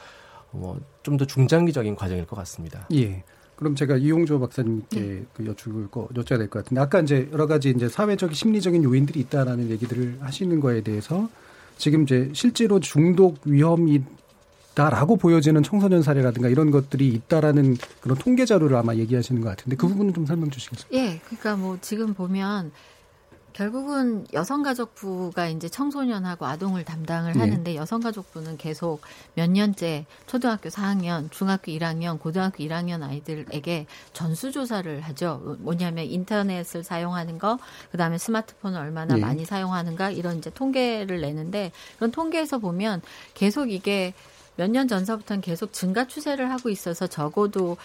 뭐 0.52 0.80
좀 1.08 1.18
더 1.18 1.24
중장기적인 1.26 1.96
과정일 1.96 2.26
것 2.26 2.36
같습니다. 2.36 2.86
예. 2.94 3.24
그럼 3.56 3.76
제가 3.76 3.96
이용조 3.96 4.42
박사님께 4.42 5.00
네. 5.00 5.26
그 5.34 5.46
여쭙을 5.46 5.90
거 5.90 6.10
여쭤야 6.10 6.38
될 6.38 6.50
것 6.50 6.64
같은데 6.64 6.82
아까 6.82 7.00
이제 7.00 7.30
여러 7.32 7.48
가지 7.48 7.70
이제 7.70 7.88
사회적 7.88 8.36
심리적인 8.36 8.84
요인들이 8.84 9.22
있다라는 9.22 9.70
얘기들을 9.70 10.18
하시는 10.20 10.60
거에 10.60 10.82
대해서 10.82 11.30
지금 11.78 12.04
이제 12.04 12.30
실제로 12.34 12.82
중독 12.82 13.38
위험이 13.46 14.04
있다라고 14.78 15.18
보여지는 15.18 15.64
청소년 15.64 16.04
사례라든가 16.04 16.48
이런 16.48 16.70
것들이 16.70 17.08
있다라는 17.08 17.78
그런 18.00 18.18
통계 18.18 18.46
자료를 18.46 18.78
아마 18.78 18.96
얘기하시는 18.96 19.42
것 19.42 19.50
같은데 19.50 19.76
그 19.76 19.88
부분은 19.88 20.14
좀 20.14 20.26
설명 20.26 20.52
주시겠어요? 20.52 20.90
예, 20.94 21.20
그러니까 21.26 21.56
뭐 21.56 21.78
지금 21.82 22.14
보면 22.14 22.72
결국은 23.54 24.28
여성가족부가 24.34 25.48
이제 25.48 25.68
청소년하고 25.68 26.46
아동을 26.46 26.86
담당을 26.86 27.34
네. 27.34 27.40
하는데 27.40 27.76
여성가족부는 27.76 28.58
계속 28.58 29.02
몇 29.34 29.50
년째 29.50 30.06
초등학교 30.28 30.70
4학년, 30.70 31.32
중학교 31.32 31.72
1학년, 31.72 32.20
고등학교 32.20 32.64
1학년 32.64 33.02
아이들에게 33.02 33.88
전수조사를 34.14 35.02
하죠. 35.02 35.58
뭐냐면 35.58 36.06
인터넷을 36.06 36.84
사용하는 36.84 37.40
거, 37.40 37.58
그 37.90 37.98
다음에 37.98 38.20
스마트폰을 38.20 38.80
얼마나 38.80 39.16
네. 39.16 39.22
많이 39.22 39.44
사용하는가 39.44 40.12
이런 40.12 40.38
이제 40.38 40.52
통계를 40.52 41.22
내는데 41.22 41.72
그런 41.96 42.12
통계에서 42.12 42.60
보면 42.60 43.02
계속 43.34 43.72
이게 43.72 44.14
몇 44.58 44.70
년 44.70 44.88
전서부터는 44.88 45.42
계속 45.42 45.72
증가 45.72 46.06
추세를 46.08 46.52
하고 46.52 46.70
있어서 46.70 47.08
적어도 47.08 47.78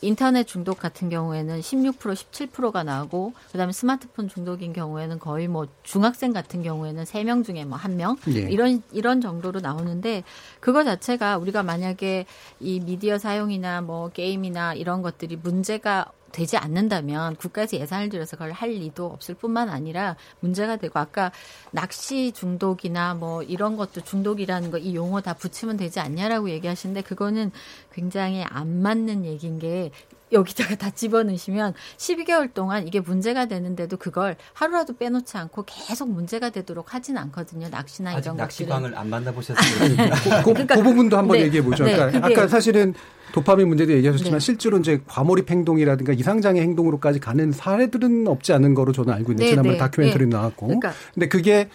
인터넷 0.00 0.44
중독 0.44 0.78
같은 0.78 1.08
경우에는 1.08 1.60
16% 1.60 1.96
17%가 1.96 2.82
나오고 2.82 3.32
그다음에 3.52 3.72
스마트폰 3.72 4.28
중독인 4.28 4.72
경우에는 4.72 5.18
거의 5.18 5.48
뭐 5.48 5.66
중학생 5.82 6.32
같은 6.32 6.62
경우에는 6.62 7.04
3명 7.04 7.44
중에 7.44 7.64
뭐 7.64 7.78
1명 7.78 8.18
네. 8.26 8.50
이런 8.50 8.82
이런 8.92 9.20
정도로 9.20 9.60
나오는데 9.60 10.24
그거 10.60 10.84
자체가 10.84 11.38
우리가 11.38 11.62
만약에 11.62 12.26
이 12.60 12.80
미디어 12.80 13.18
사용이나 13.18 13.80
뭐 13.80 14.10
게임이나 14.10 14.74
이런 14.74 15.02
것들이 15.02 15.36
문제가 15.36 16.10
되지 16.36 16.56
않는다면 16.58 17.36
국가에서 17.36 17.76
예산을 17.78 18.10
들여서 18.10 18.36
그걸 18.36 18.52
할 18.52 18.70
리도 18.70 19.06
없을 19.06 19.34
뿐만 19.34 19.68
아니라 19.70 20.16
문제가 20.40 20.76
되고 20.76 20.98
아까 20.98 21.32
낚시 21.72 22.30
중독이나 22.32 23.14
뭐 23.14 23.42
이런 23.42 23.76
것도 23.76 24.02
중독이라는 24.02 24.70
거 24.70 24.76
이 24.76 24.94
용어 24.94 25.20
다 25.20 25.32
붙이면 25.32 25.78
되지 25.78 26.00
않냐라고 26.00 26.50
얘기하시는데 26.50 27.00
그거는 27.02 27.50
굉장히 27.92 28.44
안 28.44 28.82
맞는 28.82 29.24
얘기인 29.24 29.58
게 29.58 29.90
여기다가 30.32 30.74
다 30.74 30.90
집어넣으시면 30.90 31.74
12개월 31.98 32.52
동안 32.52 32.86
이게 32.86 33.00
문제가 33.00 33.46
되는데도 33.46 33.96
그걸 33.96 34.36
하루라도 34.54 34.96
빼놓지 34.96 35.36
않고 35.36 35.64
계속 35.66 36.10
문제가 36.10 36.50
되도록 36.50 36.94
하진 36.94 37.16
않거든요. 37.16 37.68
낚시나 37.68 38.10
아직 38.10 38.26
이런 38.26 38.36
것들은. 38.36 38.68
낚시광을 38.68 38.98
안 38.98 39.08
만나보셨어요. 39.08 39.56
그, 40.44 40.52
그러니까- 40.52 40.74
그 40.76 40.82
부분도 40.82 41.16
한번 41.16 41.38
네, 41.38 41.44
얘기해 41.44 41.62
보죠. 41.62 41.84
네, 41.84 41.94
그러니까 41.94 42.20
그게- 42.20 42.34
아까 42.40 42.48
사실은 42.48 42.94
도파민 43.32 43.68
문제도 43.68 43.92
얘기하셨지만 43.92 44.38
네. 44.40 44.44
실제로 44.44 44.78
이제 44.78 45.00
과몰입 45.06 45.48
행동이라든가 45.50 46.12
이상장애 46.12 46.60
행동으로까지 46.60 47.20
가는 47.20 47.52
사례들은 47.52 48.26
없지 48.26 48.52
않은 48.52 48.74
거로 48.74 48.92
저는 48.92 49.12
알고 49.12 49.32
있는데 49.32 49.44
네, 49.44 49.50
지난번 49.50 49.72
네, 49.74 49.78
다큐멘터리 49.78 50.24
네. 50.26 50.30
나왔고. 50.36 50.66
그러니까- 50.66 50.92
근데 51.14 51.28
그게 51.28 51.68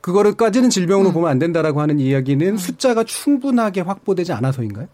그거를까지는 0.00 0.70
질병으로 0.70 1.08
음. 1.10 1.14
보면 1.14 1.30
안 1.30 1.38
된다라고 1.40 1.80
하는 1.80 1.98
이야기는 1.98 2.56
숫자가 2.58 3.02
충분하게 3.02 3.80
확보되지 3.80 4.32
않아서인가요? 4.34 4.86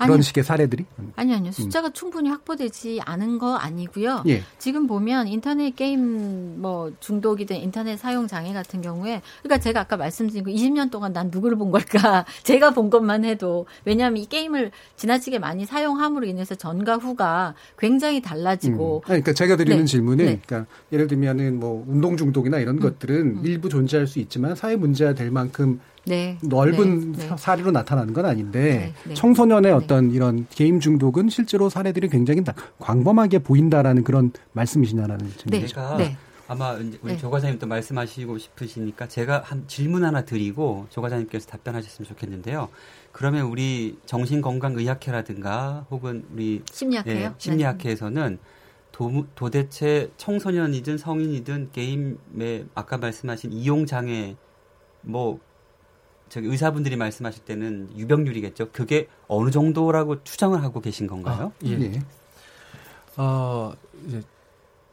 그런 0.00 0.14
아니요. 0.14 0.22
식의 0.22 0.44
사례들이? 0.44 0.86
아니요, 1.16 1.36
아니요. 1.36 1.52
숫자가 1.52 1.90
충분히 1.90 2.30
확보되지 2.30 3.00
않은 3.04 3.38
거 3.38 3.56
아니고요. 3.56 4.24
예. 4.28 4.42
지금 4.58 4.86
보면 4.86 5.28
인터넷 5.28 5.76
게임 5.76 6.60
뭐 6.60 6.90
중독이든 7.00 7.56
인터넷 7.56 7.98
사용 7.98 8.26
장애 8.26 8.52
같은 8.54 8.80
경우에 8.80 9.20
그러니까 9.42 9.62
제가 9.62 9.80
아까 9.80 9.96
말씀드린 9.98 10.44
그 10.44 10.50
20년 10.50 10.90
동안 10.90 11.12
난 11.12 11.28
누구를 11.30 11.58
본 11.58 11.70
걸까? 11.70 12.24
제가 12.44 12.70
본 12.70 12.88
것만 12.88 13.24
해도 13.24 13.66
왜냐하면 13.84 14.22
이 14.22 14.26
게임을 14.26 14.70
지나치게 14.96 15.38
많이 15.38 15.66
사용함으로 15.66 16.26
인해서 16.26 16.54
전과 16.54 16.96
후가 16.96 17.54
굉장히 17.78 18.22
달라지고 18.22 19.02
음. 19.06 19.12
아니, 19.12 19.22
그러니까 19.22 19.32
제가 19.34 19.56
드리는 19.56 19.78
네. 19.80 19.84
질문은 19.84 20.24
네. 20.24 20.32
음. 20.32 20.40
그러니까 20.46 20.70
예를 20.92 21.06
들면은 21.08 21.60
뭐 21.60 21.84
운동 21.86 22.16
중독이나 22.16 22.58
이런 22.58 22.80
것들은 22.80 23.44
일부 23.44 23.68
존재할 23.68 24.06
수 24.06 24.18
있지만 24.18 24.54
사회 24.54 24.76
문제가 24.76 25.14
될 25.14 25.30
만큼 25.30 25.80
네. 26.06 26.38
넓은 26.42 27.12
네. 27.12 27.28
네. 27.28 27.36
사례로 27.36 27.70
나타나는 27.70 28.14
건 28.14 28.26
아닌데 28.26 28.92
네, 29.04 29.08
네. 29.08 29.14
청소년의 29.14 29.72
어떤 29.72 30.10
이런 30.10 30.46
게임 30.50 30.80
중독은 30.80 31.28
실제로 31.28 31.68
사례들이 31.68 32.08
굉장히 32.08 32.42
다 32.42 32.54
광범하게 32.78 33.40
보인다라는 33.40 34.04
그런 34.04 34.32
말씀이시냐라는 34.52 35.30
질문. 35.36 35.66
제가 35.66 35.96
네. 35.96 36.16
아마 36.48 36.72
우리 36.72 36.98
네. 37.00 37.16
조 37.16 37.30
과장님도 37.30 37.68
말씀하시고 37.68 38.38
싶으시니까 38.38 39.06
제가 39.06 39.42
한 39.44 39.64
질문 39.68 40.04
하나 40.04 40.22
드리고 40.24 40.86
조 40.90 41.00
과장님께서 41.00 41.46
답변하셨으면 41.48 42.08
좋겠는데요. 42.08 42.68
그러면 43.12 43.46
우리 43.46 43.98
정신건강의학회라든가 44.06 45.86
혹은 45.90 46.24
우리 46.32 46.62
심리학회요? 46.72 47.16
예, 47.16 47.32
심리학회에서는 47.38 48.38
도, 48.90 49.26
도대체 49.36 50.10
청소년이든 50.16 50.98
성인이든 50.98 51.70
게임에 51.72 52.64
아까 52.74 52.98
말씀하신 52.98 53.52
이용 53.52 53.86
장애 53.86 54.34
뭐 55.02 55.38
저기 56.30 56.46
의사분들이 56.46 56.96
말씀하실 56.96 57.44
때는 57.44 57.90
유병률이겠죠. 57.96 58.70
그게 58.72 59.08
어느 59.28 59.50
정도라고 59.50 60.22
추정을 60.24 60.62
하고 60.62 60.80
계신 60.80 61.06
건가요? 61.06 61.52
아, 61.62 61.66
예. 61.66 62.00
어, 63.16 63.72
이제 64.06 64.22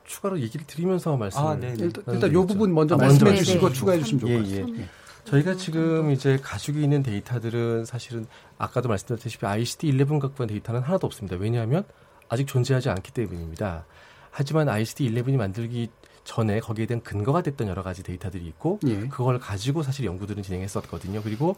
추가로 0.03 0.39
얘기를 0.41 0.65
드리면서 0.65 1.15
말씀을 1.15 1.47
아, 1.47 1.55
네, 1.55 1.73
네. 1.75 1.85
일단, 1.85 2.03
일단 2.07 2.33
요 2.33 2.45
부분 2.45 2.73
먼저 2.73 2.95
아, 2.95 2.97
말씀해 2.97 3.31
먼저 3.31 3.43
주시고. 3.43 3.71
추가해 3.71 3.99
주시면 3.99 4.19
좋을 4.19 4.43
것 4.43 4.49
예, 4.49 4.59
같습니다. 4.61 4.83
예. 4.83 4.87
저희가 5.25 5.55
지금 5.55 6.11
이제 6.11 6.39
가지고 6.41 6.79
있는 6.79 7.03
데이터들은 7.03 7.85
사실은 7.85 8.25
아까도 8.57 8.89
말씀드렸다시피 8.89 9.45
ICD-11 9.45 10.19
갖고 10.19 10.37
간 10.37 10.47
데이터는 10.47 10.81
하나도 10.81 11.05
없습니다. 11.05 11.35
왜냐하면 11.37 11.83
아직 12.29 12.47
존재하지 12.47 12.89
않기 12.89 13.11
때문입니다. 13.11 13.85
하지만 14.31 14.67
ICD-11이 14.67 15.35
만들기 15.35 15.89
전에 16.27 16.59
거기에 16.59 16.85
대한 16.85 17.01
근거가 17.01 17.41
됐던 17.41 17.69
여러 17.69 17.83
가지 17.83 18.03
데이터들이 18.03 18.45
있고 18.47 18.79
예. 18.85 19.07
그걸 19.07 19.39
가지고 19.39 19.81
사실 19.81 20.05
연구들은 20.05 20.43
진행했었거든요. 20.43 21.23
그리고 21.23 21.55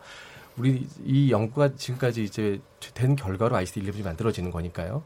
우리 0.57 0.88
이 1.03 1.32
연구가 1.32 1.76
지금까지 1.76 2.24
이제 2.24 2.61
된 2.93 3.15
결과로 3.15 3.55
ICD-11이 3.55 4.03
만들어지는 4.03 4.51
거니까요. 4.51 5.03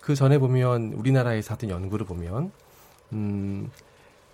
그 0.00 0.14
전에 0.14 0.38
보면 0.38 0.92
우리나라에서 0.92 1.54
했던 1.54 1.68
연구를 1.68 2.06
보면 2.06 2.52
음, 3.12 3.70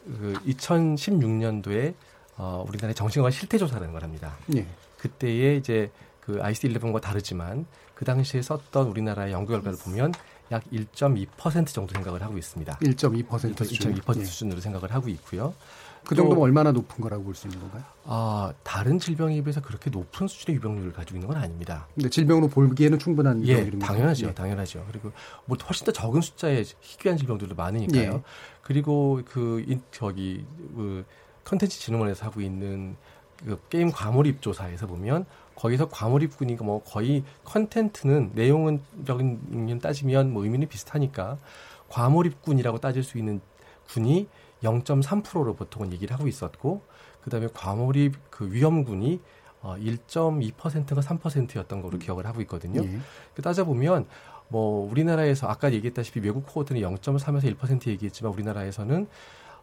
그 0.04 0.34
2016년도에 0.46 1.94
어, 2.36 2.64
우리나라의 2.68 2.94
정신건강 2.94 3.30
실태 3.30 3.56
조사라는 3.56 3.92
걸 3.92 4.02
합니다. 4.02 4.36
예. 4.54 4.66
그때에 4.98 5.56
이제 5.56 5.90
그 6.20 6.40
ICD-11과 6.40 7.00
다르지만 7.00 7.64
그 7.94 8.04
당시에 8.04 8.42
썼던 8.42 8.88
우리나라의 8.88 9.32
연구 9.32 9.52
결과를 9.52 9.78
보면 9.78 10.12
약 10.50 10.64
1.2% 10.72 11.66
정도 11.68 11.92
생각을 11.94 12.22
하고 12.22 12.38
있습니다. 12.38 12.78
1.2% 12.78 13.64
수준. 13.64 13.94
1.2% 13.94 14.20
예. 14.20 14.24
수준으로 14.24 14.60
생각을 14.60 14.92
하고 14.92 15.08
있고요. 15.10 15.54
그 16.04 16.14
또, 16.14 16.22
정도면 16.22 16.42
얼마나 16.42 16.72
높은 16.72 17.02
거라고 17.02 17.22
볼 17.24 17.34
수 17.34 17.48
있는 17.48 17.60
건가요? 17.60 17.82
아, 18.04 18.52
다른 18.62 18.98
질병에 18.98 19.42
비해서 19.42 19.60
그렇게 19.60 19.90
높은 19.90 20.26
수준의 20.26 20.56
유병률을 20.56 20.92
가지고 20.92 21.18
있는 21.18 21.28
건 21.28 21.36
아닙니다. 21.36 21.86
근데 21.94 22.08
질병으로 22.08 22.48
보기에는 22.48 22.98
충분한 22.98 23.46
예. 23.46 23.68
당연하죠. 23.78 24.28
예. 24.28 24.34
당연하죠. 24.34 24.86
그리고 24.90 25.12
뭐 25.44 25.58
훨씬 25.68 25.84
더 25.84 25.92
적은 25.92 26.20
숫자의 26.22 26.64
희귀한 26.80 27.18
질병들도 27.18 27.54
많으니까요. 27.54 28.12
예. 28.14 28.22
그리고 28.62 29.20
그 29.28 29.62
인- 29.68 29.82
저기 29.90 30.46
그 30.74 31.04
컨텐츠 31.44 31.78
진흥원에서 31.78 32.24
하고 32.26 32.40
있는 32.40 32.96
그 33.44 33.60
게임 33.68 33.90
과몰입 33.90 34.40
조사에서 34.40 34.86
보면 34.86 35.26
거기서 35.58 35.88
과몰입군이 35.88 36.54
뭐 36.56 36.82
거의 36.84 37.24
컨텐츠는 37.44 38.30
내용은 38.34 38.80
적인 39.04 39.40
의미는 39.50 39.80
따지면 39.80 40.32
뭐 40.32 40.44
의미는 40.44 40.68
비슷하니까 40.68 41.36
과몰입군이라고 41.88 42.78
따질 42.78 43.02
수 43.02 43.18
있는 43.18 43.40
군이 43.88 44.28
0.3%로 44.62 45.54
보통은 45.54 45.92
얘기를 45.92 46.14
하고 46.14 46.28
있었고 46.28 46.82
그다음에 47.22 47.48
과몰입 47.52 48.30
그 48.30 48.50
위험군이 48.52 49.20
어 49.60 49.74
1.2%가 49.76 51.00
3%였던 51.00 51.82
걸로 51.82 51.98
기억을 51.98 52.26
하고 52.26 52.40
있거든요. 52.42 52.84
예. 52.84 53.00
그 53.34 53.42
따져보면 53.42 54.06
뭐 54.46 54.88
우리나라에서 54.88 55.48
아까 55.48 55.72
얘기했다시피 55.72 56.20
외국 56.20 56.46
코호트는 56.46 56.80
0.3에서 56.80 57.56
1% 57.56 57.88
얘기했지만 57.88 58.32
우리나라에서는 58.32 59.08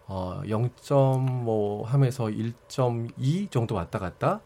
어 0.07 0.41
0.뭐 0.45 1.85
함에서 1.85 2.25
1.2 2.25 3.49
정도 3.49 3.75
왔다 3.75 3.97
갔다 3.97 4.41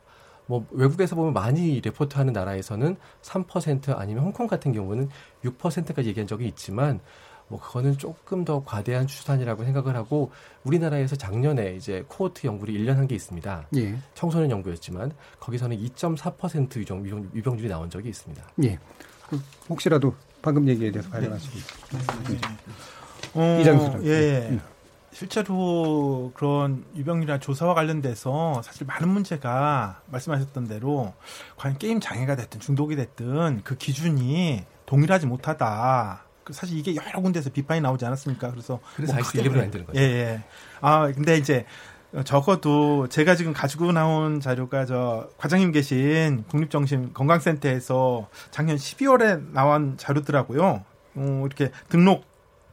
뭐 0.50 0.66
외국에서 0.72 1.16
보면 1.16 1.32
많이 1.34 1.80
레포트하는 1.80 2.34
나라에서는 2.34 2.96
3% 3.22 3.96
아니면 3.96 4.24
홍콩 4.24 4.48
같은 4.48 4.74
경우는 4.74 5.08
6%까지 5.46 6.10
얘기한 6.10 6.26
적이 6.26 6.48
있지만 6.48 7.00
뭐 7.50 7.60
그거는 7.60 7.96
조금 8.00 8.44
더 8.46 8.64
과대한 8.66 9.06
추산이라고 9.06 9.64
생각을 9.64 9.96
하고 9.96 10.32
우리나라에서 10.64 11.16
작년에 11.16 11.76
이제 11.76 12.04
코호트 12.08 12.48
연구를 12.48 12.74
1년 12.74 12.96
한 12.96 13.08
게 13.08 13.14
있습니다. 13.14 13.68
예. 13.78 13.96
청소년 14.16 14.50
연구였지만 14.50 15.12
거기서는 15.40 15.78
2.4% 15.78 16.78
유병, 16.78 17.06
유병, 17.06 17.30
유병률이 17.36 17.70
나온 17.70 17.88
적이 17.92 18.10
있습니다. 18.10 18.44
예. 18.64 18.80
그 19.30 19.40
혹시라도 19.70 20.16
방금 20.42 20.68
얘기에 20.68 20.90
대해서 20.92 21.10
발언하시고 21.12 21.60
어, 23.36 23.58
이장수 23.62 24.00
예, 24.06 24.10
예. 24.54 24.60
음. 25.12 25.14
실제로 25.14 26.32
그런 26.36 26.86
유병률이나 26.96 27.40
조사와 27.40 27.74
관련돼서 27.74 28.62
사실 28.64 28.86
많은 28.86 29.10
문제가 29.10 30.02
말씀하셨던 30.08 30.68
대로 30.68 31.14
과연 31.58 31.78
게임 31.78 32.00
장애가 32.00 32.36
됐든 32.36 32.60
중독이 32.60 32.96
됐든 32.96 33.62
그 33.64 33.76
기준이 33.78 34.64
동일하지 34.86 35.26
못하다. 35.28 36.24
그 36.44 36.54
사실 36.54 36.78
이게 36.78 36.96
여러 36.96 37.22
군데서 37.22 37.50
비판이 37.52 37.82
나오지 37.82 38.06
않았습니까? 38.06 38.52
그래서 38.52 38.80
그래서 38.96 39.14
뭐 39.14 39.20
ICD 39.20 39.44
크게- 39.44 39.52
11을 39.52 39.58
만드는 39.58 39.86
거죠. 39.86 40.00
예, 40.00 40.04
예. 40.04 40.44
아, 40.82 41.12
근데 41.14 41.38
이제 41.38 41.66
적어도 42.26 43.08
제가 43.08 43.36
지금 43.36 43.54
가지고 43.54 43.92
나온 43.92 44.40
자료가 44.40 44.86
저 44.88 45.30
과장님 45.38 45.72
계신 45.72 46.44
국립정신 46.50 47.14
건강센터에서 47.14 48.30
작년 48.50 48.78
12월에 48.78 49.52
나온 49.54 49.96
자료더라고요. 49.98 50.84
어, 51.16 51.44
이렇게 51.46 51.72
등록 51.90 52.24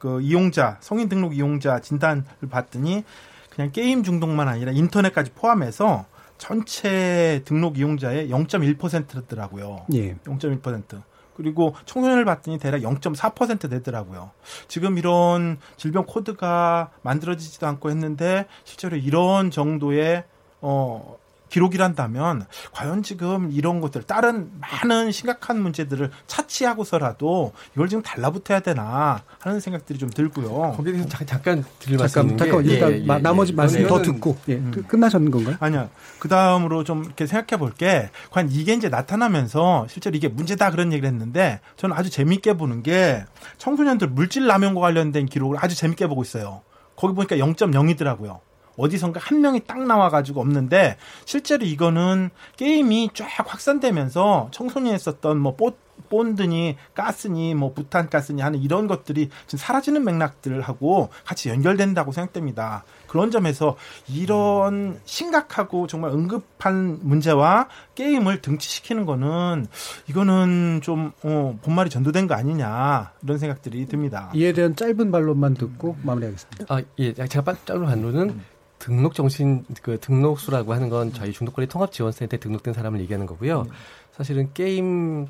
그 0.07 0.21
이용자 0.21 0.77
성인 0.79 1.09
등록 1.09 1.37
이용자 1.37 1.81
진단을 1.81 2.23
봤더니 2.49 3.03
그냥 3.51 3.73
게임 3.73 4.05
중독만 4.05 4.47
아니라 4.47 4.71
인터넷까지 4.71 5.33
포함해서 5.33 6.05
전체 6.39 7.43
등록 7.45 7.77
이용자의 7.77 8.31
0.1%였더라고요. 8.31 9.87
예. 9.95 10.15
0.1%. 10.15 11.03
그리고 11.35 11.75
청소년을 11.87 12.25
봤더니 12.25 12.59
대략 12.59 12.83
0.4% 12.83 13.69
되더라고요. 13.69 14.31
지금 14.69 14.97
이런 14.97 15.59
질병 15.77 16.07
코드가 16.07 16.91
만들어지지도 17.03 17.67
않고 17.67 17.91
했는데 17.91 18.47
실제로 18.63 18.97
이런 18.97 19.51
정도의 19.51 20.23
어 20.61 21.17
기록이란다면 21.57 22.45
과연 22.73 23.03
지금 23.03 23.51
이런 23.51 23.81
것들 23.81 24.03
다른 24.03 24.51
많은 24.61 25.11
심각한 25.11 25.61
문제들을 25.63 26.11
차치하고서라도 26.27 27.53
이걸 27.75 27.89
지금 27.89 28.03
달라붙어야 28.03 28.61
되나 28.61 29.23
하는 29.41 29.61
생각들이 29.61 29.99
좀 29.99 30.11
들고요. 30.11 30.75
거기에 30.77 30.93
대해서 30.93 31.09
잠깐, 31.09 31.27
잠깐 31.27 31.65
드릴 31.79 31.97
잠깐 31.99 32.37
잠깐 32.37 32.63
게 32.63 32.73
일단 32.75 32.93
예, 32.93 33.01
예, 33.01 33.05
마- 33.07 33.17
예. 33.17 33.23
나머지 33.23 33.53
말씀 33.55 33.87
더 33.87 34.03
듣고 34.03 34.37
예. 34.51 34.61
그- 34.71 34.83
끝나셨는 34.87 35.31
건가요? 35.31 35.57
아니요. 35.61 35.89
그 36.19 36.29
다음으로 36.29 36.85
좀 36.85 37.05
이렇게 37.05 37.27
생각해 37.27 37.59
볼 37.59 37.73
게, 37.73 38.11
과연 38.31 38.51
이게 38.51 38.75
이제 38.75 38.89
나타나면서 38.89 39.87
실제로 39.89 40.15
이게 40.17 40.29
문제다 40.29 40.71
그런 40.71 40.93
얘기를 40.93 41.09
했는데, 41.09 41.61
저는 41.77 41.97
아주 41.97 42.11
재밌게 42.11 42.55
보는 42.55 42.83
게, 42.83 43.25
청소년들 43.59 44.09
물질 44.09 44.47
남용과 44.47 44.81
관련된 44.81 45.27
기록을 45.27 45.59
아주 45.61 45.75
재밌게 45.75 46.07
보고 46.07 46.23
있어요. 46.23 46.63
거기 46.97 47.15
보니까 47.15 47.37
0.0이더라고요. 47.37 48.41
어디선가 48.77 49.21
한 49.23 49.41
명이 49.41 49.61
딱 49.67 49.85
나와가지고 49.85 50.41
없는데, 50.41 50.97
실제로 51.25 51.65
이거는 51.65 52.31
게임이 52.57 53.11
쫙 53.15 53.27
확산되면서 53.47 54.49
청소년이 54.53 54.99
썼던 54.99 55.39
뭐 55.39 55.57
뽀, 55.57 55.73
본드니 56.09 56.77
가스니 56.95 57.55
뭐 57.55 57.73
부탄 57.73 58.09
가스니 58.09 58.43
하는 58.43 58.61
이런 58.61 58.87
것들이 58.87 59.31
지금 59.47 59.59
사라지는 59.59 60.05
맥락들하고 60.05 61.09
같이 61.25 61.49
연결된다고 61.49 62.13
생각됩니다. 62.13 62.85
그런 63.07 63.31
점에서 63.31 63.77
이런 64.09 65.01
심각하고 65.05 65.87
정말 65.87 66.11
응급한 66.13 67.01
문제와 67.03 67.69
게임을 67.95 68.43
등치시키는 68.43 69.07
거는 69.07 69.67
이거는 70.09 70.81
좀 70.83 71.13
어, 71.23 71.59
본말이 71.63 71.91
전도된 71.91 72.27
거 72.27 72.35
아니냐 72.35 73.13
이런 73.23 73.39
생각들이 73.39 73.87
듭니다. 73.87 74.31
이에 74.35 74.53
대한 74.53 74.77
짧은 74.77 75.11
반론만 75.11 75.55
듣고 75.55 75.97
마무리하겠습니다. 76.03 76.67
아, 76.69 76.83
예. 76.99 77.15
제가 77.15 77.57
짧은 77.65 77.85
반론은 77.87 78.56
등록 78.87 79.15
정신 79.15 79.65
그 79.83 79.99
등록수라고 79.99 80.73
하는 80.73 80.89
건 80.89 81.13
저희 81.13 81.33
중독관리 81.33 81.67
통합 81.67 81.91
지원센터에 81.91 82.39
등록된 82.39 82.73
사람을 82.73 83.01
얘기하는 83.01 83.27
거고요. 83.27 83.67
사실은 84.13 84.49
게임 84.55 85.27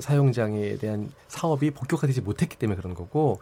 사용장에 0.00 0.76
대한 0.76 1.10
사업이 1.28 1.70
본격화되지 1.70 2.20
못했기 2.20 2.58
때문에 2.58 2.76
그런 2.76 2.94
거고 2.94 3.40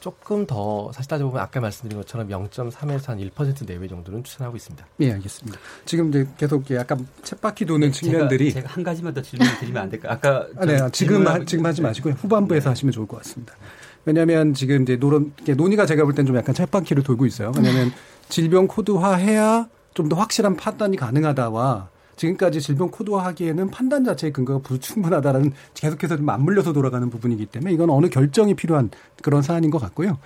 조금 0.00 0.46
더 0.46 0.92
사실 0.92 1.08
따져보면 1.08 1.42
아까 1.42 1.60
말씀드린 1.60 1.98
것처럼 1.98 2.28
0.3에서 2.28 3.06
한 3.06 3.18
1% 3.18 3.66
내외 3.66 3.88
정도는 3.88 4.22
추천하고 4.22 4.54
있습니다. 4.54 4.86
예, 5.00 5.12
알겠습니다. 5.12 5.58
지금 5.86 6.10
이제 6.10 6.28
계속 6.36 6.70
약간 6.72 7.08
챗바퀴 7.22 7.66
도는 7.66 7.92
측면들이 7.92 8.52
제가, 8.52 8.68
제가, 8.68 8.74
한 8.74 8.84
가지만 8.84 9.14
더 9.14 9.22
질문을 9.22 9.58
드리면 9.60 9.82
안 9.82 9.88
될까? 9.88 10.12
아까 10.12 10.46
아, 10.58 10.66
네, 10.66 10.78
지금 10.92 11.26
하, 11.26 11.42
지금 11.42 11.64
하지 11.64 11.80
마시고요. 11.80 12.12
후반부에서 12.12 12.68
하시면 12.68 12.92
좋을 12.92 13.08
것 13.08 13.16
같습니다. 13.22 13.54
왜냐하면 14.06 14.54
지금 14.54 14.82
이제 14.82 14.96
노론 14.96 15.32
논의가 15.46 15.84
제가 15.84 16.04
볼 16.04 16.14
땐 16.14 16.24
좀 16.26 16.36
약간 16.36 16.54
챗바퀴를 16.54 17.04
돌고 17.04 17.26
있어요. 17.26 17.52
왜냐하면 17.56 17.90
질병 18.28 18.66
코드화해야 18.66 19.68
좀 19.94 20.08
더 20.08 20.16
확실한 20.16 20.56
판단이 20.56 20.96
가능하다와 20.96 21.88
지금까지 22.16 22.60
질병 22.60 22.90
코드화하기에는 22.90 23.70
판단 23.70 24.04
자체의 24.04 24.32
근거가 24.32 24.60
불충분하다라는 24.60 25.52
계속해서 25.74 26.16
좀 26.16 26.24
맞물려서 26.26 26.72
돌아가는 26.72 27.08
부분이기 27.10 27.46
때문에 27.46 27.72
이건 27.72 27.90
어느 27.90 28.08
결정이 28.08 28.54
필요한 28.54 28.90
그런 29.22 29.42
사안인 29.42 29.70
것 29.70 29.78
같고요. 29.78 30.18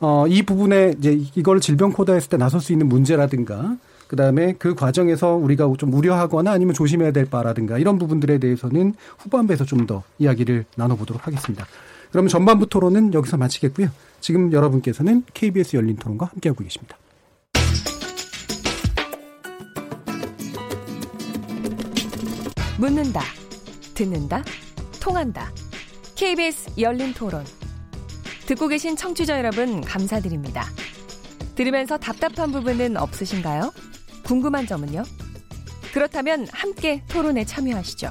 어, 0.00 0.26
이 0.28 0.42
부분에 0.42 0.94
이제 0.98 1.18
이걸 1.34 1.60
질병 1.60 1.92
코드화했을 1.92 2.28
때 2.30 2.36
나설 2.36 2.60
수 2.60 2.72
있는 2.72 2.88
문제라든가 2.88 3.76
그다음에 4.08 4.54
그 4.58 4.74
과정에서 4.74 5.34
우리가 5.34 5.72
좀 5.78 5.92
우려하거나 5.92 6.50
아니면 6.52 6.74
조심해야 6.74 7.10
될 7.12 7.26
바라든가 7.26 7.78
이런 7.78 7.98
부분들에 7.98 8.38
대해서는 8.38 8.94
후반부에서 9.18 9.64
좀 9.64 9.86
더 9.86 10.02
이야기를 10.18 10.64
나눠보도록 10.76 11.26
하겠습니다. 11.26 11.64
그러면 12.10 12.28
전반부 12.28 12.68
토론은 12.68 13.14
여기서 13.14 13.36
마치겠고요. 13.36 13.88
지금 14.20 14.52
여러분께서는 14.52 15.24
KBS 15.34 15.76
열린 15.76 15.96
토론과 15.96 16.26
함께하고 16.26 16.64
계십니다. 16.64 16.96
묻는다, 22.78 23.22
듣는다, 23.94 24.44
통한다. 25.00 25.50
KBS 26.14 26.72
열린 26.78 27.14
토론. 27.14 27.44
듣고 28.46 28.68
계신 28.68 28.96
청취자 28.96 29.38
여러분, 29.38 29.80
감사드립니다. 29.80 30.66
들으면서 31.54 31.96
답답한 31.96 32.52
부분은 32.52 32.96
없으신가요? 32.96 33.72
궁금한 34.24 34.66
점은요? 34.66 35.02
그렇다면 35.92 36.46
함께 36.52 37.02
토론에 37.08 37.44
참여하시죠. 37.44 38.10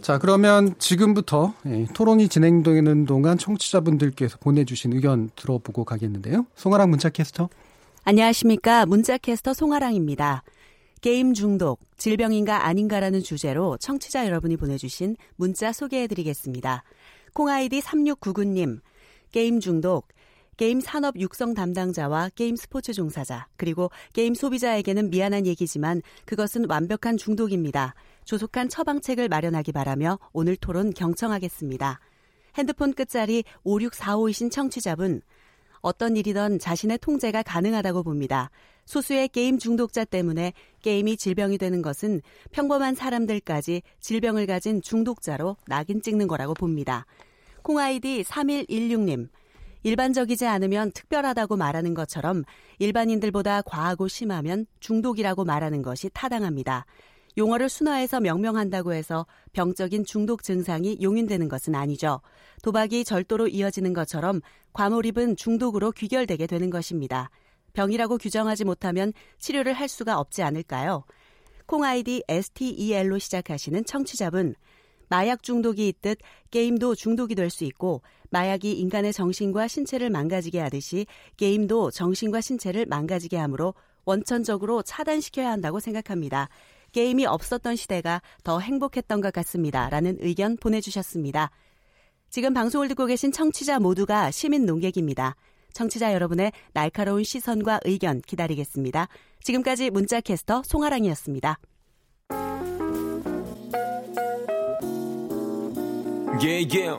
자, 0.00 0.18
그러면 0.18 0.74
지금부터 0.78 1.54
예, 1.66 1.86
토론이 1.94 2.28
진행되는 2.28 3.04
동안 3.06 3.36
청취자분들께서 3.38 4.38
보내주신 4.38 4.92
의견 4.94 5.30
들어보고 5.36 5.84
가겠는데요. 5.84 6.46
송아랑 6.54 6.90
문자캐스터. 6.90 7.48
안녕하십니까. 8.04 8.86
문자캐스터 8.86 9.54
송아랑입니다. 9.54 10.42
게임 11.00 11.34
중독, 11.34 11.80
질병인가 11.98 12.66
아닌가라는 12.66 13.22
주제로 13.22 13.76
청취자 13.76 14.26
여러분이 14.26 14.56
보내주신 14.56 15.16
문자 15.36 15.72
소개해드리겠습니다. 15.72 16.82
콩아이디 17.34 17.80
3699님, 17.80 18.80
게임 19.30 19.60
중독, 19.60 20.08
게임 20.56 20.80
산업 20.80 21.18
육성 21.18 21.52
담당자와 21.52 22.30
게임 22.34 22.56
스포츠 22.56 22.92
종사자, 22.92 23.48
그리고 23.56 23.90
게임 24.12 24.34
소비자에게는 24.34 25.10
미안한 25.10 25.46
얘기지만 25.46 26.00
그것은 26.24 26.66
완벽한 26.70 27.16
중독입니다. 27.18 27.94
조속한 28.24 28.68
처방책을 28.68 29.28
마련하기 29.28 29.72
바라며 29.72 30.18
오늘 30.32 30.56
토론 30.56 30.92
경청하겠습니다. 30.92 32.00
핸드폰 32.56 32.92
끝자리 32.92 33.44
5645이신 33.64 34.50
청취자분, 34.50 35.22
어떤 35.80 36.16
일이든 36.16 36.58
자신의 36.58 36.98
통제가 36.98 37.42
가능하다고 37.42 38.04
봅니다. 38.04 38.50
소수의 38.86 39.28
게임 39.28 39.58
중독자 39.58 40.04
때문에 40.04 40.52
게임이 40.82 41.16
질병이 41.16 41.58
되는 41.58 41.82
것은 41.82 42.22
평범한 42.52 42.94
사람들까지 42.94 43.82
질병을 44.00 44.46
가진 44.46 44.80
중독자로 44.80 45.56
낙인 45.66 46.00
찍는 46.02 46.26
거라고 46.26 46.54
봅니다. 46.54 47.06
콩아이디 47.62 48.22
3116님. 48.24 49.28
일반적이지 49.82 50.46
않으면 50.46 50.92
특별하다고 50.92 51.56
말하는 51.56 51.92
것처럼 51.92 52.44
일반인들보다 52.78 53.62
과하고 53.62 54.08
심하면 54.08 54.66
중독이라고 54.80 55.44
말하는 55.44 55.82
것이 55.82 56.08
타당합니다. 56.14 56.86
용어를 57.36 57.68
순화해서 57.68 58.20
명명한다고 58.20 58.92
해서 58.92 59.26
병적인 59.52 60.04
중독 60.04 60.42
증상이 60.42 60.98
용인되는 61.02 61.48
것은 61.48 61.74
아니죠. 61.74 62.20
도박이 62.62 63.04
절도로 63.04 63.48
이어지는 63.48 63.92
것처럼 63.92 64.40
과몰입은 64.72 65.36
중독으로 65.36 65.92
귀결되게 65.92 66.46
되는 66.46 66.70
것입니다. 66.70 67.30
병이라고 67.72 68.18
규정하지 68.18 68.64
못하면 68.64 69.12
치료를 69.38 69.72
할 69.72 69.88
수가 69.88 70.18
없지 70.18 70.42
않을까요? 70.42 71.04
콩 71.66 71.82
아이디 71.82 72.22
STEL로 72.28 73.18
시작하시는 73.18 73.84
청취자분. 73.84 74.54
마약 75.08 75.42
중독이 75.42 75.88
있듯 75.88 76.18
게임도 76.50 76.94
중독이 76.94 77.34
될 77.34 77.50
수 77.50 77.64
있고 77.64 78.02
마약이 78.30 78.72
인간의 78.72 79.12
정신과 79.12 79.68
신체를 79.68 80.10
망가지게 80.10 80.58
하듯이 80.60 81.06
게임도 81.36 81.90
정신과 81.90 82.40
신체를 82.40 82.86
망가지게 82.86 83.36
하므로 83.36 83.74
원천적으로 84.04 84.82
차단시켜야 84.82 85.50
한다고 85.50 85.80
생각합니다. 85.80 86.48
게임이 86.94 87.26
없었던 87.26 87.76
시대가 87.76 88.22
더 88.44 88.60
행복했던 88.60 89.20
것 89.20 89.32
같습니다. 89.34 89.90
라는 89.90 90.16
의견 90.20 90.56
보내주셨습니다. 90.56 91.50
지금 92.30 92.54
방송을 92.54 92.88
듣고 92.88 93.06
계신 93.06 93.32
청취자 93.32 93.80
모두가 93.80 94.30
시민 94.30 94.64
농객입니다. 94.64 95.34
청취자 95.72 96.14
여러분의 96.14 96.52
날카로운 96.72 97.24
시선과 97.24 97.80
의견 97.84 98.20
기다리겠습니다. 98.20 99.08
지금까지 99.42 99.90
문자캐스터 99.90 100.62
송아랑이었습니다. 100.64 101.58
Yeah, 106.40 106.66
yeah. 106.68 106.98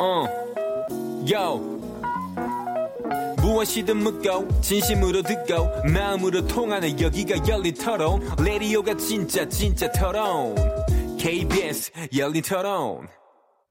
Uh. 0.00 1.81
무엇이든 3.52 3.98
묻고 3.98 4.60
진심으로 4.62 5.22
듣고 5.22 5.86
마음으로 5.92 6.46
통하는 6.46 6.98
여기가 6.98 7.46
열린 7.46 7.74
토론 7.74 8.20
레디오가 8.42 8.96
진짜 8.96 9.46
진짜 9.46 9.90
토론 9.92 10.54
KBS 11.18 11.92
열린 12.16 12.42
토론 12.42 13.06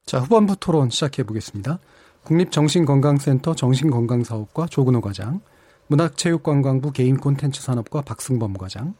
자 0.06 0.20
후반부 0.20 0.56
토론 0.60 0.90
시작해 0.90 1.24
보겠습니다. 1.24 1.80
국립정신건강센터 2.24 3.54
정신건강사업과 3.56 4.66
조근호 4.66 5.00
과장, 5.00 5.40
문학체육관광부 5.88 6.92
개인 6.92 7.16
콘텐츠 7.16 7.60
산업과 7.60 8.02
박승범 8.02 8.54
과장, 8.54 8.94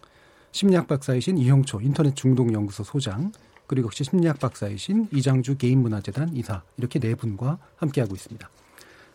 심리학 0.51 0.89
박사이신 0.89 1.39
이형초 1.39 1.81
인터넷 1.81 2.17
중독연구소 2.17 2.83
소장, 2.83 3.31
그리고 3.69 3.87
역시 3.87 4.03
심리학 4.03 4.41
박사이신 4.41 5.09
이장주 5.13 5.59
개인문화재단 5.59 6.37
이사 6.37 6.63
이렇게 6.77 6.99
네 6.99 7.15
분과 7.15 7.59
함께하고 7.77 8.15
있습니다. 8.17 8.51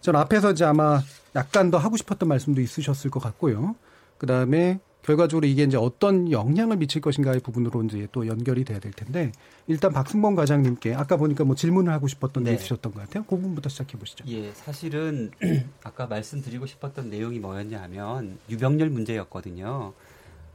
전 0.07 0.15
앞에서 0.15 0.51
이제 0.51 0.63
아마 0.63 1.01
약간 1.35 1.69
더 1.69 1.77
하고 1.77 1.97
싶었던 1.97 2.29
말씀도 2.29 2.61
있으셨을 2.61 3.11
것 3.11 3.19
같고요. 3.19 3.75
그 4.17 4.25
다음에 4.25 4.79
결과적으로 5.01 5.45
이게 5.45 5.63
이제 5.63 5.75
어떤 5.75 6.31
영향을 6.31 6.77
미칠 6.77 7.01
것인가의 7.01 7.41
부분으로 7.41 7.83
이제 7.83 8.07
또 8.13 8.25
연결이 8.25 8.63
돼야 8.63 8.79
될 8.79 8.93
텐데 8.93 9.33
일단 9.67 9.91
박승범 9.91 10.35
과장님께 10.35 10.95
아까 10.95 11.17
보니까 11.17 11.43
뭐 11.43 11.55
질문을 11.57 11.91
하고 11.91 12.07
싶었던 12.07 12.45
네. 12.45 12.51
게 12.51 12.55
있으셨던 12.55 12.93
것 12.93 13.01
같아요. 13.01 13.25
그 13.25 13.35
부분부터 13.35 13.67
시작해 13.67 13.97
보시죠. 13.97 14.23
예, 14.29 14.49
사실은 14.53 15.31
아까 15.83 16.07
말씀드리고 16.07 16.67
싶었던 16.67 17.09
내용이 17.09 17.39
뭐였냐면 17.39 18.37
유병률 18.49 18.89
문제였거든요. 18.89 19.91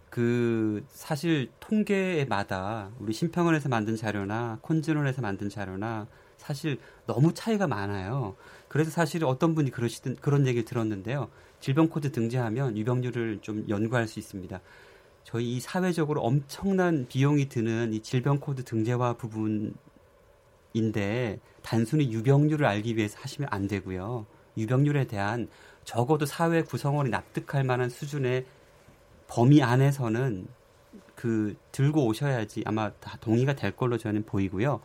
그 0.08 0.82
사실 0.88 1.50
통계마다 1.60 2.88
우리 3.00 3.12
심평원에서 3.12 3.68
만든 3.68 3.96
자료나 3.96 4.60
콘진원에서 4.62 5.20
만든 5.20 5.50
자료나 5.50 6.06
사실 6.38 6.78
너무 7.06 7.34
차이가 7.34 7.66
많아요. 7.66 8.34
그래서 8.72 8.90
사실 8.90 9.22
어떤 9.26 9.54
분이 9.54 9.70
그러시든 9.70 10.16
그런 10.16 10.46
얘기 10.46 10.64
들었는데요. 10.64 11.28
질병 11.60 11.90
코드 11.90 12.10
등재하면 12.10 12.78
유병률을 12.78 13.40
좀 13.42 13.66
연구할 13.68 14.08
수 14.08 14.18
있습니다. 14.18 14.62
저희 15.24 15.56
이 15.56 15.60
사회적으로 15.60 16.22
엄청난 16.22 17.04
비용이 17.06 17.50
드는 17.50 17.92
이 17.92 18.00
질병 18.00 18.40
코드 18.40 18.64
등재화 18.64 19.18
부분인데 19.18 19.74
단순히 21.62 22.10
유병률을 22.14 22.64
알기 22.64 22.96
위해서 22.96 23.18
하시면 23.20 23.50
안 23.52 23.68
되고요. 23.68 24.24
유병률에 24.56 25.06
대한 25.06 25.48
적어도 25.84 26.24
사회 26.24 26.62
구성원이 26.62 27.10
납득할 27.10 27.64
만한 27.64 27.90
수준의 27.90 28.46
범위 29.26 29.62
안에서는 29.62 30.46
그 31.14 31.56
들고 31.72 32.06
오셔야지 32.06 32.62
아마 32.64 32.90
다 32.92 33.18
동의가 33.20 33.54
될 33.54 33.76
걸로 33.76 33.98
저는 33.98 34.24
보이고요. 34.24 34.80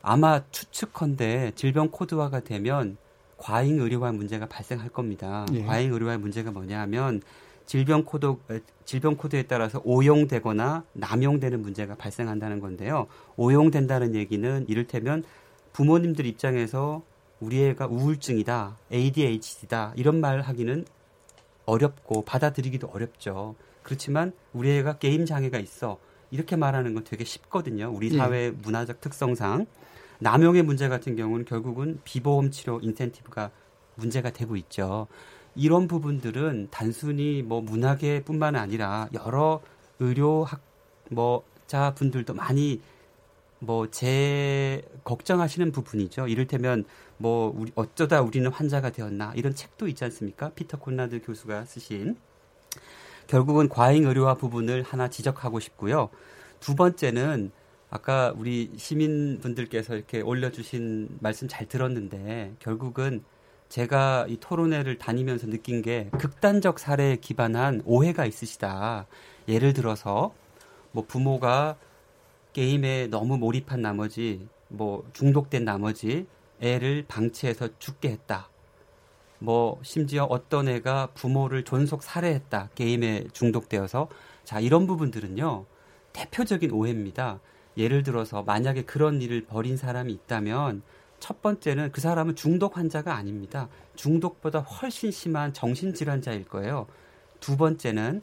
아마 0.00 0.48
추측컨대 0.52 1.54
질병 1.56 1.90
코드화가 1.90 2.44
되면 2.44 2.96
과잉 3.38 3.80
의료화 3.80 4.12
문제가 4.12 4.46
발생할 4.46 4.88
겁니다. 4.88 5.46
예. 5.52 5.62
과잉 5.62 5.92
의료화 5.92 6.18
문제가 6.18 6.50
뭐냐면 6.50 7.20
질병 7.66 8.04
코드 8.04 8.36
질병 8.84 9.16
코드에 9.16 9.42
따라서 9.42 9.80
오용되거나 9.84 10.84
남용되는 10.92 11.60
문제가 11.60 11.96
발생한다는 11.96 12.60
건데요. 12.60 13.08
오용된다는 13.36 14.14
얘기는 14.14 14.64
이를테면 14.68 15.24
부모님들 15.72 16.26
입장에서 16.26 17.02
우리 17.40 17.62
애가 17.64 17.86
우울증이다, 17.88 18.78
ADHD다 18.92 19.92
이런 19.96 20.20
말 20.20 20.40
하기는 20.40 20.86
어렵고 21.66 22.24
받아들이기도 22.24 22.88
어렵죠. 22.88 23.56
그렇지만 23.82 24.32
우리 24.52 24.70
애가 24.78 24.98
게임 24.98 25.26
장애가 25.26 25.58
있어 25.58 25.98
이렇게 26.30 26.56
말하는 26.56 26.94
건 26.94 27.04
되게 27.04 27.24
쉽거든요. 27.24 27.90
우리 27.92 28.12
예. 28.12 28.16
사회 28.16 28.50
문화적 28.50 29.00
특성상 29.00 29.66
남용의 30.20 30.62
문제 30.62 30.88
같은 30.88 31.16
경우는 31.16 31.44
결국은 31.44 32.00
비보험 32.04 32.50
치료 32.50 32.80
인센티브가 32.80 33.50
문제가 33.96 34.30
되고 34.30 34.56
있죠. 34.56 35.06
이런 35.54 35.88
부분들은 35.88 36.68
단순히 36.70 37.42
뭐 37.42 37.60
문화계뿐만 37.60 38.56
아니라 38.56 39.08
여러 39.14 39.60
의료학 39.98 40.60
뭐자 41.10 41.94
분들도 41.94 42.34
많이 42.34 42.80
뭐 43.58 43.86
제 43.90 44.82
걱정하시는 45.04 45.72
부분이죠. 45.72 46.28
이를테면 46.28 46.84
뭐 47.16 47.52
우리 47.56 47.72
어쩌다 47.74 48.20
우리는 48.20 48.50
환자가 48.50 48.90
되었나 48.90 49.32
이런 49.34 49.54
책도 49.54 49.88
있지 49.88 50.04
않습니까? 50.04 50.50
피터 50.50 50.78
콘라드 50.78 51.22
교수가 51.22 51.64
쓰신 51.64 52.16
결국은 53.26 53.68
과잉 53.68 54.04
의료화 54.04 54.34
부분을 54.34 54.82
하나 54.82 55.08
지적하고 55.08 55.58
싶고요. 55.60 56.10
두 56.60 56.74
번째는 56.74 57.50
아까 57.96 58.34
우리 58.36 58.70
시민분들께서 58.76 59.94
이렇게 59.96 60.20
올려주신 60.20 61.16
말씀 61.20 61.48
잘 61.48 61.66
들었는데 61.66 62.56
결국은 62.58 63.24
제가 63.70 64.26
이 64.28 64.36
토론회를 64.36 64.98
다니면서 64.98 65.46
느낀 65.46 65.80
게 65.80 66.10
극단적 66.18 66.78
사례에 66.78 67.16
기반한 67.16 67.80
오해가 67.86 68.26
있으시다. 68.26 69.06
예를 69.48 69.72
들어서 69.72 70.34
뭐 70.92 71.06
부모가 71.08 71.76
게임에 72.52 73.06
너무 73.06 73.38
몰입한 73.38 73.80
나머지 73.80 74.46
뭐 74.68 75.08
중독된 75.14 75.64
나머지 75.64 76.26
애를 76.60 77.06
방치해서 77.08 77.78
죽게 77.78 78.10
했다. 78.10 78.50
뭐 79.38 79.80
심지어 79.82 80.24
어떤 80.24 80.68
애가 80.68 81.12
부모를 81.14 81.64
존속 81.64 82.02
살해했다. 82.02 82.68
게임에 82.74 83.28
중독되어서 83.32 84.08
자 84.44 84.60
이런 84.60 84.86
부분들은요 84.86 85.64
대표적인 86.12 86.72
오해입니다. 86.72 87.40
예를 87.76 88.02
들어서 88.02 88.42
만약에 88.42 88.82
그런 88.82 89.20
일을 89.20 89.44
벌인 89.44 89.76
사람이 89.76 90.12
있다면 90.12 90.82
첫 91.18 91.42
번째는 91.42 91.92
그 91.92 92.00
사람은 92.00 92.36
중독 92.36 92.76
환자가 92.76 93.14
아닙니다. 93.14 93.68
중독보다 93.94 94.60
훨씬 94.60 95.10
심한 95.10 95.52
정신질환자일 95.52 96.44
거예요. 96.44 96.86
두 97.40 97.56
번째는 97.56 98.22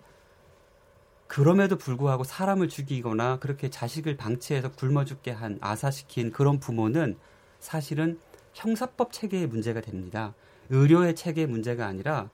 그럼에도 1.27 1.77
불구하고 1.77 2.23
사람을 2.23 2.69
죽이거나 2.69 3.39
그렇게 3.39 3.69
자식을 3.69 4.17
방치해서 4.17 4.71
굶어 4.73 5.05
죽게 5.05 5.31
한 5.31 5.57
아사시킨 5.61 6.31
그런 6.31 6.59
부모는 6.59 7.17
사실은 7.59 8.19
형사법 8.53 9.11
체계의 9.11 9.47
문제가 9.47 9.81
됩니다. 9.81 10.35
의료의 10.69 11.15
체계의 11.15 11.47
문제가 11.47 11.87
아니라 11.87 12.29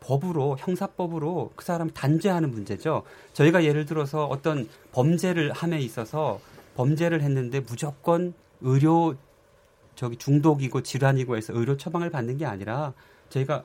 법으로 0.00 0.56
형사법으로 0.58 1.52
그 1.56 1.64
사람 1.64 1.90
단죄하는 1.90 2.50
문제죠. 2.50 3.02
저희가 3.32 3.64
예를 3.64 3.86
들어서 3.86 4.26
어떤 4.26 4.68
범죄를 4.92 5.52
함에 5.52 5.80
있어서 5.80 6.40
범죄를 6.76 7.22
했는데 7.22 7.60
무조건 7.60 8.34
의료 8.60 9.16
저기 9.94 10.16
중독이고 10.16 10.82
질환이고 10.82 11.36
해서 11.36 11.52
의료 11.54 11.76
처방을 11.76 12.10
받는 12.10 12.36
게 12.36 12.46
아니라 12.46 12.92
저희가 13.30 13.64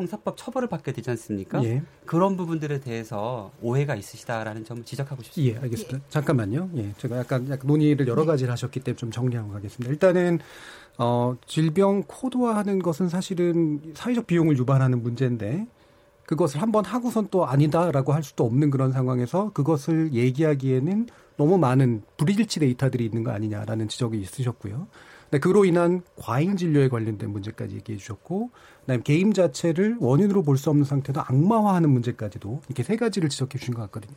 형사법 0.00 0.36
처벌을 0.36 0.68
받게 0.68 0.92
되지 0.92 1.10
않습니까? 1.10 1.62
예. 1.64 1.82
그런 2.06 2.36
부분들에 2.36 2.80
대해서 2.80 3.50
오해가 3.60 3.94
있으시다라는 3.94 4.64
점을 4.64 4.82
지적하고 4.84 5.22
싶습니다. 5.22 5.58
예, 5.58 5.62
알겠습니다. 5.62 6.00
잠깐만요. 6.08 6.70
예, 6.76 6.92
제가 6.98 7.18
약간, 7.18 7.48
약간 7.50 7.66
논의를 7.66 8.08
여러 8.08 8.24
가지를 8.24 8.50
하셨기 8.52 8.80
때문에 8.80 8.96
좀 8.96 9.10
정리하고 9.10 9.52
가겠습니다. 9.52 9.90
일단은 9.92 10.38
어, 10.98 11.36
질병 11.46 12.02
코드화하는 12.06 12.80
것은 12.80 13.08
사실은 13.08 13.80
사회적 13.94 14.26
비용을 14.26 14.58
유발하는 14.58 15.02
문제인데 15.02 15.66
그것을 16.26 16.62
한번 16.62 16.84
하고선 16.84 17.28
또 17.30 17.46
아니다라고 17.46 18.12
할 18.12 18.22
수도 18.22 18.44
없는 18.44 18.70
그런 18.70 18.92
상황에서 18.92 19.50
그것을 19.52 20.12
얘기하기에는 20.12 21.08
너무 21.36 21.58
많은 21.58 22.02
불일치 22.16 22.60
데이터들이 22.60 23.04
있는 23.04 23.24
거 23.24 23.32
아니냐라는 23.32 23.88
지적이 23.88 24.20
있으셨고요. 24.20 24.86
네, 25.30 25.38
그로 25.38 25.64
인한 25.64 26.02
과잉 26.16 26.56
진료에 26.56 26.88
관련된 26.88 27.30
문제까지 27.30 27.76
얘기해 27.76 27.98
주셨고, 27.98 28.50
그다음에 28.80 29.02
게임 29.02 29.32
자체를 29.32 29.96
원인으로 30.00 30.42
볼 30.42 30.56
수 30.56 30.70
없는 30.70 30.84
상태도 30.84 31.20
악마화하는 31.20 31.88
문제까지도 31.90 32.62
이렇게 32.66 32.82
세 32.82 32.96
가지를 32.96 33.28
지적해 33.28 33.58
주신 33.58 33.74
것 33.74 33.82
같거든요. 33.82 34.16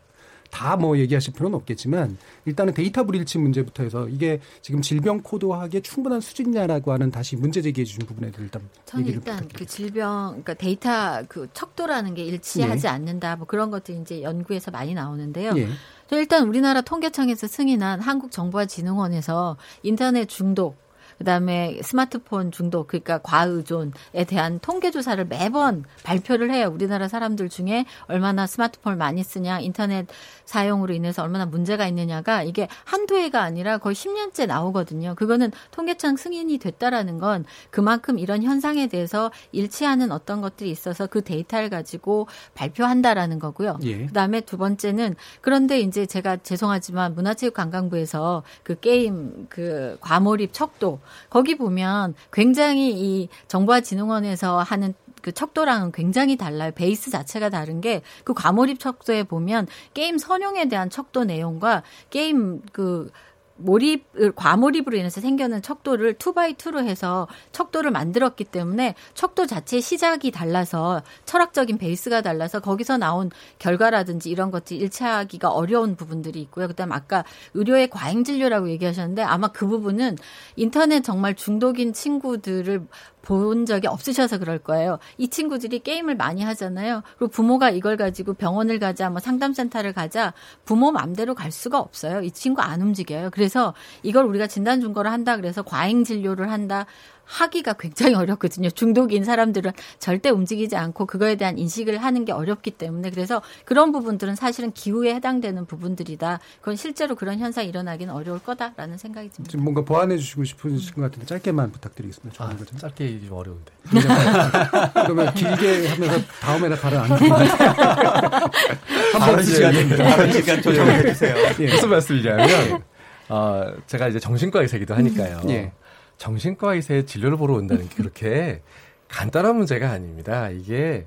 다 0.50 0.76
뭐 0.76 0.98
얘기하실 1.00 1.34
필요는 1.34 1.56
없겠지만 1.56 2.18
일단은 2.46 2.74
데이터 2.76 3.04
불일치 3.04 3.40
문제부터 3.40 3.82
해서 3.84 4.08
이게 4.08 4.40
지금 4.62 4.82
질병 4.82 5.22
코드화하기에 5.22 5.82
충분한 5.82 6.22
수준이냐라고 6.22 6.92
하는 6.92 7.10
다시 7.10 7.36
문제 7.36 7.62
제기해 7.62 7.86
주신 7.86 8.06
부분에 8.06 8.28
대해서 8.30 8.44
일단 8.44 8.62
저는 8.86 9.08
일단 9.08 9.48
그 9.56 9.66
질병, 9.66 10.30
그러니까 10.30 10.54
데이터 10.54 11.24
그 11.28 11.48
척도라는 11.54 12.14
게 12.14 12.24
일치하지 12.26 12.86
예. 12.86 12.92
않는다, 12.92 13.36
뭐 13.38 13.48
그런 13.48 13.72
것들이 13.72 14.00
이제 14.00 14.22
연구에서 14.22 14.70
많이 14.70 14.94
나오는데요. 14.94 15.54
예. 15.58 15.70
저 16.08 16.20
일단 16.20 16.48
우리나라 16.48 16.82
통계청에서 16.82 17.48
승인한 17.48 18.02
한국정보화진흥원에서 18.02 19.58
인터넷 19.82 20.28
중독 20.28 20.83
그다음에 21.18 21.80
스마트폰 21.84 22.52
중독 22.52 22.88
그러니까 22.88 23.20
과의존에 23.20 23.92
대한 24.28 24.60
통계 24.60 24.92
조사를 24.92 25.24
매번 25.26 25.84
발표를 26.04 26.52
해요. 26.52 26.70
우리나라 26.74 27.08
사람들 27.08 27.50
중에 27.50 27.86
얼마나 28.08 28.48
스마트폰을 28.48 28.98
많이 28.98 29.24
쓰냐, 29.24 29.60
인터넷 29.60 30.08
사용으로 30.46 30.94
인해서 30.94 31.24
얼마나 31.24 31.46
문제가 31.46 31.88
있느냐가 31.88 32.44
이게 32.44 32.68
한두 32.86 33.18
해가 33.18 33.42
아니라 33.42 33.78
거의 33.78 33.96
10년째 33.96 34.48
나오거든요. 34.48 35.16
그거는 35.16 35.52
통계청 35.72 36.18
승인이 36.18 36.58
됐다라는 36.58 37.20
건 37.20 37.46
그만큼 37.70 38.20
이런 38.20 38.44
현상에 38.44 38.88
대해서 38.88 39.32
일치하는 39.52 40.12
어떤 40.12 40.42
것들이 40.42 40.70
있어서 40.70 41.08
그 41.08 41.24
데이터를 41.24 41.70
가지고 41.70 42.28
발표한다라는 42.56 43.40
거고요. 43.40 43.80
예. 43.84 44.06
그다음에 44.06 44.42
두 44.42 44.58
번째는 44.58 45.16
그런데 45.42 45.80
이제 45.80 46.06
제가 46.06 46.38
죄송하지만 46.38 47.16
문화체육관광부에서 47.16 48.44
그 48.64 48.80
게임 48.80 49.48
그 49.50 49.98
과몰입 50.02 50.54
척도 50.54 51.00
거기 51.30 51.56
보면 51.56 52.16
굉장히 52.32 52.92
이 52.92 53.30
정보화진흥원에서 53.48 54.60
하는 54.60 54.94
그 55.22 55.32
척도랑은 55.32 55.94
굉장히 55.94 56.36
달라요. 56.36 56.72
베이스 56.76 57.10
자체가 57.10 57.50
다른 57.50 57.80
게 57.82 58.02
그 58.24 58.34
과몰입 58.34 58.80
척도에 58.80 59.24
보면 59.24 59.68
게임 59.94 60.18
선용에 60.18 60.68
대한 60.68 60.90
척도 60.90 61.26
내용과 61.26 61.84
게임 62.10 62.62
그 62.72 63.12
몰입 63.56 64.06
과몰입으로 64.36 64.98
인해서 64.98 65.22
생겨난 65.22 65.62
척도를 65.62 66.16
two 66.16 66.36
by 66.36 66.50
two로 66.50 66.84
해서 66.84 67.28
척도를 67.52 67.92
만들었기 67.92 68.46
때문에 68.46 68.96
척도 69.14 69.46
자체의 69.46 69.82
시작이 69.82 70.32
달라서 70.32 71.04
철학적인 71.26 71.78
베이스가 71.78 72.22
달라서 72.22 72.60
거기서 72.60 72.98
나온 72.98 73.30
결과라든지 73.60 74.30
이런 74.30 74.52
것들이 74.52 74.80
일치하기가 74.80 75.50
어려운 75.50 75.96
부분들이 75.96 76.42
있고요. 76.42 76.68
그다음 76.68 76.92
아까 76.92 77.24
의료의 77.54 77.90
과잉 77.90 78.24
진료라고 78.24 78.70
얘기하셨는데 78.70 79.22
아마 79.22 79.50
그 79.50 79.68
부분은 79.68 80.18
인터넷 80.56 81.04
정말 81.04 81.36
중독인 81.36 81.94
친구들을 81.94 82.88
본 83.24 83.66
적이 83.66 83.88
없으셔서 83.88 84.38
그럴 84.38 84.60
거예요. 84.60 85.00
이 85.18 85.30
친구들이 85.30 85.80
게임을 85.80 86.16
많이 86.16 86.44
하잖아요. 86.44 87.02
그리고 87.18 87.32
부모가 87.32 87.70
이걸 87.72 87.98
가지고 87.98 88.34
병원을 88.34 88.80
가자, 88.80 89.10
뭐 89.10 89.20
상담센터를 89.20 89.94
가자, 89.94 90.34
부모 90.66 90.92
맘대로 90.92 91.34
갈 91.34 91.52
수가 91.52 91.80
없어요. 91.80 92.22
이 92.22 92.32
친구 92.32 92.62
안 92.62 92.82
움직여요. 92.82 93.30
그래서 93.32 93.74
이걸 94.04 94.26
우리가 94.26 94.48
진단 94.48 94.82
준거를 94.82 95.12
한다 95.12 95.38
그래서 95.38 95.64
과잉 95.64 96.04
진료를 96.04 96.52
한다. 96.52 96.86
하기가 97.26 97.74
굉장히 97.74 98.16
어렵거든요. 98.16 98.70
중독인 98.70 99.24
사람들은 99.24 99.72
절대 100.00 100.30
움직이지 100.30 100.76
않고 100.76 101.06
그거에 101.06 101.36
대한 101.36 101.58
인식을 101.58 101.98
하는 101.98 102.26
게 102.26 102.32
어렵기 102.32 102.72
때문에 102.72 103.10
그래서 103.10 103.42
그런 103.66 103.92
부분들은 103.92 104.36
사실은 104.36 104.72
기후에 104.72 105.16
해당되는 105.16 105.66
부분들이다. 105.66 106.40
그건 106.60 106.76
실제로 106.76 107.16
그런 107.16 107.40
현상이 107.40 107.68
일어나기는 107.70 108.14
어려울 108.14 108.40
거다라는 108.40 108.98
생각이 108.98 109.30
듭니다. 109.30 109.52
지금 109.52 109.64
뭔가 109.64 109.82
보완해 109.82 110.18
주시고 110.18 110.44
싶으신 110.44 110.96
것 110.96 111.02
같은데 111.02 111.26
짧게만 111.26 111.72
부탁드리겠습니다. 111.72 112.44
아, 112.44 112.56
짧게 112.78 113.20
좀 113.22 113.38
어려운데. 113.38 113.72
그러면 114.94 115.34
길게 115.34 115.88
하면서 115.88 116.20
다음에나 116.42 116.76
발을 116.76 116.98
안 116.98 117.10
다른 119.20 119.44
시간에 119.44 119.88
다른 119.96 120.32
시간 120.32 120.62
조정해 120.62 121.02
주세요. 121.04 121.36
예. 121.60 121.68
무슨 121.68 121.90
말씀이냐면 121.90 122.84
어, 123.30 123.64
제가 123.88 124.10
이제 124.10 124.20
정신과 124.20 124.62
의사이기도 124.62 124.94
하니까요. 124.96 125.42
예. 125.50 125.72
정신과 126.18 126.76
의사의 126.76 127.06
진료를 127.06 127.38
보러 127.38 127.56
온다는 127.56 127.88
게 127.90 127.96
그렇게 127.96 128.62
간단한 129.10 129.56
문제가 129.58 129.92
아닙니다. 129.92 130.50
이게 130.50 131.06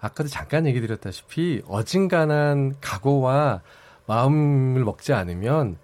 아까도 0.00 0.28
잠깐 0.28 0.66
얘기 0.66 0.80
드렸다시피 0.80 1.62
어진간한 1.66 2.76
각오와 2.80 3.62
마음을 4.06 4.84
먹지 4.84 5.12
않으면 5.12 5.76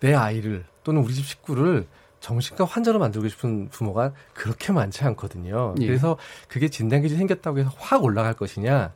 내 0.00 0.14
아이를 0.14 0.64
또는 0.84 1.02
우리 1.02 1.14
집 1.14 1.24
식구를 1.26 1.86
정신과 2.20 2.64
환자로 2.64 2.98
만들고 2.98 3.28
싶은 3.28 3.68
부모가 3.68 4.12
그렇게 4.34 4.72
많지 4.72 5.04
않거든요. 5.04 5.74
예. 5.80 5.86
그래서 5.86 6.16
그게 6.48 6.68
진단 6.68 7.02
기준이 7.02 7.18
생겼다고 7.18 7.58
해서 7.60 7.70
확 7.76 8.02
올라갈 8.02 8.34
것이냐? 8.34 8.92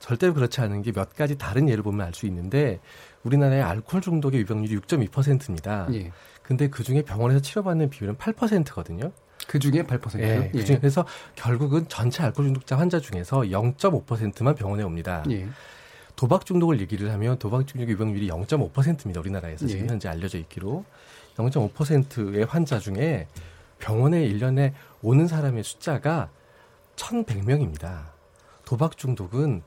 절대로 0.00 0.34
그렇지 0.34 0.60
않은 0.60 0.82
게 0.82 0.92
몇 0.92 1.14
가지 1.14 1.38
다른 1.38 1.68
예를 1.68 1.82
보면 1.82 2.04
알 2.06 2.12
수 2.12 2.26
있는데 2.26 2.80
우리나라의 3.22 3.62
알코올 3.62 4.02
중독의 4.02 4.40
유병률이 4.40 4.76
6.2%입니다. 4.80 5.86
예. 5.92 6.10
근데 6.46 6.68
그 6.68 6.84
중에 6.84 7.02
병원에서 7.02 7.40
치료받는 7.40 7.90
비율은 7.90 8.16
8%거든요. 8.18 9.10
그 9.48 9.58
중에 9.58 9.82
8%요? 9.82 10.22
예. 10.22 10.44
예. 10.46 10.50
그 10.52 10.64
중에 10.64 10.78
그래서 10.78 11.04
결국은 11.34 11.88
전체 11.88 12.22
알코올 12.22 12.46
중독자 12.46 12.78
환자 12.78 13.00
중에서 13.00 13.40
0.5%만 13.40 14.54
병원에 14.54 14.84
옵니다. 14.84 15.24
예. 15.30 15.48
도박 16.14 16.46
중독을 16.46 16.80
얘기를 16.80 17.12
하면 17.12 17.38
도박 17.38 17.66
중독 17.66 17.88
유병률이 17.88 18.28
0.5%입니다. 18.28 19.20
우리나라에서 19.20 19.66
지금 19.66 19.86
예. 19.86 19.88
현재 19.88 20.08
알려져 20.08 20.38
있기로 20.38 20.84
0.5%의 21.36 22.44
환자 22.44 22.78
중에 22.78 23.26
병원에 23.80 24.26
1년에 24.28 24.72
오는 25.02 25.26
사람의 25.26 25.64
숫자가 25.64 26.30
1,100명입니다. 26.94 28.04
도박 28.64 28.96
중독은 28.96 29.62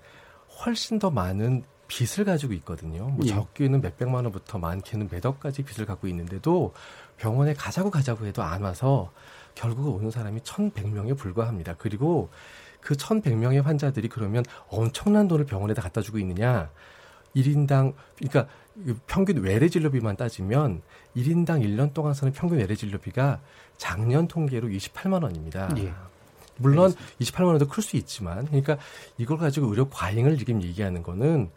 훨씬 0.65 0.97
더 0.97 1.11
많은 1.11 1.63
빚을 1.89 2.23
가지고 2.23 2.53
있거든요. 2.53 3.07
뭐 3.09 3.25
예. 3.25 3.29
적게는 3.29 3.81
몇백만 3.81 4.23
원부터 4.23 4.59
많게는 4.59 5.09
몇 5.09 5.25
억까지 5.25 5.63
빚을 5.63 5.85
갖고 5.85 6.07
있는데도 6.07 6.73
병원에 7.17 7.53
가자고 7.53 7.91
가자고 7.91 8.25
해도 8.25 8.43
안 8.43 8.61
와서 8.61 9.11
결국 9.55 9.95
오는 9.95 10.09
사람이 10.09 10.39
1,100명에 10.41 11.17
불과합니다. 11.17 11.75
그리고 11.77 12.29
그 12.79 12.95
1,100명의 12.95 13.61
환자들이 13.61 14.07
그러면 14.07 14.45
엄청난 14.69 15.27
돈을 15.27 15.45
병원에다 15.45 15.81
갖다 15.81 15.99
주고 15.99 16.17
있느냐? 16.19 16.69
1인당 17.35 17.93
그러니까 18.17 18.47
평균 19.07 19.37
외래 19.43 19.67
진료비만 19.67 20.15
따지면 20.15 20.81
1인당 21.17 21.63
1년 21.65 21.93
동안 21.93 22.13
쓰는 22.13 22.31
평균 22.31 22.59
외래 22.59 22.75
진료비가 22.75 23.41
작년 23.77 24.27
통계로 24.27 24.69
28만 24.69 25.23
원입니다. 25.23 25.69
예. 25.77 25.91
물론 26.57 26.93
28만 27.19 27.45
원도 27.45 27.67
클 27.67 27.83
수 27.83 27.97
있지만 27.97 28.45
그러니까 28.45 28.77
이걸 29.17 29.37
가지고 29.37 29.67
의료 29.67 29.89
과잉을 29.89 30.37
지금 30.37 30.61
얘기하는 30.61 31.03
거는 31.03 31.49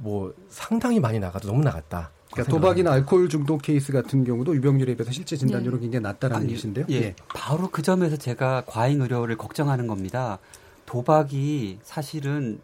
뭐 0.00 0.32
상당히 0.48 1.00
많이 1.00 1.18
나가도 1.18 1.48
너무 1.48 1.62
나갔다. 1.62 2.10
그러니까 2.32 2.52
도박이나 2.52 2.92
알코올 2.92 3.28
중독 3.28 3.62
케이스 3.62 3.92
같은 3.92 4.24
경우도 4.24 4.54
유병률에 4.56 4.96
비해서 4.96 5.10
실제 5.12 5.36
진단율은 5.36 5.78
네. 5.78 5.82
굉장히 5.82 6.02
낮다라는 6.02 6.42
아니, 6.42 6.50
얘기신데요. 6.50 6.86
예, 6.90 7.14
바로 7.34 7.68
그 7.70 7.82
점에서 7.82 8.16
제가 8.16 8.64
과잉 8.66 9.00
의료를 9.00 9.36
걱정하는 9.36 9.86
겁니다. 9.86 10.38
도박이 10.86 11.80
사실은 11.82 12.60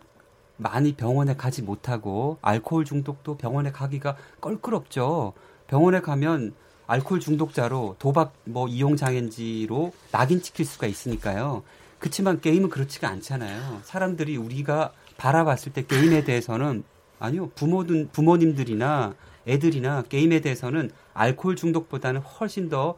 많이 0.57 0.95
병원에 0.95 1.35
가지 1.35 1.63
못하고 1.63 2.39
알코올 2.43 2.85
중독도 2.85 3.37
병원에 3.37 3.73
가기가 3.73 4.17
껄끄럽죠. 4.41 5.33
병원에 5.67 6.01
가면 6.01 6.55
알코올 6.87 7.21
중독자로 7.21 7.97
도박 7.99 8.35
뭐 8.45 8.69
이용 8.69 8.97
장애인지로 8.97 9.93
낙인 10.13 10.43
찍힐 10.43 10.67
수가 10.67 10.87
있으니까요. 10.87 11.63
그렇지만 11.99 12.41
게임은 12.41 12.69
그렇지가 12.69 13.09
않잖아요. 13.09 13.81
사람들이 13.83 14.37
우리가 14.37 14.93
바라봤을 15.17 15.73
때 15.73 15.87
게임에 15.87 16.25
대해서는 16.25 16.85
아니요 17.19 17.51
부모든 17.55 18.09
부모님들이나 18.13 19.15
애들이나 19.47 20.03
게임에 20.09 20.41
대해서는 20.41 20.91
알코올 21.13 21.57
중독보다는 21.57 22.21
훨씬 22.21 22.69
더 22.69 22.97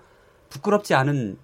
부끄럽지 0.50 0.94
않은 0.94 1.38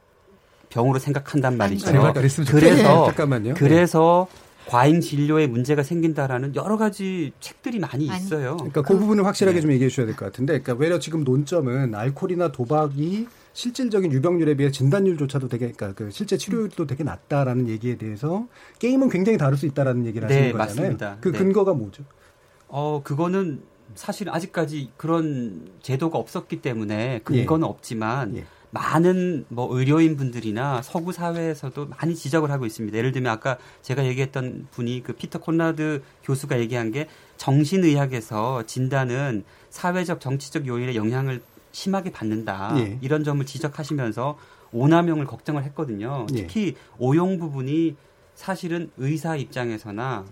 병으로 0.70 0.98
생각한단 0.98 1.56
말이죠. 1.56 2.12
그랬으면 2.12 2.46
좋겠네요. 2.46 2.74
그래서 2.74 3.04
잠깐만요. 3.06 3.54
그래서 3.54 4.26
과잉 4.66 5.00
진료에 5.00 5.48
문제가 5.48 5.82
생긴다라는 5.82 6.54
여러 6.54 6.76
가지 6.76 7.32
책들이 7.40 7.80
많이 7.80 8.06
있어요. 8.06 8.56
그러니까 8.56 8.82
그 8.82 8.96
부분을 8.96 9.26
확실하게 9.26 9.56
네. 9.56 9.60
좀 9.60 9.72
얘기해 9.72 9.90
주셔야 9.90 10.06
될 10.06 10.14
것 10.14 10.24
같은데, 10.26 10.60
그러니까 10.60 10.74
외려 10.82 10.98
지금 11.00 11.24
논점은 11.24 11.94
알코올이나 11.94 12.52
도박이 12.52 13.26
실질적인 13.54 14.12
유병률에 14.12 14.54
비해 14.54 14.70
진단율조차도 14.70 15.48
되게, 15.48 15.72
그러니까 15.72 15.92
그 15.94 16.10
실제 16.12 16.38
치료율도 16.38 16.86
되게 16.86 17.02
낮다라는 17.04 17.68
얘기에 17.68 17.96
대해서 17.98 18.46
게임은 18.78 19.10
굉장히 19.10 19.36
다를 19.36 19.58
수 19.58 19.66
있다라는 19.66 20.06
얘기를 20.06 20.28
네, 20.28 20.34
하시는 20.34 20.52
거잖아요. 20.56 20.74
맞습니다. 20.92 21.16
그 21.20 21.32
네. 21.32 21.38
근거가 21.38 21.74
뭐죠? 21.74 22.04
어, 22.72 23.02
그거는 23.04 23.62
사실 23.94 24.30
아직까지 24.30 24.92
그런 24.96 25.70
제도가 25.82 26.18
없었기 26.18 26.62
때문에 26.62 27.20
근거는 27.22 27.68
없지만 27.68 28.38
예. 28.38 28.46
많은 28.70 29.44
뭐 29.48 29.68
의료인 29.76 30.16
분들이나 30.16 30.80
서구 30.80 31.12
사회에서도 31.12 31.88
많이 31.88 32.14
지적을 32.14 32.50
하고 32.50 32.64
있습니다. 32.64 32.96
예를 32.96 33.12
들면 33.12 33.30
아까 33.30 33.58
제가 33.82 34.06
얘기했던 34.06 34.68
분이 34.70 35.02
그 35.02 35.12
피터 35.12 35.40
콘라드 35.40 36.02
교수가 36.24 36.58
얘기한 36.60 36.90
게 36.90 37.08
정신의학에서 37.36 38.64
진단은 38.64 39.44
사회적 39.68 40.20
정치적 40.20 40.66
요인의 40.66 40.96
영향을 40.96 41.42
심하게 41.72 42.10
받는다. 42.10 42.74
예. 42.78 42.98
이런 43.02 43.22
점을 43.22 43.44
지적하시면서 43.44 44.38
오남용을 44.72 45.26
걱정을 45.26 45.64
했거든요. 45.64 46.26
예. 46.32 46.36
특히 46.36 46.76
오용 46.98 47.38
부분이 47.38 47.96
사실은 48.34 48.90
의사 48.96 49.36
입장에서나 49.36 50.24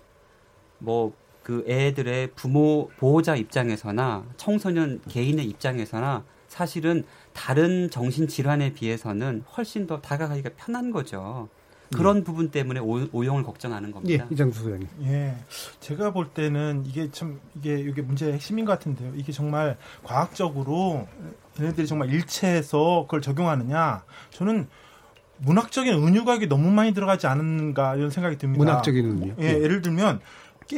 뭐 0.78 1.12
그 1.50 1.64
애들의 1.66 2.30
부모 2.36 2.88
보호자 2.98 3.34
입장에서나 3.34 4.24
청소년 4.36 5.00
개인의 5.08 5.46
입장에서나 5.46 6.22
사실은 6.46 7.02
다른 7.32 7.90
정신 7.90 8.28
질환에 8.28 8.72
비해서는 8.72 9.42
훨씬 9.56 9.88
더 9.88 10.00
다가가기가 10.00 10.50
편한 10.56 10.92
거죠. 10.92 11.48
그런 11.92 12.22
부분 12.22 12.52
때문에 12.52 12.78
오, 12.78 13.08
오용을 13.10 13.42
걱정하는 13.42 13.90
겁니다. 13.90 14.26
예, 14.30 14.32
이장수 14.32 14.62
소장님. 14.62 14.88
예. 15.06 15.34
제가 15.80 16.12
볼 16.12 16.28
때는 16.28 16.84
이게 16.86 17.10
참 17.10 17.40
이게 17.56 17.80
이게 17.80 18.00
문제의 18.00 18.34
핵심인 18.34 18.64
것 18.64 18.70
같은데요. 18.70 19.12
이게 19.16 19.32
정말 19.32 19.76
과학적으로 20.04 21.08
얘네들이 21.58 21.88
정말 21.88 22.10
일체해서 22.10 23.06
그걸 23.08 23.22
적용하느냐? 23.22 24.04
저는 24.30 24.68
문학적인 25.38 25.94
은유각이 25.94 26.46
너무 26.46 26.70
많이 26.70 26.94
들어가지 26.94 27.26
않은가 27.26 27.96
이런 27.96 28.10
생각이 28.10 28.38
듭니다. 28.38 28.64
문학적인 28.64 29.04
은유. 29.04 29.34
예, 29.40 29.60
예를 29.60 29.82
들면 29.82 30.20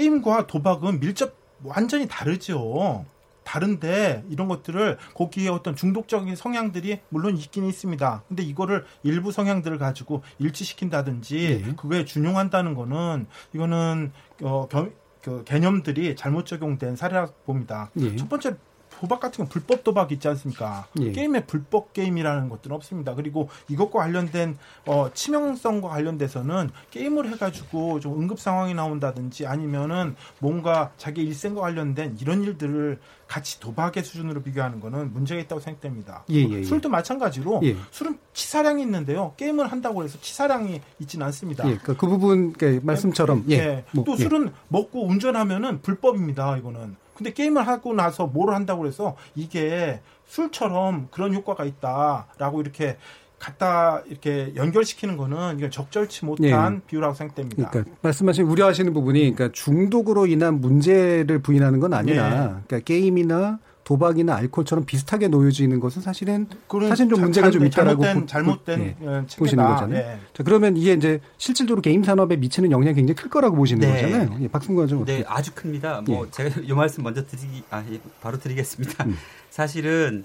게임과 0.02 0.46
도박은 0.46 1.00
밀접 1.00 1.34
완전히 1.62 2.08
다르죠. 2.08 3.04
다른데 3.44 4.24
이런 4.30 4.48
것들을 4.48 4.96
거기에 5.14 5.48
어떤 5.50 5.76
중독적인 5.76 6.34
성향들이 6.34 7.00
물론 7.10 7.36
있긴 7.36 7.66
있습니다. 7.66 8.22
근데 8.26 8.42
이거를 8.42 8.86
일부 9.02 9.32
성향들을 9.32 9.76
가지고 9.78 10.22
일치시킨다든지 10.38 11.62
네. 11.66 11.74
그거에 11.76 12.04
준용한다는 12.06 12.74
거는 12.74 13.26
이거는 13.52 14.12
어, 14.42 14.66
겸- 14.68 14.92
그 15.20 15.44
개념들이 15.44 16.16
잘못 16.16 16.46
적용된 16.46 16.96
사례라고 16.96 17.32
봅니다. 17.44 17.90
예. 18.00 18.16
첫 18.16 18.28
번째 18.30 18.56
도박 19.02 19.18
같은 19.18 19.38
건 19.38 19.48
불법 19.48 19.82
도박 19.82 20.12
있지 20.12 20.28
않습니까? 20.28 20.86
예. 21.00 21.10
게임에 21.10 21.44
불법 21.46 21.92
게임이라는 21.92 22.48
것들은 22.48 22.76
없습니다. 22.76 23.16
그리고 23.16 23.48
이것과 23.68 23.98
관련된 23.98 24.56
어, 24.86 25.10
치명성과 25.12 25.88
관련돼서는 25.88 26.70
게임을 26.92 27.28
해가지고 27.32 27.98
좀 27.98 28.20
응급 28.20 28.38
상황이 28.38 28.74
나온다든지 28.74 29.48
아니면은 29.48 30.14
뭔가 30.38 30.92
자기 30.98 31.22
일생과 31.22 31.62
관련된 31.62 32.16
이런 32.20 32.44
일들을 32.44 33.00
같이 33.26 33.58
도박의 33.58 34.04
수준으로 34.04 34.40
비교하는 34.42 34.78
거는 34.78 35.12
문제가 35.12 35.40
있다고 35.40 35.60
생각됩니다. 35.60 36.22
예, 36.30 36.46
예, 36.46 36.58
예. 36.58 36.62
술도 36.62 36.88
마찬가지로 36.88 37.60
예. 37.64 37.74
술은 37.90 38.18
치사량이 38.34 38.82
있는데요. 38.82 39.34
게임을 39.36 39.72
한다고 39.72 40.04
해서 40.04 40.16
치사량이 40.20 40.80
있지는 41.00 41.26
않습니다. 41.26 41.64
예, 41.64 41.76
그러니까 41.78 41.96
그 41.96 42.06
부분 42.06 42.52
그 42.52 42.80
말씀처럼 42.84 43.46
예, 43.48 43.54
예. 43.56 43.84
뭐, 43.90 44.04
또 44.04 44.12
예. 44.12 44.18
술은 44.18 44.52
먹고 44.68 45.08
운전하면은 45.08 45.82
불법입니다. 45.82 46.58
이거는. 46.58 47.02
근데 47.22 47.32
게임을 47.32 47.66
하고 47.68 47.94
나서 47.94 48.26
뭘 48.26 48.52
한다고 48.52 48.86
해서 48.86 49.16
이게 49.36 50.00
술처럼 50.26 51.06
그런 51.12 51.32
효과가 51.32 51.64
있다라고 51.64 52.60
이렇게 52.60 52.96
갖다 53.38 54.02
이렇게 54.06 54.52
연결시키는 54.56 55.16
거는 55.16 55.58
이건 55.58 55.70
적절치 55.70 56.24
못한 56.24 56.82
비유라고 56.86 57.14
생각됩니다. 57.14 57.62
예. 57.62 57.68
그러니까 57.70 57.96
말씀하신 58.02 58.44
우려하시는 58.46 58.92
부분이 58.92 59.34
그러니까 59.34 59.50
중독으로 59.52 60.26
인한 60.26 60.60
문제를 60.60 61.40
부인하는 61.40 61.78
건 61.78 61.94
아니라 61.94 62.28
네. 62.28 62.36
그러니까 62.66 62.78
게임이나 62.80 63.58
도박이나 63.84 64.34
알코올처럼 64.36 64.84
비슷하게 64.84 65.28
놓여져 65.28 65.64
있는 65.64 65.80
것은 65.80 66.02
사실은 66.02 66.46
사실 66.88 67.08
좀 67.08 67.16
자- 67.18 67.22
문제가 67.22 67.50
좀 67.50 67.62
잘못된- 67.62 67.66
있다라고 67.66 68.02
잘못된- 68.04 68.20
보- 68.20 68.26
잘못된, 68.26 68.80
예, 68.80 69.06
어, 69.06 69.24
체계다. 69.26 69.36
보시는 69.38 69.64
거잖아요. 69.66 70.06
네. 70.06 70.20
자 70.32 70.42
그러면 70.44 70.76
이게 70.76 70.92
이제 70.92 71.20
실질적으로 71.36 71.82
게임 71.82 72.04
산업에 72.04 72.36
미치는 72.36 72.70
영향이 72.70 72.94
굉장히 72.94 73.16
클 73.16 73.28
거라고 73.28 73.56
보시는 73.56 73.80
네. 73.80 74.02
거잖아요. 74.02 74.38
예, 74.40 74.48
박승관 74.48 74.86
좀 74.88 75.04
네, 75.04 75.20
어떻게- 75.20 75.28
아주 75.34 75.52
큽니다. 75.54 76.00
뭐 76.02 76.28
제가 76.30 76.60
이 76.62 76.72
말씀 76.72 77.02
먼저 77.02 77.26
드리기 77.26 77.64
아 77.70 77.84
예, 77.90 78.00
바로 78.20 78.38
드리겠습니다. 78.38 79.04
음. 79.04 79.16
사실은 79.50 80.24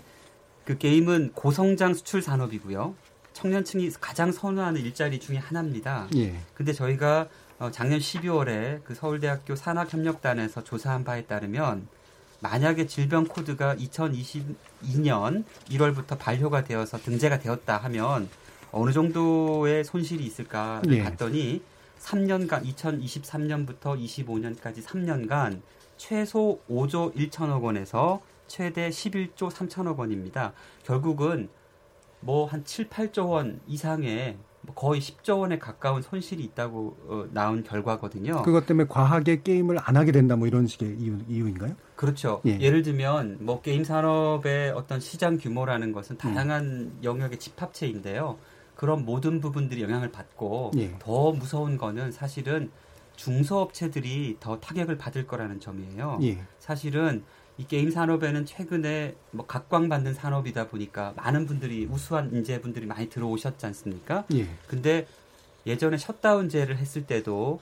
그 0.66 0.78
게임은 0.78 1.32
고성장 1.34 1.94
수출 1.96 2.22
산업이고요. 2.22 2.94
청년층이 3.34 3.90
가장 4.00 4.32
선호하는 4.32 4.82
일자리 4.82 5.20
중에 5.20 5.38
하나입니다. 5.38 6.08
예. 6.16 6.36
근데 6.54 6.74
저희가 6.74 7.28
어, 7.60 7.72
작년 7.72 8.00
12월에 8.00 8.82
그 8.84 8.94
서울대학교 8.94 9.56
산학협력단에서 9.56 10.64
조사한 10.64 11.04
바에 11.04 11.24
따르면 11.26 11.88
만약에 12.40 12.86
질병 12.88 13.26
코드가 13.26 13.76
2022년 13.76 15.44
1월부터 15.70 16.18
발효가 16.18 16.64
되어서 16.64 16.98
등재가 16.98 17.40
되었다 17.40 17.78
하면 17.78 18.30
어느 18.72 18.92
정도의 18.92 19.84
손실이 19.84 20.24
있을까를 20.24 20.98
예. 20.98 21.04
봤더니 21.04 21.64
3년간 22.00 22.64
2023년부터 22.76 23.98
25년까지 24.00 24.84
3년간 24.84 25.62
최소 25.98 26.60
5조 26.70 27.16
1천억 27.16 27.64
원에서 27.64 28.22
최대 28.48 28.90
11조 28.90 29.50
3천억 29.50 29.98
원입니다. 29.98 30.54
결국은 30.86 31.50
뭐 32.20 32.46
한 32.46 32.64
7, 32.64 32.90
8조 32.90 33.30
원 33.30 33.60
이상의 33.68 34.34
뭐 34.34 34.47
거의 34.76 35.02
10조 35.02 35.40
원에 35.40 35.60
가까운 35.60 36.02
손실이 36.02 36.44
있다고 36.44 36.98
어, 37.08 37.26
나온 37.32 37.64
결과거든요. 37.64 38.42
그것 38.44 38.66
때문에 38.66 38.88
과하게 38.88 39.42
게임을 39.42 39.78
안 39.82 39.98
하게 39.98 40.12
된다 40.12 40.36
뭐 40.36 40.48
이런 40.48 40.68
식의 40.68 40.98
이유, 41.00 41.18
이유인가요? 41.28 41.76
그렇죠. 41.96 42.42
예. 42.46 42.58
예. 42.60 42.70
를 42.70 42.84
들면 42.84 43.38
뭐 43.42 43.62
게임 43.62 43.84
산업의 43.84 44.72
어떤 44.72 45.00
시장 45.00 45.38
규모라는 45.38 45.90
음. 45.90 45.94
것은 45.94 46.18
다양한 46.18 47.00
영역의 47.04 47.40
집합체인데요. 47.40 48.38
그런 48.76 49.06
모든 49.06 49.42
부분들이 49.42 49.82
영향을 49.82 50.12
받고 50.12 50.72
예. 50.78 50.96
더 51.00 51.32
무서운 51.32 51.78
거는 51.78 52.12
사실은 52.12 52.70
중소업체들이 53.16 54.38
더 54.40 54.60
타격을 54.60 54.98
받을 54.98 55.26
거라는 55.26 55.60
점이에요. 55.60 56.20
예. 56.22 56.38
사실은 56.60 57.24
이 57.58 57.66
게임 57.66 57.90
산업에는 57.90 58.46
최근에 58.46 59.16
뭐 59.32 59.46
각광받는 59.46 60.14
산업이다 60.14 60.68
보니까 60.68 61.14
많은 61.16 61.48
분들이 61.48 61.86
우수한 61.86 62.32
인재분들이 62.32 62.86
많이 62.86 63.10
들어오셨지 63.10 63.66
않습니까? 63.66 64.26
예. 64.34 64.48
근데 64.68 65.08
예전에 65.66 65.98
셧다운제를 65.98 66.78
했을 66.78 67.06
때도 67.06 67.60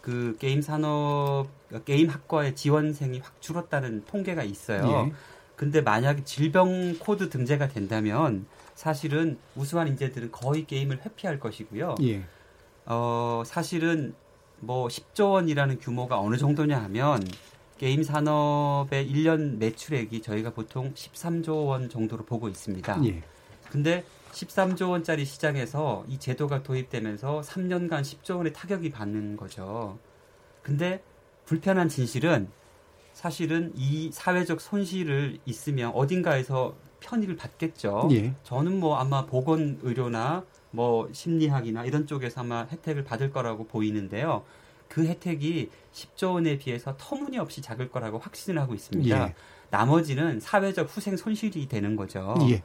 그 0.00 0.36
게임 0.38 0.62
산업 0.62 1.46
게임 1.84 2.08
학과의 2.08 2.54
지원생이 2.54 3.20
확 3.20 3.40
줄었다는 3.40 4.04
통계가 4.06 4.42
있어요. 4.42 5.08
예. 5.08 5.12
근데 5.54 5.80
만약에 5.80 6.24
질병 6.24 6.98
코드 6.98 7.30
등재가 7.30 7.68
된다면 7.68 8.46
사실은 8.74 9.38
우수한 9.54 9.88
인재들은 9.88 10.32
거의 10.32 10.66
게임을 10.66 11.00
회피할 11.04 11.40
것이고요. 11.40 11.94
예. 12.02 12.24
어, 12.84 13.42
사실은 13.46 14.14
뭐 14.58 14.88
10조 14.88 15.32
원이라는 15.32 15.78
규모가 15.78 16.18
어느 16.20 16.36
정도냐 16.36 16.78
하면 16.84 17.22
게임 17.78 18.02
산업의 18.02 19.10
1년 19.10 19.58
매출액이 19.58 20.22
저희가 20.22 20.50
보통 20.50 20.94
13조 20.94 21.66
원 21.66 21.88
정도로 21.88 22.24
보고 22.24 22.48
있습니다. 22.48 23.04
예. 23.04 23.22
근데 23.70 24.04
13조 24.32 24.90
원짜리 24.90 25.24
시장에서 25.24 26.04
이 26.08 26.18
제도가 26.18 26.62
도입되면서 26.62 27.42
3년간 27.42 28.02
10조 28.02 28.38
원의 28.38 28.52
타격이 28.52 28.90
받는 28.90 29.36
거죠. 29.36 29.98
근데 30.62 31.02
불편한 31.44 31.88
진실은 31.88 32.48
사실은 33.12 33.72
이 33.74 34.10
사회적 34.12 34.60
손실을 34.60 35.38
있으면 35.46 35.90
어딘가에서 35.92 36.74
편익을 37.00 37.36
받겠죠. 37.36 38.08
예. 38.12 38.34
저는 38.42 38.80
뭐 38.80 38.96
아마 38.96 39.26
보건 39.26 39.78
의료나 39.82 40.44
뭐 40.70 41.08
심리학이나 41.12 41.84
이런 41.84 42.06
쪽에서 42.06 42.40
아마 42.40 42.66
혜택을 42.66 43.04
받을 43.04 43.30
거라고 43.30 43.64
보이는데요. 43.66 44.44
그 44.88 45.06
혜택이 45.06 45.70
10조 45.92 46.34
원에 46.34 46.58
비해서 46.58 46.94
터무니없이 46.98 47.62
작을 47.62 47.90
거라고 47.90 48.18
확신을 48.18 48.60
하고 48.60 48.74
있습니다. 48.74 49.28
예. 49.28 49.34
나머지는 49.70 50.40
사회적 50.40 50.88
후생 50.88 51.16
손실이 51.16 51.68
되는 51.68 51.96
거죠. 51.96 52.34
예. 52.50 52.62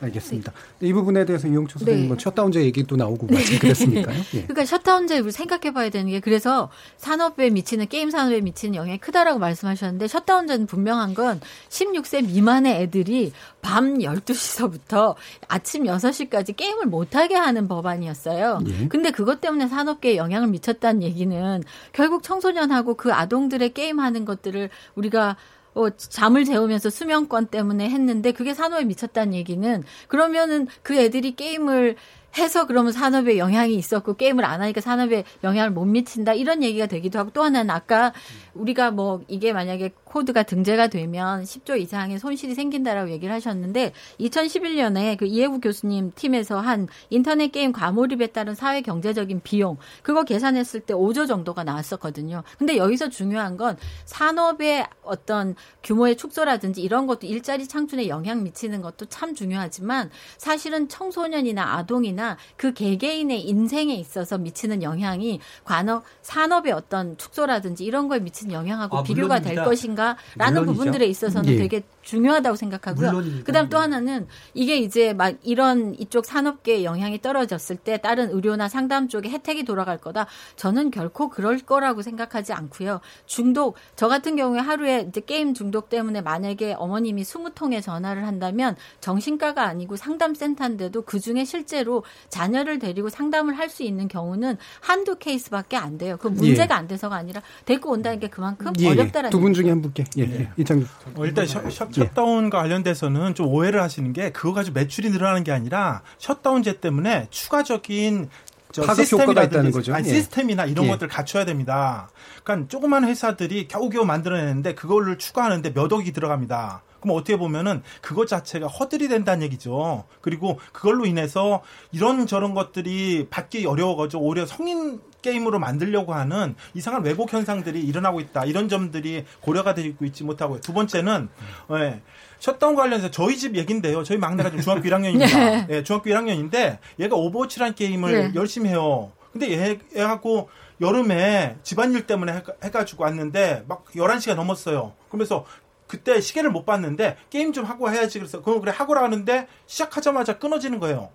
알겠습니다. 0.00 0.52
이 0.80 0.92
부분에 0.92 1.24
대해서 1.24 1.46
이용초 1.46 1.78
선생님 1.78 2.02
네. 2.02 2.08
뭐 2.08 2.16
셧다운제 2.18 2.62
얘기도 2.64 2.96
나오고 2.96 3.26
말씀드렸으니까요. 3.26 4.16
예. 4.34 4.42
그러니까 4.42 4.64
셧다운제 4.64 5.18
우리 5.18 5.32
생각해봐야 5.32 5.90
되는 5.90 6.10
게 6.10 6.20
그래서 6.20 6.70
산업에 6.96 7.50
미치는 7.50 7.88
게임 7.88 8.10
산업에 8.10 8.40
미치는 8.40 8.74
영향이 8.74 8.98
크다라고 8.98 9.38
말씀하셨는데 9.38 10.08
셧다운제는 10.08 10.66
분명한 10.66 11.14
건 11.14 11.40
16세 11.68 12.26
미만의 12.26 12.82
애들이 12.82 13.32
밤 13.60 13.98
12시서부터 13.98 15.14
아침 15.48 15.84
6시까지 15.84 16.56
게임을 16.56 16.86
못하게 16.86 17.34
하는 17.34 17.68
법안이었어요. 17.68 18.60
예. 18.66 18.88
근데 18.88 19.10
그것 19.10 19.40
때문에 19.40 19.68
산업계에 19.68 20.16
영향을 20.16 20.48
미쳤다는 20.48 21.02
얘기는 21.02 21.62
결국 21.92 22.22
청소년하고 22.22 22.94
그 22.94 23.12
아동들의 23.12 23.74
게임하는 23.74 24.24
것들을 24.24 24.70
우리가 24.94 25.36
어, 25.74 25.90
잠을 25.90 26.44
재우면서 26.44 26.90
수면권 26.90 27.46
때문에 27.46 27.88
했는데 27.88 28.32
그게 28.32 28.54
산업에 28.54 28.84
미쳤다는 28.84 29.34
얘기는 29.34 29.82
그러면은 30.08 30.66
그 30.82 30.96
애들이 30.96 31.36
게임을 31.36 31.96
해서 32.38 32.66
그러면 32.66 32.92
산업에 32.92 33.38
영향이 33.38 33.74
있었고 33.74 34.14
게임을 34.14 34.44
안 34.44 34.62
하니까 34.62 34.80
산업에 34.80 35.24
영향을 35.42 35.70
못 35.70 35.84
미친다 35.84 36.32
이런 36.32 36.62
얘기가 36.62 36.86
되기도 36.86 37.18
하고 37.18 37.30
또 37.30 37.42
하나는 37.42 37.70
아까 37.70 38.12
우리가 38.54 38.90
뭐 38.90 39.22
이게 39.28 39.52
만약에 39.52 39.92
코드가 40.04 40.42
등재가 40.42 40.88
되면 40.88 41.42
10조 41.42 41.80
이상의 41.80 42.18
손실이 42.18 42.54
생긴다라고 42.54 43.10
얘기를 43.10 43.34
하셨는데 43.34 43.92
2011년에 44.20 45.16
그 45.16 45.24
이해구 45.24 45.60
교수님 45.60 46.12
팀에서 46.14 46.60
한 46.60 46.88
인터넷 47.10 47.48
게임 47.48 47.72
과몰입에 47.72 48.28
따른 48.28 48.54
사회 48.54 48.80
경제적인 48.80 49.40
비용 49.42 49.76
그거 50.02 50.24
계산했을 50.24 50.80
때 50.80 50.94
5조 50.94 51.26
정도가 51.26 51.64
나왔었거든요. 51.64 52.42
근데 52.58 52.76
여기서 52.76 53.08
중요한 53.08 53.56
건 53.56 53.76
산업의 54.04 54.86
어떤 55.02 55.54
규모의 55.82 56.16
축소라든지 56.16 56.82
이런 56.82 57.06
것도 57.06 57.26
일자리 57.26 57.66
창출에 57.66 58.08
영향 58.08 58.42
미치는 58.42 58.82
것도 58.82 59.06
참 59.06 59.34
중요하지만 59.34 60.10
사실은 60.38 60.88
청소년이나 60.88 61.76
아동이나 61.76 62.19
그 62.56 62.72
개개인의 62.72 63.42
인생에 63.48 63.94
있어서 63.94 64.38
미치는 64.38 64.82
영향이 64.82 65.40
관업 65.64 66.04
산업의 66.22 66.72
어떤 66.72 67.16
축소라든지 67.16 67.84
이런 67.84 68.08
거에 68.08 68.18
미치는 68.20 68.52
영향하고 68.52 68.98
아, 68.98 69.02
비교가 69.02 69.40
될 69.40 69.54
물론입니다. 69.54 69.64
것인가라는 69.64 70.60
물론이죠. 70.60 70.72
부분들에 70.72 71.06
있어서는 71.06 71.50
예. 71.50 71.56
되게 71.56 71.82
중요하다고 72.10 72.56
생각하고요. 72.56 73.10
물론입니다. 73.10 73.44
그다음 73.44 73.68
또 73.68 73.78
하나는 73.78 74.26
이게 74.52 74.76
이제 74.78 75.12
막 75.12 75.36
이런 75.42 75.94
이쪽 75.94 76.26
산업계에 76.26 76.82
영향이 76.82 77.20
떨어졌을 77.22 77.76
때 77.76 77.98
다른 77.98 78.30
의료나 78.30 78.68
상담 78.68 79.06
쪽에 79.08 79.28
혜택이 79.30 79.64
돌아갈 79.64 79.96
거다. 79.98 80.26
저는 80.56 80.90
결코 80.90 81.28
그럴 81.30 81.58
거라고 81.60 82.02
생각하지 82.02 82.52
않고요. 82.52 83.00
중독 83.26 83.76
저 83.94 84.08
같은 84.08 84.34
경우에 84.34 84.58
하루에 84.60 85.06
이제 85.08 85.20
게임 85.20 85.54
중독 85.54 85.88
때문에 85.88 86.20
만약에 86.20 86.74
어머님이 86.78 87.22
20통에 87.22 87.80
전화를 87.82 88.26
한다면 88.26 88.74
정신과가 89.00 89.62
아니고 89.64 89.94
상담센터인데도 89.96 91.02
그 91.02 91.20
중에 91.20 91.44
실제로 91.44 92.02
자녀를 92.28 92.78
데리고 92.80 93.08
상담을 93.08 93.56
할 93.56 93.70
수 93.70 93.84
있는 93.84 94.08
경우는 94.08 94.56
한두 94.80 95.16
케이스밖에 95.16 95.76
안 95.76 95.96
돼요. 95.96 96.16
그 96.18 96.26
문제가 96.26 96.74
예. 96.74 96.78
안 96.78 96.88
돼서가 96.88 97.14
아니라 97.14 97.40
데리고 97.66 97.92
온다는 97.92 98.18
게 98.18 98.26
그만큼 98.28 98.72
예, 98.80 98.86
예. 98.86 98.88
어렵다라는 98.88 99.30
두 99.30 99.38
분. 99.38 99.54
중에 99.54 99.68
한 99.70 99.80
분께 99.80 100.02
예, 100.18 100.22
예. 100.22 100.48
이장 100.56 100.84
어, 101.14 101.24
일단 101.24 101.46
셔, 101.46 101.60
셔, 101.70 101.88
셧다운과 102.04 102.58
관련돼서는 102.58 103.34
좀 103.34 103.46
오해를 103.46 103.82
하시는 103.82 104.12
게 104.12 104.30
그거 104.30 104.52
가지고 104.52 104.74
매출이 104.74 105.10
늘어나는 105.10 105.44
게 105.44 105.52
아니라 105.52 106.02
셧다운제 106.18 106.80
때문에 106.80 107.28
추가적인 107.30 108.28
시스템이라든지 108.72 109.56
있다는 109.56 109.70
거죠. 109.72 109.94
아니, 109.94 110.08
예. 110.08 110.14
시스템이나 110.14 110.64
이런 110.64 110.86
예. 110.86 110.90
것들 110.90 111.08
갖춰야 111.08 111.44
됩니다. 111.44 112.08
그러니까 112.44 112.68
조그만 112.68 113.04
회사들이 113.04 113.68
겨우겨우 113.68 114.04
만들어내는데 114.04 114.74
그거를 114.74 115.18
추가하는데 115.18 115.72
몇 115.72 115.92
억이 115.92 116.12
들어갑니다. 116.12 116.82
그럼 117.00 117.16
어떻게 117.16 117.36
보면은 117.36 117.82
그것 118.00 118.26
자체가 118.26 118.66
허들이 118.66 119.08
된다는 119.08 119.42
얘기죠. 119.44 120.04
그리고 120.20 120.58
그걸로 120.72 121.06
인해서 121.06 121.62
이런 121.92 122.26
저런 122.26 122.54
것들이 122.54 123.26
받기 123.30 123.66
어려워가지고 123.66 124.22
오히려 124.22 124.46
성인 124.46 125.00
게임으로 125.22 125.58
만들려고 125.58 126.14
하는 126.14 126.54
이상한 126.74 127.04
왜곡 127.04 127.32
현상들이 127.32 127.80
일어나고 127.80 128.20
있다. 128.20 128.44
이런 128.44 128.68
점들이 128.68 129.24
고려가 129.40 129.74
되고 129.74 130.04
있지 130.04 130.24
못하고요. 130.24 130.60
두 130.60 130.72
번째는 130.72 131.28
예, 131.72 132.00
셧다운 132.38 132.74
관련해서 132.74 133.10
저희 133.10 133.36
집 133.36 133.56
얘긴데요. 133.56 134.02
저희 134.04 134.18
막내가 134.18 134.50
지금 134.50 134.62
중학교 134.64 134.88
1학년입니다. 134.88 135.66
네. 135.68 135.76
예, 135.76 135.82
중학교 135.82 136.10
1학년인데 136.10 136.78
얘가 136.98 137.16
오버워치라는 137.16 137.74
게임을 137.74 138.12
네. 138.12 138.32
열심히 138.34 138.70
해요. 138.70 139.12
근데 139.32 139.52
얘, 139.52 139.78
얘하고 139.94 140.48
여름에 140.80 141.58
집안일 141.62 142.06
때문에 142.06 142.32
해, 142.32 142.42
해가지고 142.64 143.04
왔는데 143.04 143.64
막 143.68 143.84
11시가 143.94 144.34
넘었어요. 144.34 144.92
그러면서 145.08 145.44
그때 145.90 146.20
시계를 146.20 146.50
못 146.50 146.64
봤는데 146.64 147.16
게임 147.30 147.52
좀 147.52 147.64
하고 147.64 147.90
해야지 147.90 148.20
그래서 148.20 148.40
그럼 148.42 148.60
그래 148.60 148.72
하고라 148.72 149.02
하는데 149.02 149.48
시작하자마자 149.66 150.38
끊어지는 150.38 150.78
거예요. 150.78 151.10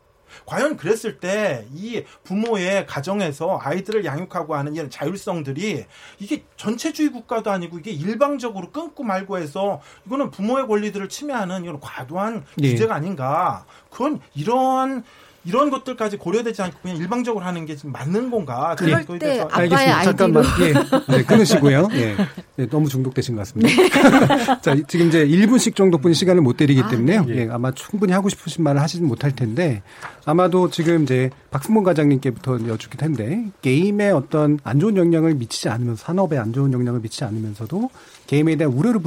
과연 0.45 0.75
그랬을 0.75 1.19
때 1.19 1.65
이 1.73 2.03
부모의 2.25 2.85
가정에서 2.87 3.57
아이들을 3.61 4.03
양육하고 4.03 4.55
하는 4.55 4.75
이런 4.75 4.89
자율성들이 4.89 5.85
이게 6.19 6.43
전체주의 6.57 7.09
국가도 7.09 7.51
아니고 7.51 7.79
이게 7.79 7.91
일방적으로 7.91 8.71
끊고 8.71 9.03
말고 9.03 9.37
해서 9.37 9.81
이거는 10.05 10.31
부모의 10.31 10.67
권리들을 10.67 11.07
침해하는 11.07 11.63
이런 11.63 11.79
과도한 11.79 12.43
예. 12.63 12.71
규제가 12.71 12.95
아닌가. 12.95 13.65
그건 13.89 14.19
이러한 14.33 15.05
이런 15.45 15.69
것들까지 15.69 16.17
고려되지 16.17 16.61
않고 16.61 16.79
그냥 16.81 16.97
일방적으로 16.97 17.45
하는 17.45 17.65
게 17.65 17.75
지금 17.75 17.91
맞는 17.91 18.31
건가? 18.31 18.75
그럴 18.77 19.05
때 19.05 19.19
대해서 19.19 19.43
아빠의 19.43 19.69
알겠습니다. 19.71 20.03
잠깐만. 20.03 20.43
예. 20.61 20.73
네, 21.13 21.23
끊으시고요. 21.23 21.89
예. 21.93 22.15
네, 22.55 22.67
너무 22.67 22.89
중독되신 22.89 23.35
것 23.35 23.41
같습니다. 23.41 23.69
자, 24.61 24.75
지금 24.87 25.07
이제 25.07 25.25
1분씩 25.27 25.75
정도뿐 25.75 26.13
시간을 26.13 26.41
못 26.41 26.57
드리기 26.57 26.81
아, 26.81 26.87
때문에요. 26.87 27.25
네. 27.25 27.35
예, 27.37 27.49
아마 27.49 27.71
충분히 27.71 28.13
하고 28.13 28.29
싶으신 28.29 28.63
말을 28.63 28.81
하지는 28.81 29.07
못할 29.07 29.33
텐데 29.33 29.83
아마도 30.25 30.69
지금 30.69 31.03
이제 31.03 31.29
박승범 31.51 31.83
과장님께부터 31.83 32.67
여쭙을 32.67 32.97
텐데 32.97 33.45
게임에 33.61 34.09
어떤 34.09 34.59
안 34.63 34.79
좋은 34.79 34.97
영향을 34.97 35.35
미치지 35.35 35.69
않으면서 35.69 36.03
산업에 36.03 36.37
안 36.37 36.53
좋은 36.53 36.73
영향을 36.73 36.99
미치지 37.01 37.23
않으면서도 37.23 37.89
게임에 38.27 38.55
대한 38.55 38.73
우려를 38.73 38.99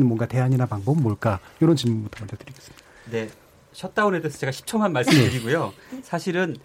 있는 0.00 0.06
뭔가 0.06 0.26
대안이나 0.26 0.66
방법은 0.66 1.02
뭘까? 1.02 1.38
이런 1.60 1.76
질문부터 1.76 2.20
먼저 2.20 2.36
드리겠습니다. 2.36 2.84
네. 3.10 3.28
셧다운에 3.72 4.20
대해서 4.20 4.38
제가 4.38 4.52
10초만 4.52 4.92
말씀드리고요. 4.92 5.72
사실은 6.02 6.56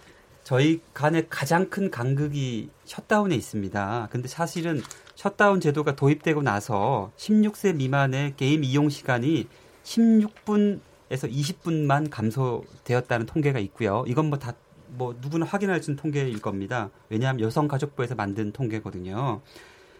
저희 0.43 0.79
간의 0.93 1.25
가장 1.29 1.69
큰 1.69 1.89
간극이 1.89 2.69
셧다운에 2.85 3.35
있습니다. 3.35 4.09
근데 4.11 4.27
사실은 4.27 4.81
셧다운 5.15 5.59
제도가 5.59 5.95
도입되고 5.95 6.43
나서 6.43 7.11
16세 7.17 7.75
미만의 7.75 8.35
게임 8.37 8.63
이용 8.63 8.89
시간이 8.89 9.47
16분에서 9.83 10.79
20분만 11.09 12.09
감소되었다는 12.11 13.25
통계가 13.25 13.59
있고요. 13.59 14.03
이건 14.07 14.27
뭐 14.27 14.37
다뭐 14.37 15.15
누구나 15.21 15.45
확인할 15.45 15.81
수 15.81 15.91
있는 15.91 16.01
통계일 16.01 16.39
겁니다. 16.41 16.91
왜냐하면 17.09 17.41
여성가족부에서 17.41 18.15
만든 18.15 18.51
통계거든요. 18.51 19.41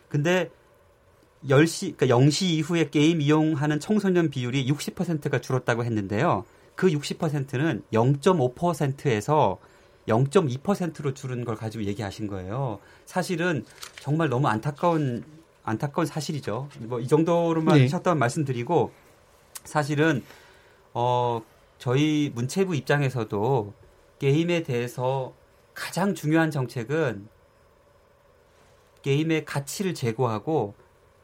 근데 0.10 0.52
10시, 1.48 1.98
그러니까 1.98 2.18
0시 2.18 2.46
이후에 2.46 2.90
게임 2.90 3.22
이용하는 3.22 3.80
청소년 3.80 4.30
비율이 4.30 4.68
60%가 4.72 5.42
줄었다고 5.42 5.84
했는데요. 5.86 6.46
그 6.76 6.88
60%는 6.88 7.84
0.5%에서 7.94 9.58
0.2%로 10.08 11.14
줄은 11.14 11.46
걸 11.46 11.56
가지고 11.56 11.84
얘기하신 11.86 12.28
거예요. 12.28 12.80
사실은 13.06 13.66
정말 14.00 14.30
너무 14.30 14.48
안타까운 14.48 15.24
안타까운 15.64 16.06
사실이죠. 16.06 16.70
뭐 16.82 17.00
이 17.00 17.08
정도로만 17.08 17.78
네. 17.80 17.88
셧다운 17.88 18.20
말씀드리고 18.20 18.92
사실은 19.64 20.24
어 20.94 21.42
저희 21.80 22.32
문체부 22.36 22.76
입장에서도 22.76 23.74
게임에 24.20 24.64
대해서 24.64 25.34
가장 25.74 26.14
중요한 26.14 26.52
정책은 26.52 27.28
게임의 29.02 29.46
가치를 29.46 29.94
제고하고 29.94 30.76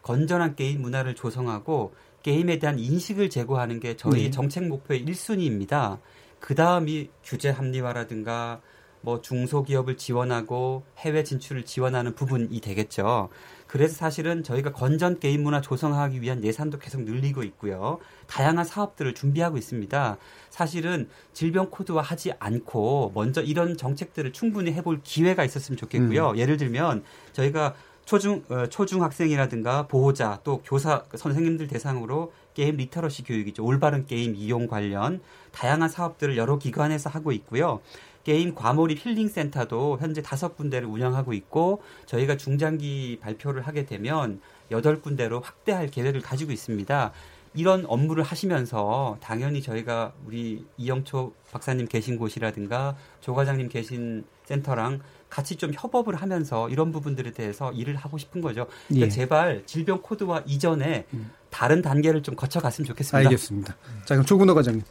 건전한 0.02 0.56
게임 0.56 0.82
문화를 0.82 1.16
조성하고 1.16 1.94
게임에 2.24 2.60
대한 2.60 2.80
인식을 2.80 3.30
제고하는 3.30 3.80
게 3.80 3.96
저희 3.96 4.24
네. 4.24 4.32
정책 4.32 4.68
목표의 4.68 5.06
1순위입니다. 5.06 6.00
그 6.40 6.56
다음이 6.56 7.10
규제 7.24 7.50
합리화라든가 7.50 8.62
뭐 9.02 9.22
중소기업을 9.22 9.98
지원하고 9.98 10.84
해외 11.00 11.24
진출을 11.24 11.66
지원하는 11.66 12.14
부분이 12.14 12.60
되겠죠. 12.62 13.30
그래서 13.68 13.96
사실은 13.96 14.44
저희가 14.44 14.74
건전 14.74 15.20
게임 15.20 15.44
문화 15.44 15.62
조성하기 15.62 16.22
위한 16.22 16.44
예산도 16.44 16.78
계속 16.78 17.02
늘리고 17.04 17.44
있고요. 17.44 18.00
다양한 18.28 18.66
사업들을 18.66 19.14
준비하고 19.16 19.58
있습니다. 19.58 20.18
사실은 20.50 21.10
질병 21.34 21.70
코드화 21.70 22.02
하지 22.02 22.34
않고 22.38 23.14
먼저 23.16 23.42
이런 23.42 23.78
정책들을 23.78 24.34
충분히 24.34 24.74
해볼 24.74 25.02
기회가 25.04 25.44
있었으면 25.44 25.78
좋겠고요. 25.78 26.34
예를 26.38 26.58
들면 26.58 27.04
저희가 27.34 27.76
초중 28.12 28.44
어, 28.50 28.68
초중 28.68 29.04
학생이라든가 29.04 29.88
보호자 29.88 30.42
또 30.44 30.62
교사 30.66 31.06
선생님들 31.16 31.70
대상으로 31.70 32.34
게임 32.54 32.76
literacy 32.76 33.24
교육이죠. 33.24 33.64
올바른 33.64 34.06
게임 34.06 34.36
이용 34.36 34.68
관련 34.68 35.22
다양한 35.54 35.88
사업들을 35.88 36.36
여러 36.36 36.58
기관에서 36.58 37.10
하고 37.10 37.32
있고요. 37.32 37.80
게임 38.26 38.54
과몰입 38.54 39.06
힐링 39.06 39.30
센터도 39.30 39.98
현재 40.02 40.22
다섯 40.22 40.58
군데를 40.58 40.90
운영하고 40.90 41.32
있고 41.32 41.84
저희가 42.06 42.36
중장기 42.36 43.20
발표를 43.22 43.62
하게 43.66 43.86
되면 43.86 44.42
여덟 44.72 45.02
군데로 45.02 45.40
확대할 45.40 45.88
계획을 45.88 46.20
가지고 46.20 46.52
있습니다. 46.52 47.14
이런 47.54 47.86
업무를 47.88 48.24
하시면서 48.24 49.18
당연히 49.22 49.62
저희가 49.62 50.12
우리 50.26 50.66
이영초 50.78 51.32
박사님 51.52 51.88
계신 51.88 52.18
곳이라든가 52.18 52.98
조 53.22 53.34
과장님 53.34 53.70
계신 53.70 54.26
센터랑 54.44 55.00
같이 55.32 55.56
좀 55.56 55.72
협업을 55.74 56.14
하면서 56.16 56.70
이런 56.70 56.92
부분들에 56.92 57.32
대해서 57.32 57.72
일을 57.72 57.96
하고 57.96 58.20
싶은 58.20 58.42
거죠. 58.42 58.68
그러니까 58.88 59.08
예. 59.08 59.10
제발 59.10 59.64
질병 59.66 60.02
코드화 60.02 60.44
이전에 60.46 61.06
다른 61.50 61.82
단계를 61.82 62.22
좀 62.22 62.36
거쳐갔으면 62.36 62.86
좋겠습니다. 62.86 63.30
알겠습니다. 63.30 63.76
자, 64.06 64.16
그럼 64.16 64.26
조근호 64.26 64.54
과장님. 64.54 64.84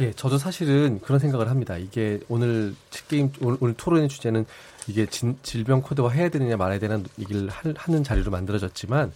예, 0.00 0.12
저도 0.12 0.38
사실은 0.38 1.00
그런 1.00 1.18
생각을 1.18 1.48
합니다. 1.48 1.76
이게 1.76 2.20
오늘 2.28 2.74
게임 3.08 3.32
오늘, 3.40 3.56
오늘 3.60 3.74
토론의 3.74 4.08
주제는 4.08 4.44
이게 4.86 5.06
진, 5.06 5.36
질병 5.42 5.82
코드화 5.82 6.10
해야 6.10 6.28
되느냐 6.28 6.56
말아야 6.56 6.78
되는 6.78 7.04
얘기를 7.18 7.48
하, 7.48 7.72
하는 7.74 8.04
자리로 8.04 8.30
만들어졌지만 8.30 9.12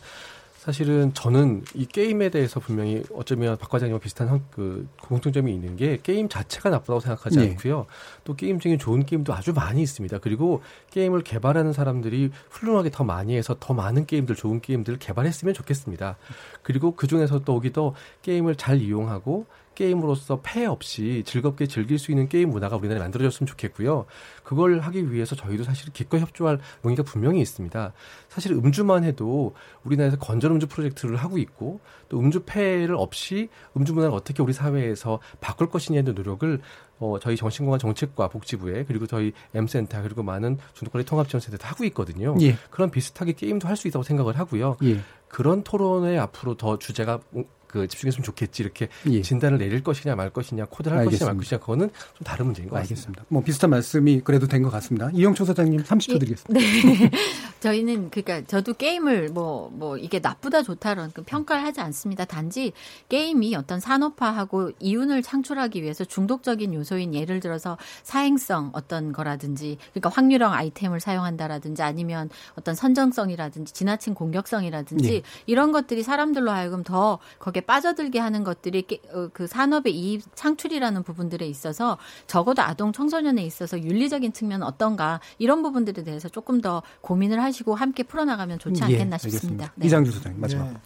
사실은 0.66 1.12
저는 1.12 1.64
이 1.74 1.86
게임에 1.86 2.28
대해서 2.28 2.60
분명히 2.60 3.02
어쩌면 3.12 3.58
박 3.58 3.68
과장님과 3.68 3.98
비슷한 4.00 4.28
형- 4.28 4.44
그 4.52 4.86
공통점이 5.02 5.52
있는 5.52 5.74
게 5.74 5.98
게임 6.00 6.28
자체가 6.28 6.70
나쁘다고 6.70 7.00
생각하지 7.00 7.38
네. 7.40 7.50
않고요. 7.50 7.86
또 8.22 8.36
게임 8.36 8.60
중에 8.60 8.76
좋은 8.76 9.04
게임도 9.04 9.34
아주 9.34 9.52
많이 9.52 9.82
있습니다. 9.82 10.18
그리고 10.18 10.62
게임을 10.92 11.22
개발하는 11.24 11.72
사람들이 11.72 12.30
훌륭하게 12.50 12.90
더 12.90 13.02
많이 13.02 13.34
해서 13.36 13.56
더 13.58 13.74
많은 13.74 14.06
게임들, 14.06 14.36
좋은 14.36 14.60
게임들을 14.60 15.00
개발했으면 15.00 15.52
좋겠습니다. 15.52 16.16
그리고 16.62 16.94
그 16.94 17.08
중에서 17.08 17.40
또 17.40 17.56
오기도 17.56 17.96
게임을 18.22 18.54
잘 18.54 18.80
이용하고 18.80 19.46
게임으로서 19.74 20.40
폐해 20.42 20.66
없이 20.66 21.22
즐겁게 21.26 21.66
즐길 21.66 21.98
수 21.98 22.10
있는 22.10 22.28
게임 22.28 22.50
문화가 22.50 22.76
우리나라에 22.76 23.00
만들어졌으면 23.02 23.46
좋겠고요. 23.46 24.06
그걸 24.42 24.80
하기 24.80 25.12
위해서 25.12 25.36
저희도 25.36 25.64
사실 25.64 25.92
기껏 25.92 26.18
협조할 26.18 26.58
용의가 26.84 27.02
분명히 27.02 27.40
있습니다. 27.40 27.92
사실 28.28 28.52
음주만 28.52 29.04
해도 29.04 29.54
우리나라에서 29.84 30.18
건전 30.18 30.52
음주 30.52 30.68
프로젝트를 30.68 31.16
하고 31.16 31.38
있고 31.38 31.80
또 32.08 32.18
음주 32.18 32.44
폐해를 32.46 32.94
없이 32.96 33.48
음주 33.76 33.94
문화를 33.94 34.14
어떻게 34.14 34.42
우리 34.42 34.52
사회에서 34.52 35.20
바꿀 35.40 35.68
것이냐의 35.68 36.04
노력을 36.04 36.60
어, 36.98 37.18
저희 37.20 37.36
정신건강 37.36 37.80
정책과 37.80 38.28
복지부에 38.28 38.84
그리고 38.84 39.06
저희 39.08 39.32
M센터 39.54 40.02
그리고 40.02 40.22
많은 40.22 40.58
중독관리 40.74 41.04
통합지원센터도 41.04 41.66
하고 41.66 41.84
있거든요. 41.86 42.36
예. 42.40 42.56
그런 42.70 42.90
비슷하게 42.90 43.32
게임도 43.32 43.66
할 43.68 43.76
수 43.76 43.88
있다고 43.88 44.04
생각을 44.04 44.38
하고요. 44.38 44.76
예. 44.84 45.00
그런 45.26 45.64
토론에 45.64 46.16
앞으로 46.18 46.56
더 46.56 46.78
주제가 46.78 47.18
음, 47.34 47.44
그 47.72 47.88
집중했으면 47.88 48.22
좋겠지 48.22 48.62
이렇게 48.62 48.88
예. 49.10 49.22
진단을 49.22 49.58
내릴 49.58 49.82
것이냐 49.82 50.14
말 50.14 50.30
것이냐 50.30 50.66
코드를 50.66 50.96
할 50.98 51.04
것이냐 51.06 51.24
말 51.24 51.34
알겠습니다. 51.34 51.42
것이냐 51.42 51.60
그거는 51.60 51.90
좀 52.16 52.24
다른 52.24 52.46
문제인 52.46 52.68
것 52.68 52.76
같습니다. 52.76 52.92
알겠습니다. 52.92 53.24
뭐 53.28 53.42
비슷한 53.42 53.70
말씀이 53.70 54.20
그래도 54.22 54.46
된 54.46 54.62
것 54.62 54.70
같습니다. 54.70 55.10
이영초 55.12 55.44
사장님 55.44 55.82
30초 55.82 56.14
예. 56.14 56.18
드리겠습니다. 56.18 56.60
네. 56.60 57.10
저희는 57.60 58.10
그러니까 58.10 58.46
저도 58.46 58.74
게임을 58.74 59.30
뭐뭐 59.30 59.96
이게 59.98 60.18
나쁘다 60.18 60.62
좋다는 60.62 61.10
그 61.14 61.22
평가를 61.22 61.64
하지 61.64 61.80
않습니다. 61.80 62.24
단지 62.24 62.72
게임이 63.08 63.54
어떤 63.56 63.80
산업화하고 63.80 64.72
이윤을 64.80 65.22
창출하기 65.22 65.82
위해서 65.82 66.04
중독적인 66.04 66.74
요소인 66.74 67.14
예를 67.14 67.40
들어서 67.40 67.78
사행성 68.02 68.70
어떤 68.74 69.12
거라든지 69.12 69.78
그러니까 69.92 70.10
확률형 70.10 70.52
아이템을 70.52 71.00
사용한다라든지 71.00 71.82
아니면 71.82 72.30
어떤 72.56 72.74
선정성이라든지 72.74 73.72
지나친 73.72 74.14
공격성이라든지 74.14 75.14
예. 75.14 75.22
이런 75.46 75.72
것들이 75.72 76.02
사람들로 76.02 76.50
하여금 76.50 76.82
더 76.82 77.18
거기에 77.38 77.61
빠져들게 77.62 78.18
하는 78.18 78.44
것들이 78.44 78.82
게- 78.82 79.00
어, 79.12 79.28
그 79.32 79.46
산업의 79.46 79.94
이익 79.96 80.24
창출이라는 80.36 81.02
부분들에 81.02 81.46
있어서 81.46 81.98
적어도 82.26 82.62
아동 82.62 82.92
청소년에 82.92 83.42
있어서 83.44 83.80
윤리적인 83.80 84.32
측면은 84.32 84.66
어떤가 84.66 85.20
이런 85.38 85.62
부분들에 85.62 86.04
대해서 86.04 86.28
조금 86.28 86.60
더 86.60 86.82
고민을 87.00 87.42
하시고 87.42 87.74
함께 87.74 88.02
풀어나가면 88.02 88.58
좋지 88.58 88.80
예, 88.82 88.84
않겠나 88.86 89.18
싶습니다. 89.18 89.72
네. 89.76 89.86
이장주 89.86 90.10
소장님 90.12 90.40
마지막. 90.40 90.64
네. 90.72 90.76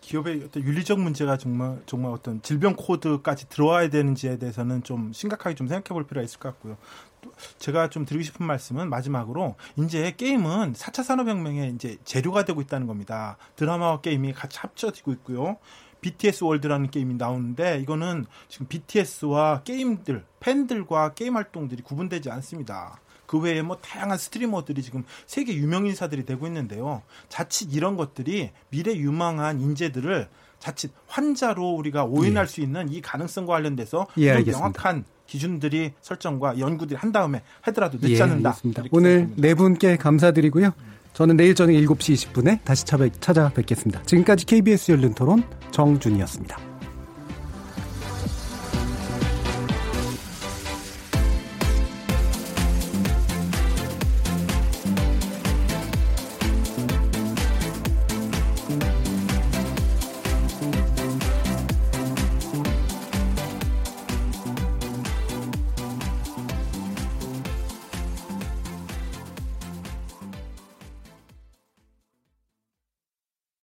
기업의 0.00 0.42
어떤 0.44 0.62
윤리적 0.62 1.00
문제가 1.00 1.38
정말 1.38 1.80
정말 1.86 2.12
어떤 2.12 2.42
질병 2.42 2.76
코드까지 2.76 3.48
들어와야 3.48 3.88
되는지에 3.88 4.36
대해서는 4.38 4.82
좀 4.82 5.12
심각하게 5.14 5.54
좀 5.56 5.66
생각해 5.66 5.94
볼 5.94 6.06
필요가 6.06 6.22
있을 6.24 6.38
것 6.38 6.50
같고요. 6.50 6.76
또 7.24 7.32
제가 7.58 7.88
좀 7.88 8.04
드리고 8.04 8.22
싶은 8.22 8.46
말씀은 8.46 8.88
마지막으로 8.88 9.56
이제 9.78 10.12
게임은 10.16 10.74
4차 10.74 11.02
산업혁명의 11.02 11.72
이제 11.74 11.96
재료가 12.04 12.44
되고 12.44 12.60
있다는 12.60 12.86
겁니다. 12.86 13.38
드라마와 13.56 14.00
게임이 14.00 14.34
같이 14.34 14.58
합쳐지고 14.58 15.12
있고요. 15.12 15.56
BTS 16.02 16.44
월드라는 16.44 16.90
게임이 16.90 17.14
나오는데 17.14 17.80
이거는 17.80 18.26
지금 18.48 18.66
BTS와 18.66 19.62
게임들, 19.64 20.24
팬들과 20.40 21.14
게임 21.14 21.36
활동들이 21.36 21.82
구분되지 21.82 22.30
않습니다. 22.30 23.00
그 23.26 23.38
외에 23.38 23.62
뭐 23.62 23.78
다양한 23.78 24.18
스트리머들이 24.18 24.82
지금 24.82 25.04
세계 25.26 25.54
유명 25.54 25.86
인사들이 25.86 26.26
되고 26.26 26.46
있는데요. 26.46 27.02
자칫 27.30 27.74
이런 27.74 27.96
것들이 27.96 28.50
미래 28.68 28.94
유망한 28.94 29.62
인재들을 29.62 30.28
자칫 30.58 30.92
환자로 31.06 31.70
우리가 31.72 32.04
오인할 32.04 32.46
수 32.48 32.60
있는 32.60 32.90
이 32.90 33.00
가능성과 33.00 33.54
관련돼서 33.54 34.06
예. 34.18 34.40
명확한 34.42 35.04
기준들이 35.26 35.92
설정과 36.00 36.58
연구들이 36.58 36.96
한 36.98 37.12
다음에 37.12 37.42
하더라도 37.62 37.98
늦지 38.00 38.14
예, 38.14 38.22
않는다. 38.22 38.56
이렇게 38.62 38.88
오늘 38.92 39.30
네 39.36 39.54
분께 39.54 39.96
감사드리고요. 39.96 40.72
저는 41.12 41.36
내일 41.36 41.54
저녁 41.54 41.74
7시 41.74 42.32
20분에 42.32 42.64
다시 42.64 42.84
찾아뵙겠습니다. 42.84 44.02
지금까지 44.02 44.46
KBS 44.46 44.92
열린 44.92 45.14
토론 45.14 45.44
정준이었습니다. 45.70 46.73